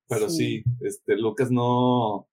Pero 0.09 0.29
sí. 0.29 0.63
este, 0.81 1.17
Lucas 1.17 1.51
no. 1.51 2.29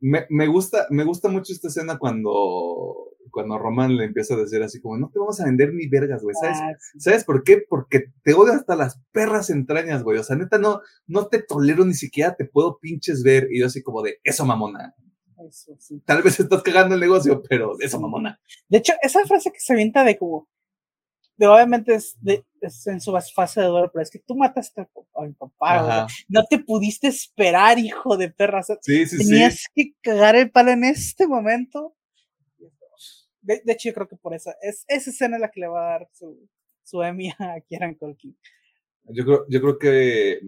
Me, 0.00 0.26
me, 0.30 0.46
gusta, 0.48 0.86
me 0.90 1.04
gusta 1.04 1.28
mucho 1.28 1.52
esta 1.52 1.68
escena 1.68 1.98
cuando 1.98 3.11
cuando 3.32 3.58
Roman 3.58 3.96
le 3.96 4.04
empieza 4.04 4.34
a 4.34 4.36
decir 4.36 4.62
así 4.62 4.80
como, 4.80 4.96
no 4.96 5.08
te 5.08 5.18
vamos 5.18 5.40
a 5.40 5.46
vender 5.46 5.74
ni 5.74 5.88
vergas, 5.88 6.22
güey, 6.22 6.36
¿sabes? 6.40 6.58
Ah, 6.60 6.72
¿Sabes 6.98 7.24
por 7.24 7.42
qué? 7.42 7.64
Porque 7.68 8.12
te 8.22 8.34
odio 8.34 8.52
hasta 8.52 8.76
las 8.76 9.00
perras 9.10 9.50
entrañas, 9.50 10.04
güey, 10.04 10.18
o 10.18 10.22
sea, 10.22 10.36
neta, 10.36 10.58
no, 10.58 10.82
no 11.06 11.26
te 11.26 11.42
tolero 11.42 11.84
ni 11.84 11.94
siquiera 11.94 12.36
te 12.36 12.44
puedo 12.44 12.78
pinches 12.78 13.24
ver, 13.24 13.48
y 13.50 13.60
yo 13.60 13.66
así 13.66 13.82
como 13.82 14.02
de, 14.02 14.20
eso 14.22 14.46
mamona. 14.46 14.94
Eso, 15.48 15.74
sí. 15.80 16.00
Tal 16.04 16.22
vez 16.22 16.38
estás 16.38 16.62
cagando 16.62 16.94
el 16.94 17.00
negocio, 17.00 17.42
pero 17.48 17.74
eso 17.80 17.98
mamona. 17.98 18.38
De 18.68 18.78
hecho, 18.78 18.92
esa 19.02 19.26
frase 19.26 19.50
que 19.50 19.58
se 19.58 19.72
avienta 19.72 20.04
de 20.04 20.16
como, 20.16 20.48
de, 21.36 21.46
obviamente 21.48 21.94
es, 21.94 22.16
de, 22.20 22.44
es, 22.60 22.86
en 22.86 23.00
su 23.00 23.18
fase 23.34 23.60
de 23.60 23.66
dolor, 23.66 23.90
pero 23.92 24.02
es 24.02 24.10
que 24.10 24.20
tú 24.20 24.36
mataste 24.36 24.82
a 24.82 25.22
mi 25.22 25.32
papá, 25.32 26.06
no 26.28 26.44
te 26.44 26.58
pudiste 26.58 27.08
esperar, 27.08 27.78
hijo 27.78 28.16
de 28.16 28.30
perra. 28.30 28.62
sí, 28.62 29.06
sí, 29.06 29.18
tenías 29.18 29.64
que 29.74 29.94
cagar 30.00 30.36
el 30.36 30.50
palo 30.50 30.70
en 30.70 30.84
este 30.84 31.26
momento 31.26 31.96
de, 33.42 33.62
hecho, 33.66 33.88
yo 33.88 33.94
creo 33.94 34.08
que 34.08 34.16
por 34.16 34.34
esa, 34.34 34.56
es 34.62 34.84
esa 34.88 35.10
escena 35.10 35.38
la 35.38 35.50
que 35.50 35.60
le 35.60 35.68
va 35.68 35.86
a 35.86 35.98
dar 35.98 36.08
su, 36.12 36.48
su 36.82 37.02
Emmy 37.02 37.30
a 37.38 37.60
Kieran 37.68 37.94
Culkin. 37.94 38.36
Yo 39.04 39.24
creo, 39.24 39.46
yo 39.48 39.60
creo 39.60 39.78
que 39.78 40.40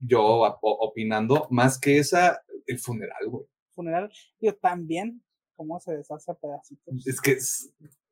yo 0.00 0.22
opinando, 0.62 1.46
más 1.50 1.78
que 1.78 1.98
esa, 1.98 2.42
el 2.66 2.78
funeral, 2.78 3.28
güey. 3.28 3.46
Funeral, 3.74 4.10
yo 4.40 4.54
también, 4.56 5.22
cómo 5.54 5.78
se 5.78 5.96
deshace 5.96 6.30
a 6.30 6.34
pedacitos. 6.34 7.06
Es 7.06 7.20
que, 7.20 7.32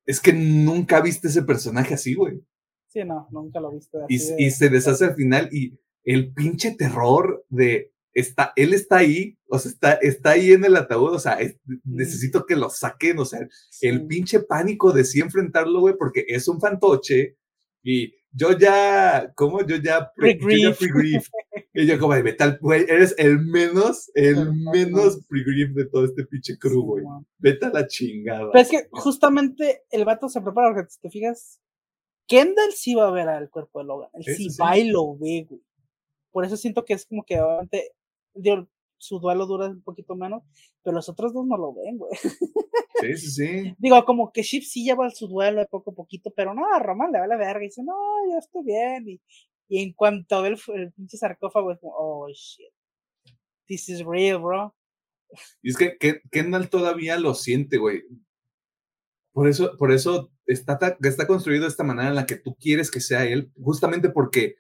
es, 0.07 0.21
que 0.21 0.33
nunca 0.33 1.01
viste 1.01 1.29
ese 1.29 1.43
personaje 1.43 1.95
así, 1.95 2.15
güey. 2.15 2.41
Sí, 2.89 3.05
no, 3.05 3.29
nunca 3.31 3.61
lo 3.61 3.71
viste 3.71 3.99
así. 4.03 4.35
Y, 4.39 4.47
y 4.47 4.51
se 4.51 4.69
deshace 4.69 5.07
al 5.07 5.15
final 5.15 5.49
y 5.53 5.79
el 6.05 6.33
pinche 6.33 6.75
terror 6.75 7.45
de 7.49 7.93
está, 8.15 8.53
él 8.57 8.75
está 8.75 8.99
ahí, 8.99 9.39
o 9.49 9.59
sea, 9.59 9.71
está, 9.71 9.93
está 9.95 10.31
ahí 10.31 10.53
en 10.53 10.65
el 10.65 10.77
ataúd, 10.77 11.15
o 11.15 11.19
sea, 11.19 11.39
necesito 11.85 12.47
que 12.47 12.57
lo 12.57 12.71
saquen, 12.71 13.19
o 13.19 13.25
sea, 13.25 13.41
el 13.81 14.07
pinche 14.07 14.41
pánico 14.41 14.93
de 14.93 15.05
sí 15.05 15.21
enfrentarlo, 15.21 15.81
güey, 15.81 15.95
porque 15.99 16.25
es 16.29 16.49
un 16.49 16.61
fantoche 16.61 17.37
y 17.83 18.15
yo 18.33 18.57
ya, 18.57 19.33
¿cómo? 19.35 19.67
Yo 19.67 19.77
ya 19.77 20.13
pre 20.15 20.35
grief. 20.35 20.79
Y 21.73 21.87
yo 21.87 22.01
como, 22.01 22.21
vete 22.21 22.43
al, 22.43 22.59
güey, 22.61 22.83
eres 22.89 23.15
el 23.17 23.39
menos, 23.39 24.11
el 24.15 24.53
menos 24.53 25.25
pre-grief 25.29 25.73
de 25.73 25.87
todo 25.87 26.05
este 26.05 26.25
pinche 26.27 26.59
crew, 26.59 26.83
güey. 26.83 27.05
Vete 27.39 27.67
a 27.67 27.71
la 27.71 27.87
chingada. 27.87 28.51
Pero 28.51 28.63
es 28.63 28.69
que 28.69 28.89
justamente 28.91 29.85
el 29.91 30.05
vato 30.05 30.29
se 30.29 30.41
prepara, 30.41 30.75
porque 30.75 30.91
si 30.91 31.01
te 31.01 31.11
fijas, 31.11 31.61
Kendall 32.27 32.73
sí 32.73 32.95
va 32.95 33.07
a 33.07 33.13
ver 33.13 33.29
al 33.29 33.51
cuerpo 33.51 33.79
de 33.79 33.85
Logan. 33.85 34.11
Él 34.15 34.25
sí, 34.37 34.49
va 34.61 34.77
y 34.77 34.89
lo 34.89 35.17
ve, 35.17 35.47
güey. 35.49 35.63
Por 36.33 36.45
eso 36.45 36.57
siento 36.57 36.85
que 36.85 36.95
es 36.95 37.07
como 37.07 37.25
que 37.25 37.41
obviamente, 37.41 37.93
su 38.99 39.19
duelo 39.19 39.47
dura 39.47 39.67
un 39.67 39.83
poquito 39.83 40.15
menos, 40.15 40.43
pero 40.83 40.95
los 40.97 41.09
otros 41.09 41.33
dos 41.33 41.47
no 41.47 41.57
lo 41.57 41.75
ven, 41.75 41.97
güey. 41.99 42.13
Sí, 43.01 43.17
sí, 43.17 43.31
sí. 43.31 43.75
Digo, 43.79 44.05
como 44.05 44.31
que 44.31 44.43
Shiv 44.43 44.63
sí 44.63 44.85
lleva 44.85 45.09
su 45.11 45.27
duelo 45.27 45.61
de 45.61 45.67
poco 45.67 45.93
a 45.93 45.95
poquito, 45.95 46.33
pero 46.37 46.55
no, 46.55 46.63
a 46.73 46.79
Roman 46.79 47.11
le 47.11 47.19
va 47.19 47.27
la 47.27 47.37
verga 47.37 47.63
y 47.63 47.69
dice, 47.69 47.83
no, 47.83 47.95
yo 48.31 48.39
estoy 48.39 48.63
bien. 48.63 49.09
Y, 49.09 49.21
y 49.69 49.83
en 49.83 49.93
cuanto 49.95 50.43
ve 50.43 50.49
el, 50.49 50.59
el, 50.75 50.93
pinche 50.93 51.17
sarcófago, 51.17 51.73
es 51.73 51.79
como, 51.81 51.95
oh 51.97 52.29
shit, 52.29 52.73
this 53.67 53.89
is 53.89 54.05
real, 54.05 54.41
bro. 54.41 54.75
Y 55.63 55.71
es 55.71 55.77
que, 55.77 56.21
Kendall 56.31 56.69
todavía 56.69 57.19
lo 57.19 57.35
siente, 57.35 57.79
güey. 57.79 58.03
Por 59.33 59.49
eso, 59.49 59.77
por 59.79 59.93
eso 59.93 60.31
está, 60.47 60.79
está 61.03 61.27
construido 61.27 61.63
de 61.63 61.69
esta 61.69 61.85
manera 61.85 62.09
en 62.09 62.17
la 62.17 62.27
que 62.27 62.37
tú 62.37 62.57
quieres 62.57 62.91
que 62.91 63.01
sea 63.01 63.25
él, 63.25 63.53
justamente 63.63 64.11
porque 64.11 64.57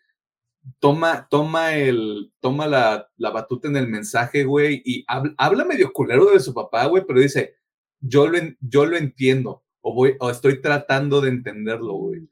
toma, 0.78 1.28
toma, 1.30 1.76
el, 1.76 2.32
toma 2.40 2.66
la, 2.66 3.08
la 3.16 3.30
batuta 3.30 3.68
en 3.68 3.76
el 3.76 3.88
mensaje, 3.88 4.44
güey, 4.44 4.82
y 4.84 5.04
habla, 5.06 5.64
medio 5.64 5.92
culero 5.92 6.30
de 6.30 6.40
su 6.40 6.54
papá, 6.54 6.86
güey, 6.86 7.04
pero 7.06 7.20
dice, 7.20 7.54
yo 8.00 8.28
lo, 8.28 8.38
yo 8.61 8.86
lo 8.86 8.96
entiendo, 8.96 9.64
o, 9.80 9.94
voy, 9.94 10.14
o 10.20 10.30
estoy 10.30 10.61
tratando 10.61 11.20
de 11.20 11.30
entenderlo, 11.30 11.94
güey. 11.94 12.28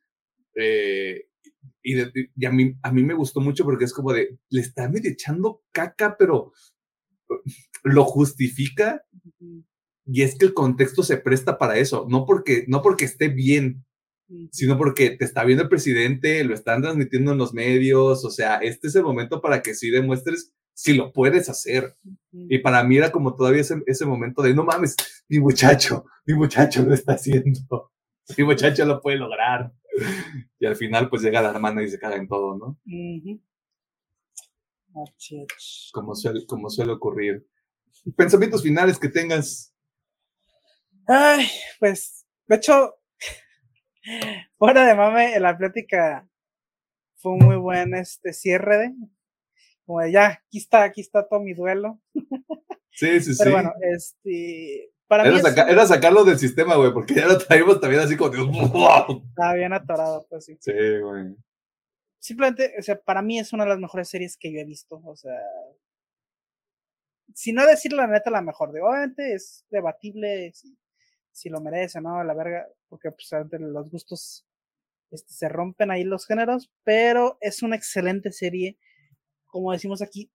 Eh, 0.54 1.28
y, 1.82 2.44
a, 2.44 2.50
mí, 2.50 2.74
a 2.82 2.92
mí 2.92 3.02
me 3.02 3.14
gustó 3.14 3.40
mucho 3.40 3.64
porque 3.64 3.84
es 3.84 3.94
como 3.94 4.12
de, 4.12 4.38
le 4.50 4.60
está 4.60 4.88
medio 4.88 5.10
echando 5.10 5.62
caca, 5.72 6.16
pero 6.18 6.52
lo 7.84 8.04
justifica. 8.04 9.04
Y 10.10 10.22
es 10.22 10.36
que 10.36 10.46
el 10.46 10.54
contexto 10.54 11.02
se 11.02 11.18
presta 11.18 11.58
para 11.58 11.76
eso, 11.76 12.06
no 12.08 12.24
porque, 12.24 12.64
no 12.66 12.82
porque 12.82 13.04
esté 13.04 13.28
bien, 13.28 13.84
sino 14.50 14.76
porque 14.76 15.10
te 15.10 15.24
está 15.24 15.44
viendo 15.44 15.64
el 15.64 15.68
presidente, 15.68 16.44
lo 16.44 16.54
están 16.54 16.82
transmitiendo 16.82 17.32
en 17.32 17.38
los 17.38 17.54
medios, 17.54 18.24
o 18.24 18.30
sea, 18.30 18.56
este 18.56 18.88
es 18.88 18.94
el 18.94 19.02
momento 19.02 19.40
para 19.40 19.62
que 19.62 19.74
sí 19.74 19.90
demuestres 19.90 20.52
si 20.74 20.94
lo 20.94 21.12
puedes 21.12 21.48
hacer. 21.48 21.96
Y 22.30 22.58
para 22.58 22.84
mí 22.84 22.98
era 22.98 23.10
como 23.10 23.34
todavía 23.34 23.62
ese, 23.62 23.82
ese 23.86 24.06
momento 24.06 24.42
de, 24.42 24.54
no 24.54 24.64
mames, 24.64 24.96
mi 25.28 25.38
muchacho, 25.38 26.04
mi 26.24 26.34
muchacho 26.34 26.82
lo 26.82 26.94
está 26.94 27.14
haciendo, 27.14 27.90
mi 28.38 28.44
muchacho 28.44 28.84
lo 28.84 29.00
puede 29.00 29.16
lograr. 29.16 29.72
Y 30.58 30.66
al 30.66 30.76
final 30.76 31.08
pues 31.08 31.22
llega 31.22 31.42
la 31.42 31.50
hermana 31.50 31.82
y 31.82 31.88
se 31.88 31.98
caga 31.98 32.16
en 32.16 32.28
todo, 32.28 32.56
¿no? 32.56 32.78
Como 35.92 36.14
suele, 36.14 36.46
como 36.46 36.70
suele 36.70 36.92
ocurrir. 36.92 37.46
Pensamientos 38.16 38.62
finales 38.62 38.98
que 38.98 39.08
tengas. 39.08 39.74
Ay, 41.06 41.48
pues, 41.80 42.26
de 42.46 42.56
hecho, 42.56 42.97
Fuera 44.56 44.86
de 44.86 44.94
mame, 44.94 45.38
la 45.40 45.56
plática 45.56 46.28
fue 47.16 47.32
un 47.32 47.38
muy 47.40 47.56
buen 47.56 47.94
este 47.94 48.32
cierre 48.32 48.78
de 48.78 48.94
como 49.88 50.00
de 50.00 50.12
ya, 50.12 50.26
aquí 50.26 50.58
está, 50.58 50.82
aquí 50.82 51.00
está 51.00 51.26
todo 51.26 51.40
mi 51.40 51.54
duelo. 51.54 51.98
Sí, 52.90 53.20
sí, 53.20 53.32
Pero 53.38 53.50
sí. 53.50 53.54
bueno, 53.54 53.72
este 53.80 54.92
para 55.06 55.26
era, 55.26 55.34
mí 55.34 55.72
era 55.72 55.86
sacarlo 55.86 56.24
del 56.24 56.38
sistema, 56.38 56.76
güey, 56.76 56.92
porque 56.92 57.14
ya 57.14 57.26
lo 57.26 57.38
traímos 57.38 57.80
también 57.80 58.02
así 58.02 58.16
como 58.16 58.34
Estaba 58.34 59.54
bien 59.54 59.72
atorado, 59.72 60.26
pues 60.28 60.44
sí. 60.44 60.58
Sí, 60.60 60.72
güey. 61.00 61.34
Simplemente, 62.18 62.74
o 62.78 62.82
sea, 62.82 63.00
para 63.00 63.22
mí 63.22 63.38
es 63.38 63.52
una 63.52 63.64
de 63.64 63.70
las 63.70 63.78
mejores 63.78 64.08
series 64.08 64.36
que 64.36 64.52
yo 64.52 64.58
he 64.58 64.64
visto, 64.64 65.00
o 65.04 65.16
sea, 65.16 65.40
si 67.34 67.52
no 67.52 67.64
decir 67.64 67.92
la 67.92 68.06
neta 68.06 68.30
la 68.30 68.42
mejor, 68.42 68.72
de 68.72 68.82
obviamente 68.82 69.32
es 69.32 69.64
debatible 69.70 70.50
si 70.54 70.76
lo 71.44 71.60
merece, 71.60 72.00
¿no? 72.00 72.22
La 72.24 72.34
verga, 72.34 72.66
porque 72.88 73.10
pues 73.10 73.30
los 73.60 73.90
gustos 73.90 74.44
este, 75.10 75.32
se 75.32 75.48
rompen 75.48 75.90
ahí 75.90 76.04
los 76.04 76.26
géneros, 76.26 76.70
pero 76.84 77.38
es 77.40 77.62
una 77.62 77.76
excelente 77.76 78.32
serie, 78.32 78.76
como 79.46 79.72
decimos 79.72 80.02
aquí. 80.02 80.30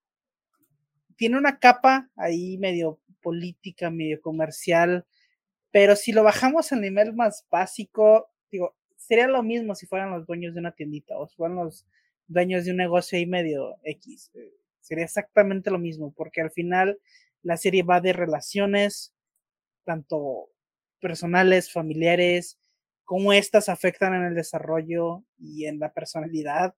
Tiene 1.16 1.38
una 1.38 1.60
capa 1.60 2.10
ahí 2.16 2.58
medio 2.58 3.00
política, 3.22 3.90
medio 3.90 4.22
comercial, 4.22 5.06
pero 5.72 5.96
si 5.96 6.12
lo 6.12 6.24
bajamos 6.24 6.72
al 6.72 6.82
nivel 6.82 7.14
más 7.14 7.46
básico, 7.50 8.30
digo, 8.52 8.76
sería 8.96 9.28
lo 9.28 9.44
mismo 9.44 9.76
si 9.76 9.86
fueran 9.86 10.12
los 10.12 10.26
dueños 10.26 10.54
de 10.54 10.60
una 10.60 10.72
tiendita 10.72 11.18
o 11.18 11.28
si 11.28 11.36
fueran 11.36 11.58
los 11.58 11.86
dueños 12.28 12.66
de 12.66 12.72
un 12.72 12.78
negocio 12.78 13.18
ahí 13.18 13.26
medio 13.26 13.78
X. 13.84 14.32
Eh, 14.34 14.54
sería 14.80 15.06
exactamente 15.06 15.72
lo 15.72 15.80
mismo, 15.80 16.14
porque 16.14 16.42
al 16.42 16.52
final 16.52 17.00
la 17.42 17.58
serie 17.58 17.84
va 17.84 18.02
de 18.02 18.14
relaciones, 18.14 19.14
tanto 19.84 20.50
personales, 21.04 21.72
familiares, 21.72 22.58
cómo 23.04 23.34
estas 23.34 23.70
afectan 23.70 24.16
en 24.16 24.24
el 24.24 24.36
desarrollo 24.36 25.24
y 25.38 25.66
en 25.66 25.80
la 25.80 25.94
personalidad, 25.94 26.76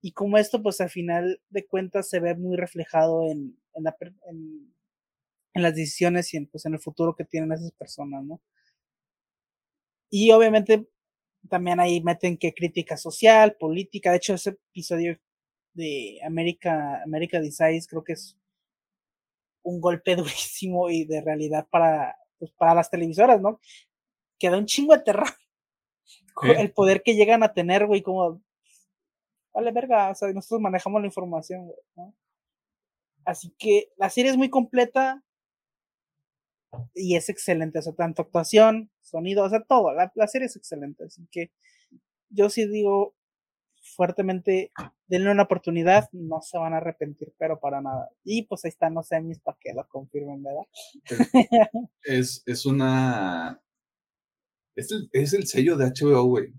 y 0.00 0.12
cómo 0.12 0.38
esto, 0.38 0.62
pues 0.62 0.80
al 0.80 0.90
final 0.90 1.42
de 1.50 1.66
cuentas, 1.66 2.08
se 2.08 2.20
ve 2.20 2.36
muy 2.36 2.56
reflejado 2.56 3.24
en, 3.30 3.58
en, 3.74 3.84
la, 3.84 3.96
en, 4.30 4.74
en 5.54 5.62
las 5.62 5.74
decisiones 5.74 6.32
y 6.32 6.36
en, 6.36 6.46
pues, 6.46 6.64
en 6.66 6.74
el 6.74 6.80
futuro 6.80 7.16
que 7.16 7.24
tienen 7.24 7.52
esas 7.52 7.72
personas, 7.72 8.24
¿no? 8.24 8.40
Y 10.10 10.30
obviamente 10.30 10.88
también 11.48 11.80
ahí 11.80 12.02
meten 12.02 12.38
que 12.38 12.54
crítica 12.54 12.96
social, 12.96 13.56
política, 13.58 14.10
de 14.10 14.18
hecho 14.18 14.34
ese 14.34 14.50
episodio 14.70 15.18
de 15.74 16.20
América, 16.24 17.02
América 17.04 17.40
Decides 17.40 17.86
creo 17.88 18.04
que 18.04 18.14
es 18.14 18.36
un 19.62 19.80
golpe 19.80 20.16
durísimo 20.16 20.90
y 20.90 21.04
de 21.04 21.20
realidad 21.22 21.66
para 21.70 22.16
pues 22.38 22.52
para 22.52 22.74
las 22.74 22.90
televisoras, 22.90 23.40
¿no? 23.40 23.60
Que 24.38 24.50
da 24.50 24.58
un 24.58 24.66
chingo 24.66 24.94
de 24.96 25.02
terror. 25.02 25.28
El 26.68 26.72
poder 26.72 27.02
que 27.02 27.14
llegan 27.14 27.42
a 27.42 27.52
tener, 27.52 27.86
güey, 27.86 28.02
como, 28.02 28.40
vale 29.52 29.72
verga, 29.72 30.10
o 30.10 30.14
sea, 30.14 30.32
nosotros 30.32 30.60
manejamos 30.60 31.00
la 31.00 31.08
información, 31.08 31.66
güey, 31.66 31.78
¿no? 31.96 32.14
Así 33.24 33.54
que 33.58 33.88
la 33.96 34.08
serie 34.08 34.30
es 34.30 34.36
muy 34.36 34.48
completa 34.48 35.22
y 36.94 37.16
es 37.16 37.28
excelente, 37.28 37.78
o 37.78 37.82
sea, 37.82 37.92
tanto 37.94 38.22
actuación, 38.22 38.90
sonido, 39.02 39.44
o 39.44 39.48
sea, 39.48 39.62
todo, 39.64 39.92
la, 39.92 40.12
la 40.14 40.28
serie 40.28 40.46
es 40.46 40.56
excelente, 40.56 41.04
así 41.04 41.26
que 41.30 41.50
yo 42.30 42.50
sí 42.50 42.66
digo 42.68 43.14
fuertemente, 43.98 44.70
denle 45.08 45.32
una 45.32 45.42
oportunidad, 45.42 46.08
no 46.12 46.40
se 46.40 46.56
van 46.56 46.72
a 46.72 46.76
arrepentir, 46.76 47.34
pero 47.36 47.58
para 47.58 47.80
nada. 47.80 48.08
Y 48.22 48.44
pues 48.44 48.64
ahí 48.64 48.68
están 48.68 48.94
los 48.94 49.08
semis 49.08 49.40
para 49.40 49.58
que 49.60 49.74
lo 49.74 49.86
confirmen, 49.88 50.40
¿verdad? 50.42 50.62
Es, 52.04 52.44
es 52.46 52.64
una. 52.64 53.60
Es 54.76 54.92
el, 54.92 55.10
es 55.12 55.32
el 55.32 55.48
sello 55.48 55.76
de 55.76 55.86
HBO, 55.86 56.24
güey. 56.26 56.52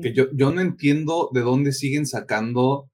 Que 0.00 0.14
yo, 0.14 0.26
yo 0.32 0.52
no 0.52 0.60
entiendo 0.60 1.28
de 1.32 1.40
dónde 1.40 1.72
siguen 1.72 2.06
sacando 2.06 2.88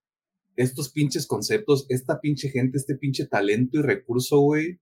estos 0.56 0.90
pinches 0.90 1.26
conceptos, 1.26 1.84
esta 1.90 2.18
pinche 2.20 2.48
gente, 2.48 2.78
este 2.78 2.96
pinche 2.96 3.26
talento 3.26 3.78
y 3.78 3.82
recurso, 3.82 4.40
güey, 4.40 4.80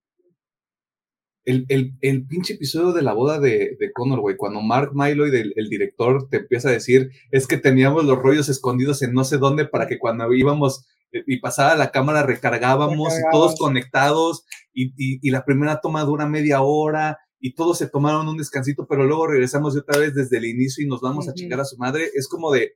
el, 1.45 1.65
el, 1.69 1.93
el, 2.01 2.27
pinche 2.27 2.53
episodio 2.53 2.93
de 2.93 3.01
la 3.01 3.13
boda 3.13 3.39
de, 3.39 3.75
de 3.79 3.91
Connor, 3.93 4.19
güey, 4.19 4.37
cuando 4.37 4.61
Mark 4.61 4.91
Milo 4.93 5.25
el, 5.25 5.53
el, 5.55 5.69
director, 5.69 6.27
te 6.29 6.37
empieza 6.37 6.69
a 6.69 6.73
decir, 6.73 7.11
es 7.31 7.47
que 7.47 7.57
teníamos 7.57 8.05
los 8.05 8.19
rollos 8.19 8.49
escondidos 8.49 9.01
en 9.01 9.13
no 9.13 9.23
sé 9.23 9.37
dónde 9.37 9.65
para 9.65 9.87
que 9.87 9.97
cuando 9.97 10.31
íbamos 10.33 10.85
eh, 11.11 11.23
y 11.25 11.39
pasaba 11.39 11.75
la 11.75 11.91
cámara 11.91 12.23
recargábamos 12.23 13.13
y 13.13 13.21
todos 13.31 13.55
conectados 13.57 14.45
y, 14.73 14.89
y, 14.97 15.19
y, 15.21 15.31
la 15.31 15.43
primera 15.43 15.81
toma 15.81 16.03
dura 16.03 16.27
media 16.27 16.61
hora 16.61 17.17
y 17.39 17.55
todos 17.55 17.79
se 17.79 17.89
tomaron 17.89 18.27
un 18.27 18.37
descansito, 18.37 18.85
pero 18.87 19.05
luego 19.05 19.27
regresamos 19.27 19.75
otra 19.75 19.99
vez 19.99 20.13
desde 20.13 20.37
el 20.37 20.45
inicio 20.45 20.85
y 20.85 20.87
nos 20.87 21.01
vamos 21.01 21.25
uh 21.25 21.29
-huh. 21.29 21.31
a 21.31 21.33
chingar 21.33 21.59
a 21.59 21.65
su 21.65 21.75
madre. 21.77 22.11
Es 22.13 22.27
como 22.27 22.51
de, 22.51 22.73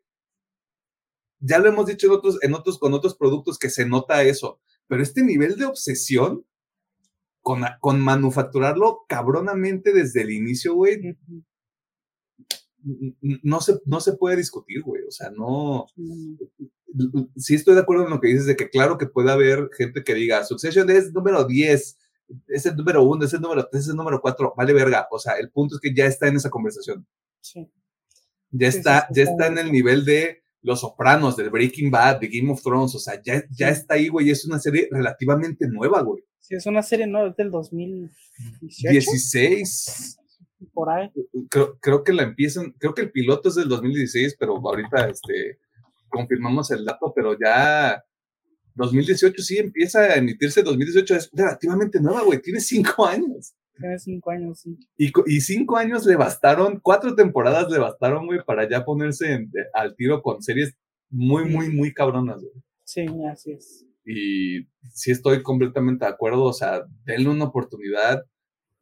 ya 1.39 1.59
lo 1.59 1.69
hemos 1.69 1.85
dicho 1.85 2.07
en 2.07 2.13
otros, 2.13 2.37
en 2.41 2.53
otros, 2.55 2.79
con 2.79 2.93
otros 2.93 3.15
productos 3.15 3.59
que 3.59 3.69
se 3.69 3.85
nota 3.85 4.23
eso, 4.23 4.59
pero 4.87 5.03
este 5.03 5.23
nivel 5.23 5.55
de 5.55 5.65
obsesión 5.65 6.45
con, 7.45 7.61
con 7.79 8.01
manufacturarlo 8.01 9.05
cabronamente 9.07 9.93
desde 9.93 10.23
el 10.23 10.31
inicio, 10.31 10.73
güey, 10.73 11.15
no 13.43 13.61
se, 13.61 13.79
no 13.85 13.99
se 13.99 14.13
puede 14.13 14.37
discutir, 14.37 14.81
güey. 14.81 15.03
O 15.07 15.11
sea, 15.11 15.29
no. 15.29 15.85
Sí 17.35 17.53
estoy 17.53 17.75
de 17.75 17.81
acuerdo 17.81 18.05
en 18.05 18.09
lo 18.09 18.19
que 18.19 18.29
dices, 18.29 18.47
de 18.47 18.55
que 18.55 18.71
claro 18.71 18.97
que 18.97 19.05
puede 19.05 19.31
haber 19.31 19.69
gente 19.77 20.03
que 20.03 20.15
diga, 20.15 20.43
Succession 20.43 20.89
es 20.89 21.13
número 21.13 21.45
10, 21.45 21.97
es 22.47 22.65
el 22.65 22.75
número 22.75 23.03
1, 23.03 23.25
es 23.25 23.33
el 23.33 23.41
número 23.41 23.67
3, 23.69 23.83
es 23.83 23.89
el 23.89 23.95
número 23.95 24.19
4, 24.21 24.55
vale 24.57 24.73
verga. 24.73 25.07
O 25.11 25.19
sea, 25.19 25.33
el 25.33 25.51
punto 25.51 25.75
es 25.75 25.81
que 25.81 25.93
ya 25.93 26.07
está 26.07 26.27
en 26.27 26.37
esa 26.37 26.49
conversación. 26.49 27.05
Sí. 27.41 27.69
Ya 28.49 28.69
está, 28.69 29.01
sí, 29.01 29.05
sí, 29.09 29.13
ya 29.17 29.23
está 29.29 29.45
en 29.45 29.59
el 29.59 29.71
nivel 29.71 30.03
de 30.03 30.41
Los 30.63 30.79
Sopranos, 30.79 31.37
del 31.37 31.51
Breaking 31.51 31.91
Bad, 31.91 32.21
de 32.21 32.27
Game 32.27 32.51
of 32.51 32.63
Thrones, 32.63 32.95
o 32.95 32.99
sea, 32.99 33.21
ya, 33.21 33.43
ya 33.51 33.69
está 33.69 33.93
ahí, 33.93 34.07
güey, 34.07 34.31
es 34.31 34.45
una 34.45 34.57
serie 34.57 34.87
relativamente 34.89 35.67
nueva, 35.67 36.01
güey. 36.01 36.23
Sí, 36.47 36.53
es 36.53 36.65
una 36.67 36.83
serie 36.83 37.07
nueva, 37.07 37.29
es 37.29 37.35
del 37.37 37.49
2018. 37.49 38.91
16. 38.91 40.17
Por 40.73 40.91
ahí. 40.91 41.09
Creo, 41.49 41.79
creo 41.79 42.03
que 42.03 42.13
la 42.13 42.21
empiezan, 42.21 42.71
creo 42.77 42.93
que 42.93 43.01
el 43.01 43.11
piloto 43.11 43.49
es 43.49 43.55
del 43.55 43.67
2016, 43.67 44.35
pero 44.39 44.55
ahorita 44.57 45.09
este, 45.09 45.59
confirmamos 46.07 46.69
el 46.69 46.85
dato, 46.85 47.11
pero 47.15 47.35
ya 47.39 48.03
2018 48.75 49.41
sí 49.41 49.57
empieza 49.57 50.01
a 50.01 50.15
emitirse, 50.17 50.61
2018 50.61 51.15
es 51.15 51.31
relativamente 51.33 51.99
nueva, 51.99 52.21
güey, 52.23 52.39
tiene 52.39 52.59
cinco 52.59 53.07
años. 53.07 53.55
Tiene 53.79 53.97
cinco 53.97 54.29
años, 54.29 54.59
sí. 54.59 54.77
Y, 54.97 55.11
y, 55.25 55.41
cinco 55.41 55.77
años 55.77 56.05
le 56.05 56.15
bastaron, 56.15 56.79
cuatro 56.79 57.15
temporadas 57.15 57.71
le 57.71 57.79
bastaron, 57.79 58.27
güey, 58.27 58.39
para 58.45 58.69
ya 58.69 58.85
ponerse 58.85 59.33
en, 59.33 59.51
al 59.73 59.95
tiro 59.95 60.21
con 60.21 60.43
series 60.43 60.75
muy, 61.09 61.45
muy, 61.45 61.69
muy 61.69 61.91
cabronas, 61.91 62.41
güey. 62.41 62.53
Sí, 62.83 63.05
así 63.31 63.51
es. 63.51 63.85
Y 64.05 64.67
sí 64.93 65.11
estoy 65.11 65.43
completamente 65.43 66.05
de 66.05 66.11
acuerdo, 66.11 66.43
o 66.43 66.53
sea, 66.53 66.85
denle 67.05 67.29
una 67.29 67.45
oportunidad. 67.45 68.23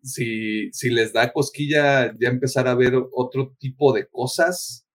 Si, 0.03 0.71
si 0.73 0.89
les 0.89 1.13
da 1.13 1.31
cosquilla 1.31 2.13
ya 2.19 2.29
empezar 2.29 2.67
a 2.67 2.75
ver 2.75 2.93
otro 3.13 3.55
tipo 3.59 3.93
de 3.93 4.07
cosas, 4.07 4.85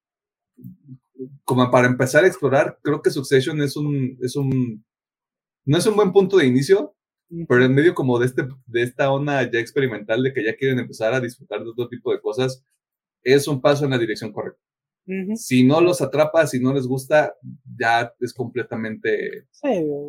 como 1.45 1.71
para 1.71 1.89
empezar 1.89 2.25
a 2.25 2.27
explorar, 2.29 2.79
creo 2.83 3.03
que 3.03 3.11
Succession 3.11 3.61
es 3.63 3.77
un, 3.77 4.19
es 4.23 4.37
un, 4.37 4.85
no 5.65 5.79
es 5.79 5.87
un 5.87 5.97
buen 5.97 6.13
punto 6.13 6.37
de 6.39 6.47
inicio, 6.47 6.95
pero 7.49 7.65
en 7.65 7.75
medio 7.75 7.95
como 7.95 8.19
de, 8.19 8.27
este, 8.27 8.49
de 8.67 8.83
esta 8.83 9.11
onda 9.11 9.43
ya 9.51 9.61
experimental 9.61 10.23
de 10.23 10.33
que 10.33 10.45
ya 10.45 10.57
quieren 10.57 10.79
empezar 10.79 11.15
a 11.15 11.21
disfrutar 11.21 11.63
de 11.63 11.71
otro 11.71 11.89
tipo 11.89 12.13
de 12.13 12.21
cosas, 12.21 12.65
es 13.23 13.49
un 13.49 13.61
paso 13.61 13.85
en 13.85 13.91
la 13.93 13.99
dirección 13.99 14.33
correcta. 14.33 14.68
Si 15.37 15.65
no 15.65 15.81
los 15.81 16.03
atrapa, 16.03 16.47
si 16.47 16.61
no 16.61 16.75
les 16.75 16.87
gusta, 16.87 17.35
ya 17.79 18.13
es 18.21 18.35
completamente 18.35 19.47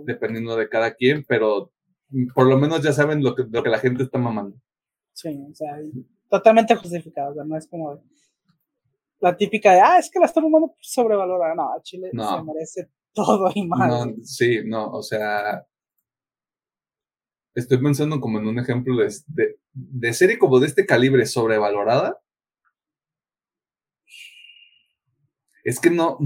dependiendo 0.06 0.56
de 0.56 0.68
cada 0.68 0.94
quien, 0.94 1.24
pero 1.28 1.72
por 2.36 2.48
lo 2.48 2.58
menos 2.58 2.84
ya 2.84 2.92
saben 2.92 3.24
lo 3.24 3.36
que, 3.36 3.44
lo 3.50 3.64
que 3.64 3.70
la 3.70 3.80
gente 3.80 4.04
está 4.04 4.18
mamando. 4.18 4.58
Sí, 5.14 5.30
o 5.50 5.54
sea, 5.54 5.78
totalmente 6.30 6.76
justificado, 6.76 7.44
no 7.46 7.58
es 7.58 7.68
como 7.68 8.02
la 9.20 9.36
típica 9.36 9.74
de, 9.74 9.82
ah, 9.82 9.98
es 10.00 10.10
que 10.12 10.20
la 10.20 10.26
está 10.26 10.42
mamando 10.42 10.76
sobrevalorada. 10.80 11.56
No, 11.56 11.70
Chile 11.84 12.10
se 12.12 12.44
merece 12.44 12.90
todo 13.14 13.50
y 13.54 13.68
más. 13.68 13.88
No, 13.88 14.16
sí, 14.24 14.60
no, 14.66 14.92
o 14.92 15.02
sea, 15.02 15.66
estoy 17.54 17.82
pensando 17.82 18.20
como 18.20 18.40
en 18.40 18.48
un 18.48 18.60
ejemplo 18.60 18.96
de, 18.98 19.56
de, 19.74 20.14
serie 20.14 20.40
como 20.40 20.60
de 20.60 20.68
este 20.68 20.86
calibre 20.86 21.26
sobrevalorada. 21.26 22.20
Es 25.70 25.80
que 25.80 25.92
no. 25.92 26.18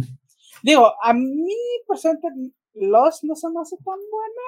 Digo, 0.64 0.94
a 1.04 1.14
mí 1.14 1.54
personalmente 1.86 2.54
Lost 2.76 3.26
no 3.26 3.36
se 3.36 3.50
me 3.50 3.60
hace 3.60 3.76
tan 3.76 4.00
buena, 4.10 4.42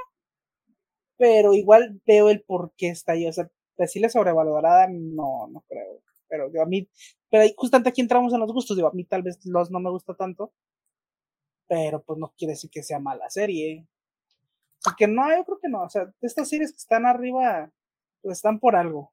pero 1.17 1.53
igual 1.53 2.01
veo 2.07 2.29
el 2.29 2.41
por 2.43 2.71
qué 2.77 2.87
está 2.91 3.11
ahí. 3.11 3.27
O 3.27 3.33
sea, 3.33 3.51
decirle 3.77 4.07
sobrevalorada, 4.07 4.87
no, 4.89 5.47
no 5.47 5.65
creo. 5.67 6.01
Pero 6.29 6.49
digo, 6.49 6.63
a 6.63 6.65
mí, 6.65 6.87
pero 7.29 7.43
justamente 7.57 7.89
aquí 7.89 7.99
entramos 7.99 8.33
en 8.33 8.39
los 8.39 8.53
gustos. 8.53 8.77
Digo, 8.77 8.87
a 8.87 8.93
mí 8.93 9.03
tal 9.03 9.21
vez 9.21 9.37
Lost 9.45 9.69
no 9.69 9.81
me 9.81 9.89
gusta 9.89 10.15
tanto, 10.15 10.53
pero 11.67 12.01
pues 12.01 12.17
no 12.17 12.33
quiere 12.37 12.53
decir 12.53 12.69
que 12.69 12.81
sea 12.81 12.99
mala 12.99 13.29
serie. 13.29 13.85
Porque 14.81 15.07
no, 15.07 15.27
yo 15.35 15.43
creo 15.43 15.59
que 15.59 15.67
no. 15.67 15.83
O 15.83 15.89
sea, 15.89 16.09
estas 16.21 16.47
series 16.47 16.71
que 16.71 16.77
están 16.77 17.05
arriba, 17.05 17.69
pues 18.21 18.37
están 18.37 18.61
por 18.61 18.77
algo. 18.77 19.11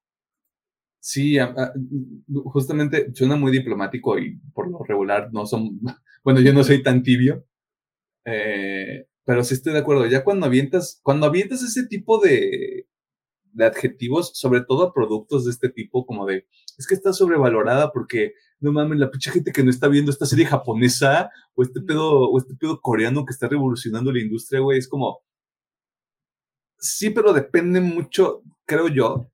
Sí, 1.04 1.36
justamente 2.44 3.12
suena 3.12 3.34
muy 3.34 3.50
diplomático 3.50 4.16
y 4.20 4.36
por 4.54 4.70
lo 4.70 4.84
regular 4.84 5.30
no 5.32 5.46
son. 5.46 5.80
Bueno, 6.24 6.40
yo 6.40 6.52
no 6.52 6.62
soy 6.62 6.84
tan 6.84 7.02
tibio. 7.02 7.44
Eh, 8.24 9.08
pero 9.24 9.42
sí 9.42 9.54
estoy 9.54 9.72
de 9.72 9.80
acuerdo. 9.80 10.06
Ya 10.06 10.22
cuando 10.22 10.46
avientas, 10.46 11.00
cuando 11.02 11.26
avientas 11.26 11.62
ese 11.64 11.88
tipo 11.88 12.20
de, 12.20 12.86
de 13.52 13.64
adjetivos, 13.66 14.30
sobre 14.34 14.62
todo 14.62 14.84
a 14.84 14.94
productos 14.94 15.44
de 15.44 15.50
este 15.50 15.68
tipo, 15.70 16.06
como 16.06 16.24
de, 16.26 16.46
es 16.78 16.86
que 16.86 16.94
está 16.94 17.12
sobrevalorada 17.12 17.92
porque, 17.92 18.34
no 18.60 18.72
mames, 18.72 19.00
la 19.00 19.10
pinche 19.10 19.32
gente 19.32 19.50
que 19.52 19.64
no 19.64 19.70
está 19.70 19.88
viendo 19.88 20.12
esta 20.12 20.26
serie 20.26 20.46
japonesa 20.46 21.30
o 21.54 21.64
este 21.64 21.80
pedo, 21.80 22.30
o 22.30 22.38
este 22.38 22.54
pedo 22.54 22.80
coreano 22.80 23.24
que 23.24 23.32
está 23.32 23.48
revolucionando 23.48 24.12
la 24.12 24.20
industria, 24.20 24.60
güey, 24.60 24.78
es 24.78 24.88
como, 24.88 25.22
sí, 26.78 27.10
pero 27.10 27.32
depende 27.32 27.80
mucho, 27.80 28.42
creo 28.64 28.88
yo, 28.88 29.28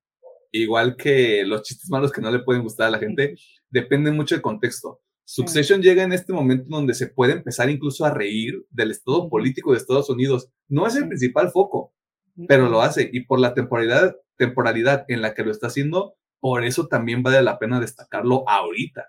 igual 0.52 0.96
que 0.96 1.44
los 1.44 1.62
chistes 1.62 1.90
malos 1.90 2.12
que 2.12 2.20
no 2.20 2.30
le 2.30 2.40
pueden 2.40 2.62
gustar 2.62 2.88
a 2.88 2.90
la 2.90 2.98
gente, 2.98 3.36
depende 3.70 4.10
mucho 4.10 4.34
del 4.34 4.42
contexto. 4.42 5.00
Succession 5.24 5.82
llega 5.82 6.02
en 6.02 6.12
este 6.12 6.32
momento 6.32 6.64
donde 6.68 6.94
se 6.94 7.08
puede 7.08 7.34
empezar 7.34 7.68
incluso 7.68 8.06
a 8.06 8.14
reír 8.14 8.64
del 8.70 8.90
estado 8.90 9.28
político 9.28 9.72
de 9.72 9.76
Estados 9.76 10.08
Unidos. 10.08 10.48
No 10.68 10.86
es 10.86 10.96
el 10.96 11.06
principal 11.06 11.50
foco, 11.50 11.92
pero 12.46 12.70
lo 12.70 12.80
hace. 12.80 13.10
Y 13.12 13.26
por 13.26 13.38
la 13.38 13.52
temporalidad, 13.52 14.16
temporalidad 14.38 15.04
en 15.08 15.20
la 15.20 15.34
que 15.34 15.44
lo 15.44 15.50
está 15.50 15.66
haciendo, 15.66 16.14
por 16.40 16.64
eso 16.64 16.86
también 16.86 17.22
vale 17.22 17.42
la 17.42 17.58
pena 17.58 17.78
destacarlo 17.78 18.48
ahorita. 18.48 19.08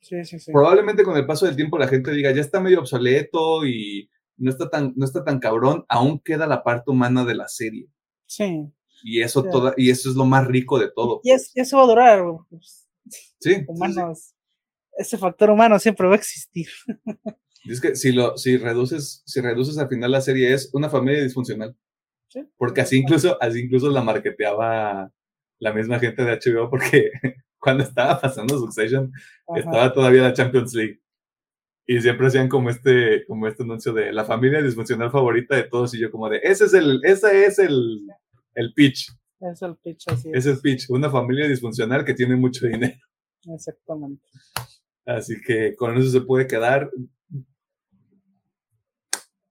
Sí, 0.00 0.24
sí, 0.26 0.38
sí. 0.38 0.52
Probablemente 0.52 1.04
con 1.04 1.16
el 1.16 1.24
paso 1.24 1.46
del 1.46 1.56
tiempo 1.56 1.78
la 1.78 1.88
gente 1.88 2.12
diga, 2.12 2.32
ya 2.32 2.42
está 2.42 2.60
medio 2.60 2.80
obsoleto 2.80 3.66
y 3.66 4.10
no 4.36 4.50
está 4.50 4.68
tan, 4.68 4.92
no 4.94 5.06
está 5.06 5.24
tan 5.24 5.38
cabrón, 5.38 5.86
aún 5.88 6.20
queda 6.20 6.46
la 6.46 6.62
parte 6.62 6.90
humana 6.90 7.24
de 7.24 7.34
la 7.34 7.48
serie. 7.48 7.88
Sí. 8.26 8.70
Y 9.08 9.22
eso, 9.22 9.44
toda, 9.44 9.72
y 9.76 9.88
eso 9.88 10.10
es 10.10 10.16
lo 10.16 10.24
más 10.24 10.48
rico 10.48 10.80
de 10.80 10.90
todo. 10.90 11.20
Y 11.22 11.30
es, 11.30 11.52
eso 11.54 11.76
va 11.76 11.84
a 11.84 11.86
durar. 11.86 12.24
Pues, 12.50 12.88
sí. 13.38 13.64
Humanos. 13.68 14.34
Ese 14.98 15.16
factor 15.16 15.48
humano 15.48 15.78
siempre 15.78 16.08
va 16.08 16.14
a 16.14 16.16
existir. 16.16 16.66
Y 17.62 17.72
es 17.72 17.80
que 17.80 17.94
si, 17.94 18.10
lo, 18.10 18.36
si, 18.36 18.56
reduces, 18.56 19.22
si 19.24 19.40
reduces 19.40 19.78
al 19.78 19.88
final 19.88 20.10
la 20.10 20.20
serie 20.20 20.52
es 20.52 20.70
una 20.74 20.90
familia 20.90 21.22
disfuncional. 21.22 21.76
Sí. 22.26 22.48
Porque 22.56 22.80
así 22.80 22.96
incluso, 22.96 23.40
así 23.40 23.60
incluso 23.60 23.90
la 23.90 24.02
marketeaba 24.02 25.12
la 25.60 25.72
misma 25.72 26.00
gente 26.00 26.24
de 26.24 26.40
HBO 26.40 26.68
porque 26.68 27.12
cuando 27.60 27.84
estaba 27.84 28.20
pasando 28.20 28.58
Succession 28.58 29.12
estaba 29.54 29.92
todavía 29.92 30.22
la 30.22 30.32
Champions 30.32 30.74
League. 30.74 31.00
Y 31.86 32.00
siempre 32.00 32.26
hacían 32.26 32.48
como 32.48 32.70
este, 32.70 33.24
como 33.26 33.46
este 33.46 33.62
anuncio 33.62 33.92
de 33.92 34.12
la 34.12 34.24
familia 34.24 34.60
disfuncional 34.60 35.12
favorita 35.12 35.54
de 35.54 35.62
todos 35.62 35.94
y 35.94 36.00
yo 36.00 36.10
como 36.10 36.28
de, 36.28 36.40
ese 36.42 36.64
es 36.64 36.74
el, 36.74 37.00
ese 37.04 37.46
es 37.46 37.60
el, 37.60 38.08
el 38.56 38.72
pitch. 38.74 39.12
Es 39.40 39.62
el 39.62 39.76
pitch, 39.76 40.08
así 40.08 40.30
es. 40.32 40.38
Es 40.38 40.46
el 40.46 40.60
pitch, 40.60 40.90
una 40.90 41.10
familia 41.10 41.46
disfuncional 41.46 42.04
que 42.04 42.14
tiene 42.14 42.34
mucho 42.34 42.66
dinero. 42.66 42.96
Exactamente. 43.46 44.24
Así 45.04 45.34
que 45.46 45.76
con 45.76 45.96
eso 45.96 46.10
se 46.10 46.22
puede 46.22 46.48
quedar. 46.48 46.90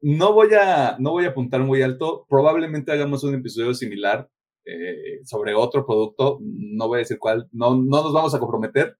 No 0.01 0.33
voy 0.33 0.53
a, 0.53 0.97
no 0.99 1.11
voy 1.11 1.25
a 1.25 1.29
apuntar 1.29 1.61
muy 1.61 1.81
alto. 1.81 2.25
Probablemente 2.29 2.91
hagamos 2.91 3.23
un 3.23 3.35
episodio 3.35 3.73
similar 3.73 4.29
eh, 4.65 5.21
sobre 5.23 5.55
otro 5.55 5.85
producto. 5.85 6.39
No 6.41 6.89
voy 6.89 6.97
a 6.97 6.99
decir 6.99 7.17
cuál. 7.17 7.47
No, 7.53 7.75
no 7.75 8.03
nos 8.03 8.11
vamos 8.11 8.35
a 8.35 8.39
comprometer 8.39 8.97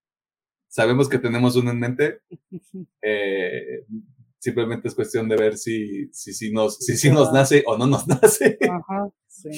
sabemos 0.76 1.08
que 1.08 1.20
tenemos 1.20 1.56
uno 1.56 1.72
en 1.72 1.80
mente. 1.80 2.20
Eh, 3.02 3.86
simplemente 4.46 4.88
es 4.88 4.94
cuestión 4.94 5.28
de 5.28 5.36
ver 5.36 5.58
si, 5.58 6.08
si, 6.14 6.32
si, 6.32 6.52
nos, 6.52 6.78
si, 6.78 6.96
si 6.96 7.10
nos 7.10 7.34
nace 7.34 7.64
o 7.66 7.78
no 7.78 7.88
nos 7.88 8.08
nace. 8.08 8.60
Ajá, 8.70 9.10
sí. 9.28 9.50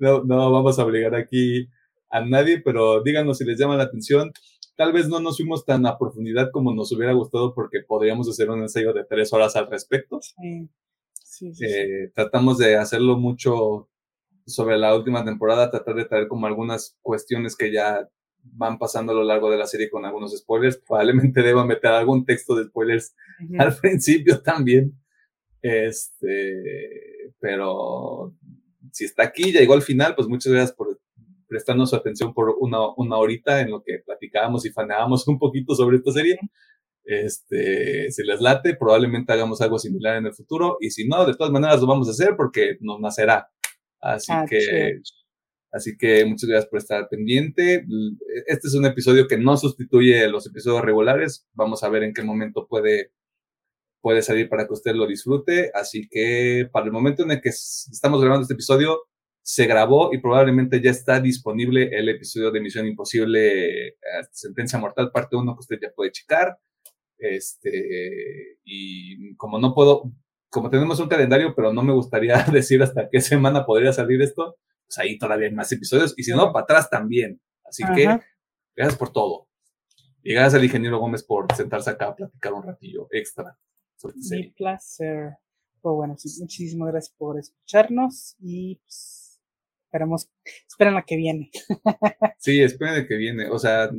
No, 0.00 0.24
no 0.24 0.50
vamos 0.50 0.78
a 0.78 0.84
obligar 0.84 1.14
aquí 1.14 1.68
a 2.10 2.24
nadie, 2.24 2.60
pero 2.60 3.02
díganos 3.02 3.38
si 3.38 3.44
les 3.44 3.58
llama 3.58 3.76
la 3.76 3.84
atención. 3.84 4.32
Tal 4.76 4.92
vez 4.92 5.08
no 5.08 5.20
nos 5.20 5.36
fuimos 5.36 5.64
tan 5.64 5.86
a 5.86 5.96
profundidad 5.96 6.50
como 6.50 6.74
nos 6.74 6.90
hubiera 6.92 7.12
gustado 7.12 7.54
porque 7.54 7.80
podríamos 7.86 8.28
hacer 8.28 8.50
un 8.50 8.62
ensayo 8.62 8.92
de 8.92 9.04
tres 9.04 9.32
horas 9.32 9.54
al 9.54 9.70
respecto. 9.70 10.18
Sí. 10.20 10.68
Sí, 11.22 11.52
eh, 11.60 12.10
tratamos 12.14 12.58
de 12.58 12.76
hacerlo 12.76 13.18
mucho 13.18 13.88
sobre 14.46 14.78
la 14.78 14.94
última 14.94 15.24
temporada, 15.24 15.70
tratar 15.70 15.94
de 15.94 16.06
traer 16.06 16.28
como 16.28 16.46
algunas 16.46 16.96
cuestiones 17.02 17.54
que 17.56 17.70
ya 17.72 18.08
van 18.52 18.78
pasando 18.78 19.12
a 19.12 19.14
lo 19.14 19.24
largo 19.24 19.50
de 19.50 19.58
la 19.58 19.66
serie 19.66 19.90
con 19.90 20.04
algunos 20.04 20.36
spoilers. 20.36 20.78
Probablemente 20.78 21.42
deba 21.42 21.64
meter 21.64 21.92
algún 21.92 22.24
texto 22.24 22.54
de 22.54 22.64
spoilers 22.64 23.14
al 23.58 23.76
principio 23.80 24.40
también. 24.40 24.92
Este, 25.62 27.32
pero 27.40 28.34
si 28.92 29.04
está 29.04 29.24
aquí, 29.24 29.52
ya 29.52 29.60
llegó 29.60 29.74
al 29.74 29.82
final, 29.82 30.14
pues 30.14 30.28
muchas 30.28 30.52
gracias 30.52 30.76
por 30.76 31.00
prestarnos 31.48 31.90
su 31.90 31.96
atención 31.96 32.34
por 32.34 32.56
una, 32.58 32.78
una 32.96 33.16
horita 33.16 33.60
en 33.60 33.70
lo 33.70 33.82
que 33.82 33.98
platicábamos 34.04 34.66
y 34.66 34.70
faneábamos 34.70 35.26
un 35.28 35.38
poquito 35.38 35.74
sobre 35.74 35.98
esta 35.98 36.12
serie. 36.12 36.38
Este, 37.04 38.10
si 38.10 38.24
les 38.24 38.40
late, 38.40 38.74
probablemente 38.74 39.32
hagamos 39.32 39.60
algo 39.60 39.78
similar 39.78 40.16
en 40.16 40.26
el 40.26 40.34
futuro. 40.34 40.76
Y 40.80 40.90
si 40.90 41.06
no, 41.06 41.24
de 41.24 41.34
todas 41.34 41.52
maneras 41.52 41.80
lo 41.80 41.86
vamos 41.86 42.08
a 42.08 42.10
hacer 42.10 42.34
porque 42.36 42.76
nos 42.80 43.00
nacerá. 43.00 43.48
Así 44.00 44.32
ah, 44.32 44.44
que 44.48 45.00
Así 45.76 45.94
que 45.98 46.24
muchas 46.24 46.48
gracias 46.48 46.70
por 46.70 46.78
estar 46.78 47.06
pendiente. 47.10 47.84
Este 48.46 48.68
es 48.68 48.74
un 48.74 48.86
episodio 48.86 49.28
que 49.28 49.36
no 49.36 49.58
sustituye 49.58 50.26
los 50.26 50.46
episodios 50.46 50.82
regulares. 50.82 51.46
Vamos 51.52 51.82
a 51.82 51.90
ver 51.90 52.02
en 52.02 52.14
qué 52.14 52.22
momento 52.22 52.66
puede, 52.66 53.12
puede 54.00 54.22
salir 54.22 54.48
para 54.48 54.66
que 54.66 54.72
usted 54.72 54.94
lo 54.94 55.06
disfrute. 55.06 55.70
Así 55.74 56.08
que 56.08 56.66
para 56.72 56.86
el 56.86 56.92
momento 56.92 57.24
en 57.24 57.32
el 57.32 57.42
que 57.42 57.50
estamos 57.50 58.22
grabando 58.22 58.42
este 58.44 58.54
episodio, 58.54 59.02
se 59.42 59.66
grabó 59.66 60.14
y 60.14 60.18
probablemente 60.18 60.80
ya 60.80 60.90
está 60.90 61.20
disponible 61.20 61.90
el 61.92 62.08
episodio 62.08 62.50
de 62.50 62.60
Misión 62.62 62.86
Imposible, 62.86 63.88
eh, 63.88 63.94
Sentencia 64.32 64.78
Mortal, 64.78 65.10
parte 65.12 65.36
1, 65.36 65.54
que 65.54 65.60
usted 65.60 65.78
ya 65.82 65.90
puede 65.94 66.10
checar. 66.10 66.58
Este, 67.18 68.58
y 68.64 69.36
como 69.36 69.58
no 69.58 69.74
puedo, 69.74 70.10
como 70.48 70.70
tenemos 70.70 70.98
un 71.00 71.08
calendario, 71.08 71.54
pero 71.54 71.74
no 71.74 71.82
me 71.82 71.92
gustaría 71.92 72.42
decir 72.50 72.82
hasta 72.82 73.10
qué 73.10 73.20
semana 73.20 73.66
podría 73.66 73.92
salir 73.92 74.22
esto, 74.22 74.56
pues 74.86 74.98
ahí 74.98 75.18
todavía 75.18 75.48
hay 75.48 75.54
más 75.54 75.70
episodios. 75.72 76.14
Y 76.16 76.24
si 76.24 76.32
no, 76.32 76.52
para 76.52 76.64
atrás 76.64 76.90
también. 76.90 77.40
Así 77.64 77.82
que, 77.94 78.04
gracias 78.74 78.98
por 78.98 79.12
todo. 79.12 79.48
Y 80.22 80.32
gracias 80.34 80.54
al 80.54 80.64
ingeniero 80.64 80.98
Gómez 80.98 81.22
por 81.22 81.46
sentarse 81.54 81.90
acá 81.90 82.08
a 82.08 82.16
platicar 82.16 82.52
un 82.52 82.64
ratillo 82.64 83.06
extra 83.10 83.56
sobre 83.96 84.16
Mi 84.30 84.50
placer. 84.50 85.36
Pues 85.80 85.94
bueno, 85.94 86.16
muchísimas 86.40 86.88
gracias 86.88 87.14
por 87.16 87.38
escucharnos 87.38 88.36
y 88.40 88.76
pues, 88.76 89.40
esperamos, 89.84 90.28
esperen 90.68 90.94
la 90.94 91.02
que 91.02 91.16
viene. 91.16 91.50
sí, 92.38 92.60
esperen 92.60 92.94
la 92.96 93.06
que 93.06 93.16
viene. 93.16 93.48
O 93.50 93.58
sea, 93.58 93.90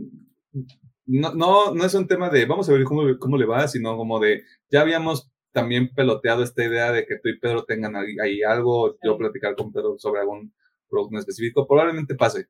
no, 1.06 1.34
no, 1.34 1.74
no 1.74 1.86
es 1.86 1.94
un 1.94 2.08
tema 2.08 2.30
de 2.30 2.46
vamos 2.46 2.68
a 2.68 2.74
ver 2.74 2.84
cómo, 2.84 3.04
cómo 3.20 3.38
le 3.38 3.46
va, 3.46 3.68
sino 3.68 3.96
como 3.96 4.20
de 4.20 4.44
ya 4.70 4.82
habíamos 4.82 5.32
también 5.54 5.94
peloteado 5.94 6.44
esta 6.44 6.64
idea 6.64 6.92
de 6.92 7.06
que 7.06 7.18
tú 7.18 7.30
y 7.30 7.40
Pedro 7.40 7.64
tengan 7.64 7.96
ahí, 7.96 8.44
algo, 8.44 8.98
yo 9.02 9.18
platicar 9.18 9.56
con 9.56 9.72
Pedro 9.72 9.98
sobre 9.98 10.22
algún 10.22 10.54
producto 10.90 11.20
específico, 11.20 11.68
probablemente 11.68 12.16
pase. 12.16 12.48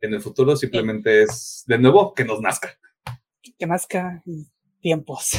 En 0.00 0.14
el 0.14 0.20
futuro 0.20 0.56
simplemente 0.56 1.22
es, 1.22 1.64
de 1.66 1.78
nuevo, 1.78 2.12
que 2.14 2.24
nos 2.24 2.40
nazca. 2.40 2.76
Que 3.58 3.66
nazca 3.66 4.22
y 4.26 4.46
tiempos. 4.80 5.32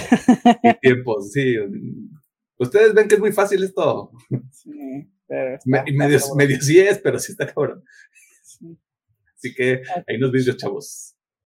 Y 0.64 0.74
tiempos, 0.80 1.32
sí. 1.32 1.56
Ustedes 2.58 2.94
ven 2.94 3.08
que 3.08 3.16
es 3.16 3.22
muy 3.22 3.32
fácil 3.32 3.64
esto. 3.64 4.12
Sí, 4.52 5.12
pero 5.28 5.60
medio, 5.66 6.20
medio, 6.36 6.62
sí 6.62 6.80
es, 6.80 7.00
pero 7.00 7.20
sí 7.20 7.34
está 7.34 7.52
cabrón. 7.52 7.84
Así 9.36 9.54
que 9.54 9.82
ahí 10.08 10.18
nos 10.18 10.32
vemos, 10.32 10.58
chavos. 10.58 11.13